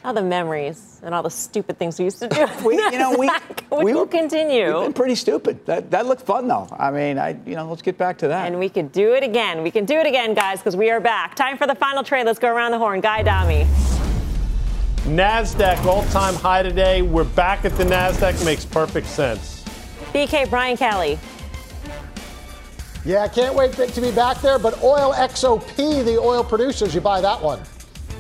All 0.05 0.13
the 0.13 0.23
memories 0.23 1.01
and 1.05 1.15
all 1.15 1.23
the 1.23 1.31
stupid 1.31 1.79
things 1.79 1.99
we 1.99 2.07
used 2.07 2.19
to 2.19 2.29
do. 2.29 2.47
we, 2.67 2.75
you 2.75 2.99
know, 2.99 3.17
we, 3.17 3.31
we, 3.71 3.85
we 3.85 3.95
will 3.95 4.07
continue. 4.07 4.67
We've 4.75 4.87
been 4.87 4.93
pretty 4.93 5.15
stupid. 5.15 5.65
That, 5.67 5.93
that 5.93 6.07
looked 6.07 6.23
fun, 6.23 6.49
though. 6.49 6.67
I 6.77 6.91
mean, 6.91 7.19
I, 7.19 7.37
you 7.47 7.55
know, 7.55 7.69
let's 7.69 7.83
get 7.83 7.99
back 7.99 8.19
to 8.19 8.29
that. 8.29 8.47
And 8.47 8.59
we 8.59 8.69
could 8.69 8.91
do 8.91 9.15
it 9.15 9.23
again. 9.23 9.63
We 9.63 9.71
can 9.71 9.85
do 9.85 9.95
it 9.95 10.07
again, 10.07 10.35
guys, 10.35 10.59
because 10.59 10.77
we 10.77 10.91
are 10.91 10.99
back. 10.99 11.37
Time 11.37 11.57
for 11.57 11.69
the 11.69 11.77
final 11.77 12.03
trade. 12.03 12.27
Let's 12.27 12.41
go 12.41 12.53
around 12.53 12.73
the 12.73 12.79
horn. 12.79 13.01
Guy 13.01 13.21
Adami. 13.21 13.65
NASDAQ 15.03 15.85
all-time 15.85 16.35
high 16.35 16.63
today. 16.63 17.03
We're 17.03 17.25
back 17.25 17.65
at 17.65 17.77
the 17.77 17.85
NASDAQ. 17.85 18.45
Makes 18.45 18.65
perfect 18.65 19.07
sense. 19.07 19.65
BK 20.13 20.51
Brian 20.51 20.77
Kelly. 20.77 21.19
Yeah, 23.05 23.23
I 23.23 23.29
can't 23.29 23.55
wait 23.55 23.73
to 23.73 24.01
be 24.01 24.13
back 24.13 24.41
there. 24.43 24.59
But 24.59 24.83
Oil 24.83 25.13
XOP, 25.13 26.05
the 26.05 26.19
oil 26.19 26.45
producers, 26.45 26.95
you 26.95 27.01
buy 27.01 27.21
that 27.21 27.41
one. 27.41 27.61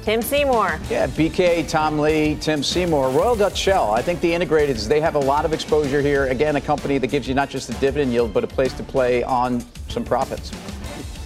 Tim 0.03 0.21
Seymour. 0.21 0.81
Yeah, 0.91 1.07
BK, 1.07 1.69
Tom 1.69 1.99
Lee, 1.99 2.37
Tim 2.41 2.63
Seymour, 2.63 3.11
Royal 3.11 3.37
Dutch 3.37 3.57
Shell. 3.57 3.93
I 3.93 4.03
think 4.03 4.21
the 4.21 4.33
integrateds, 4.33 4.89
they 4.89 5.01
have 5.01 5.15
a 5.15 5.19
lot 5.21 5.45
of 5.45 5.53
exposure 5.53 6.01
here. 6.01 6.27
Again, 6.27 6.57
a 6.57 6.61
company 6.61 6.99
that 6.99 7.07
gives 7.07 7.29
you 7.29 7.35
not 7.35 7.49
just 7.49 7.69
the 7.69 7.75
dividend 7.75 8.13
yield, 8.13 8.35
but 8.35 8.43
a 8.43 8.49
place 8.49 8.73
to 8.75 8.83
play 8.83 9.23
on 9.23 9.65
some 9.89 10.05
profits. 10.05 10.51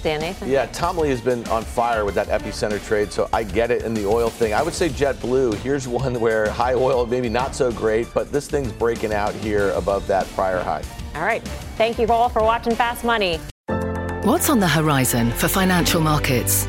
Dan 0.03 0.21
Nathan. 0.21 0.51
Yeah, 0.51 0.67
Tom 0.67 0.99
Lee 0.99 1.09
has 1.09 1.23
been 1.23 1.45
on 1.49 1.65
fire 1.65 2.05
with 2.05 2.15
that 2.17 2.29
epicenter 2.29 2.81
trade, 2.87 3.11
so 3.11 3.29
I 3.33 3.43
get 3.45 3.71
it 3.71 3.83
in 3.83 3.95
the 3.95 4.07
oil 4.07 4.29
thing. 4.29 4.53
I 4.53 4.63
would 4.63 4.75
say 4.75 4.91
JetBlue. 4.91 5.55
Here's 5.55 5.89
one 5.89 6.21
where 6.21 6.51
high 6.51 6.75
oil 6.75 7.07
maybe 7.07 7.31
not 7.31 7.55
so 7.55 7.73
great, 7.73 8.07
but 8.13 8.31
this 8.31 8.47
thing's 8.47 8.73
breaking 8.73 9.15
out 9.15 9.35
here 9.35 9.71
above 9.71 10.07
that 10.07 10.27
prior 10.35 10.63
high. 10.63 10.83
All 11.15 11.23
right. 11.23 11.43
Thank 11.79 11.99
you 11.99 12.07
all 12.09 12.29
for 12.29 12.43
watching 12.43 12.75
Fast 12.75 13.05
Money. 13.05 13.41
What's 14.23 14.51
on 14.51 14.61
the 14.61 14.69
horizon 14.69 15.31
for 15.31 15.49
financial 15.49 16.01
markets? 16.01 16.69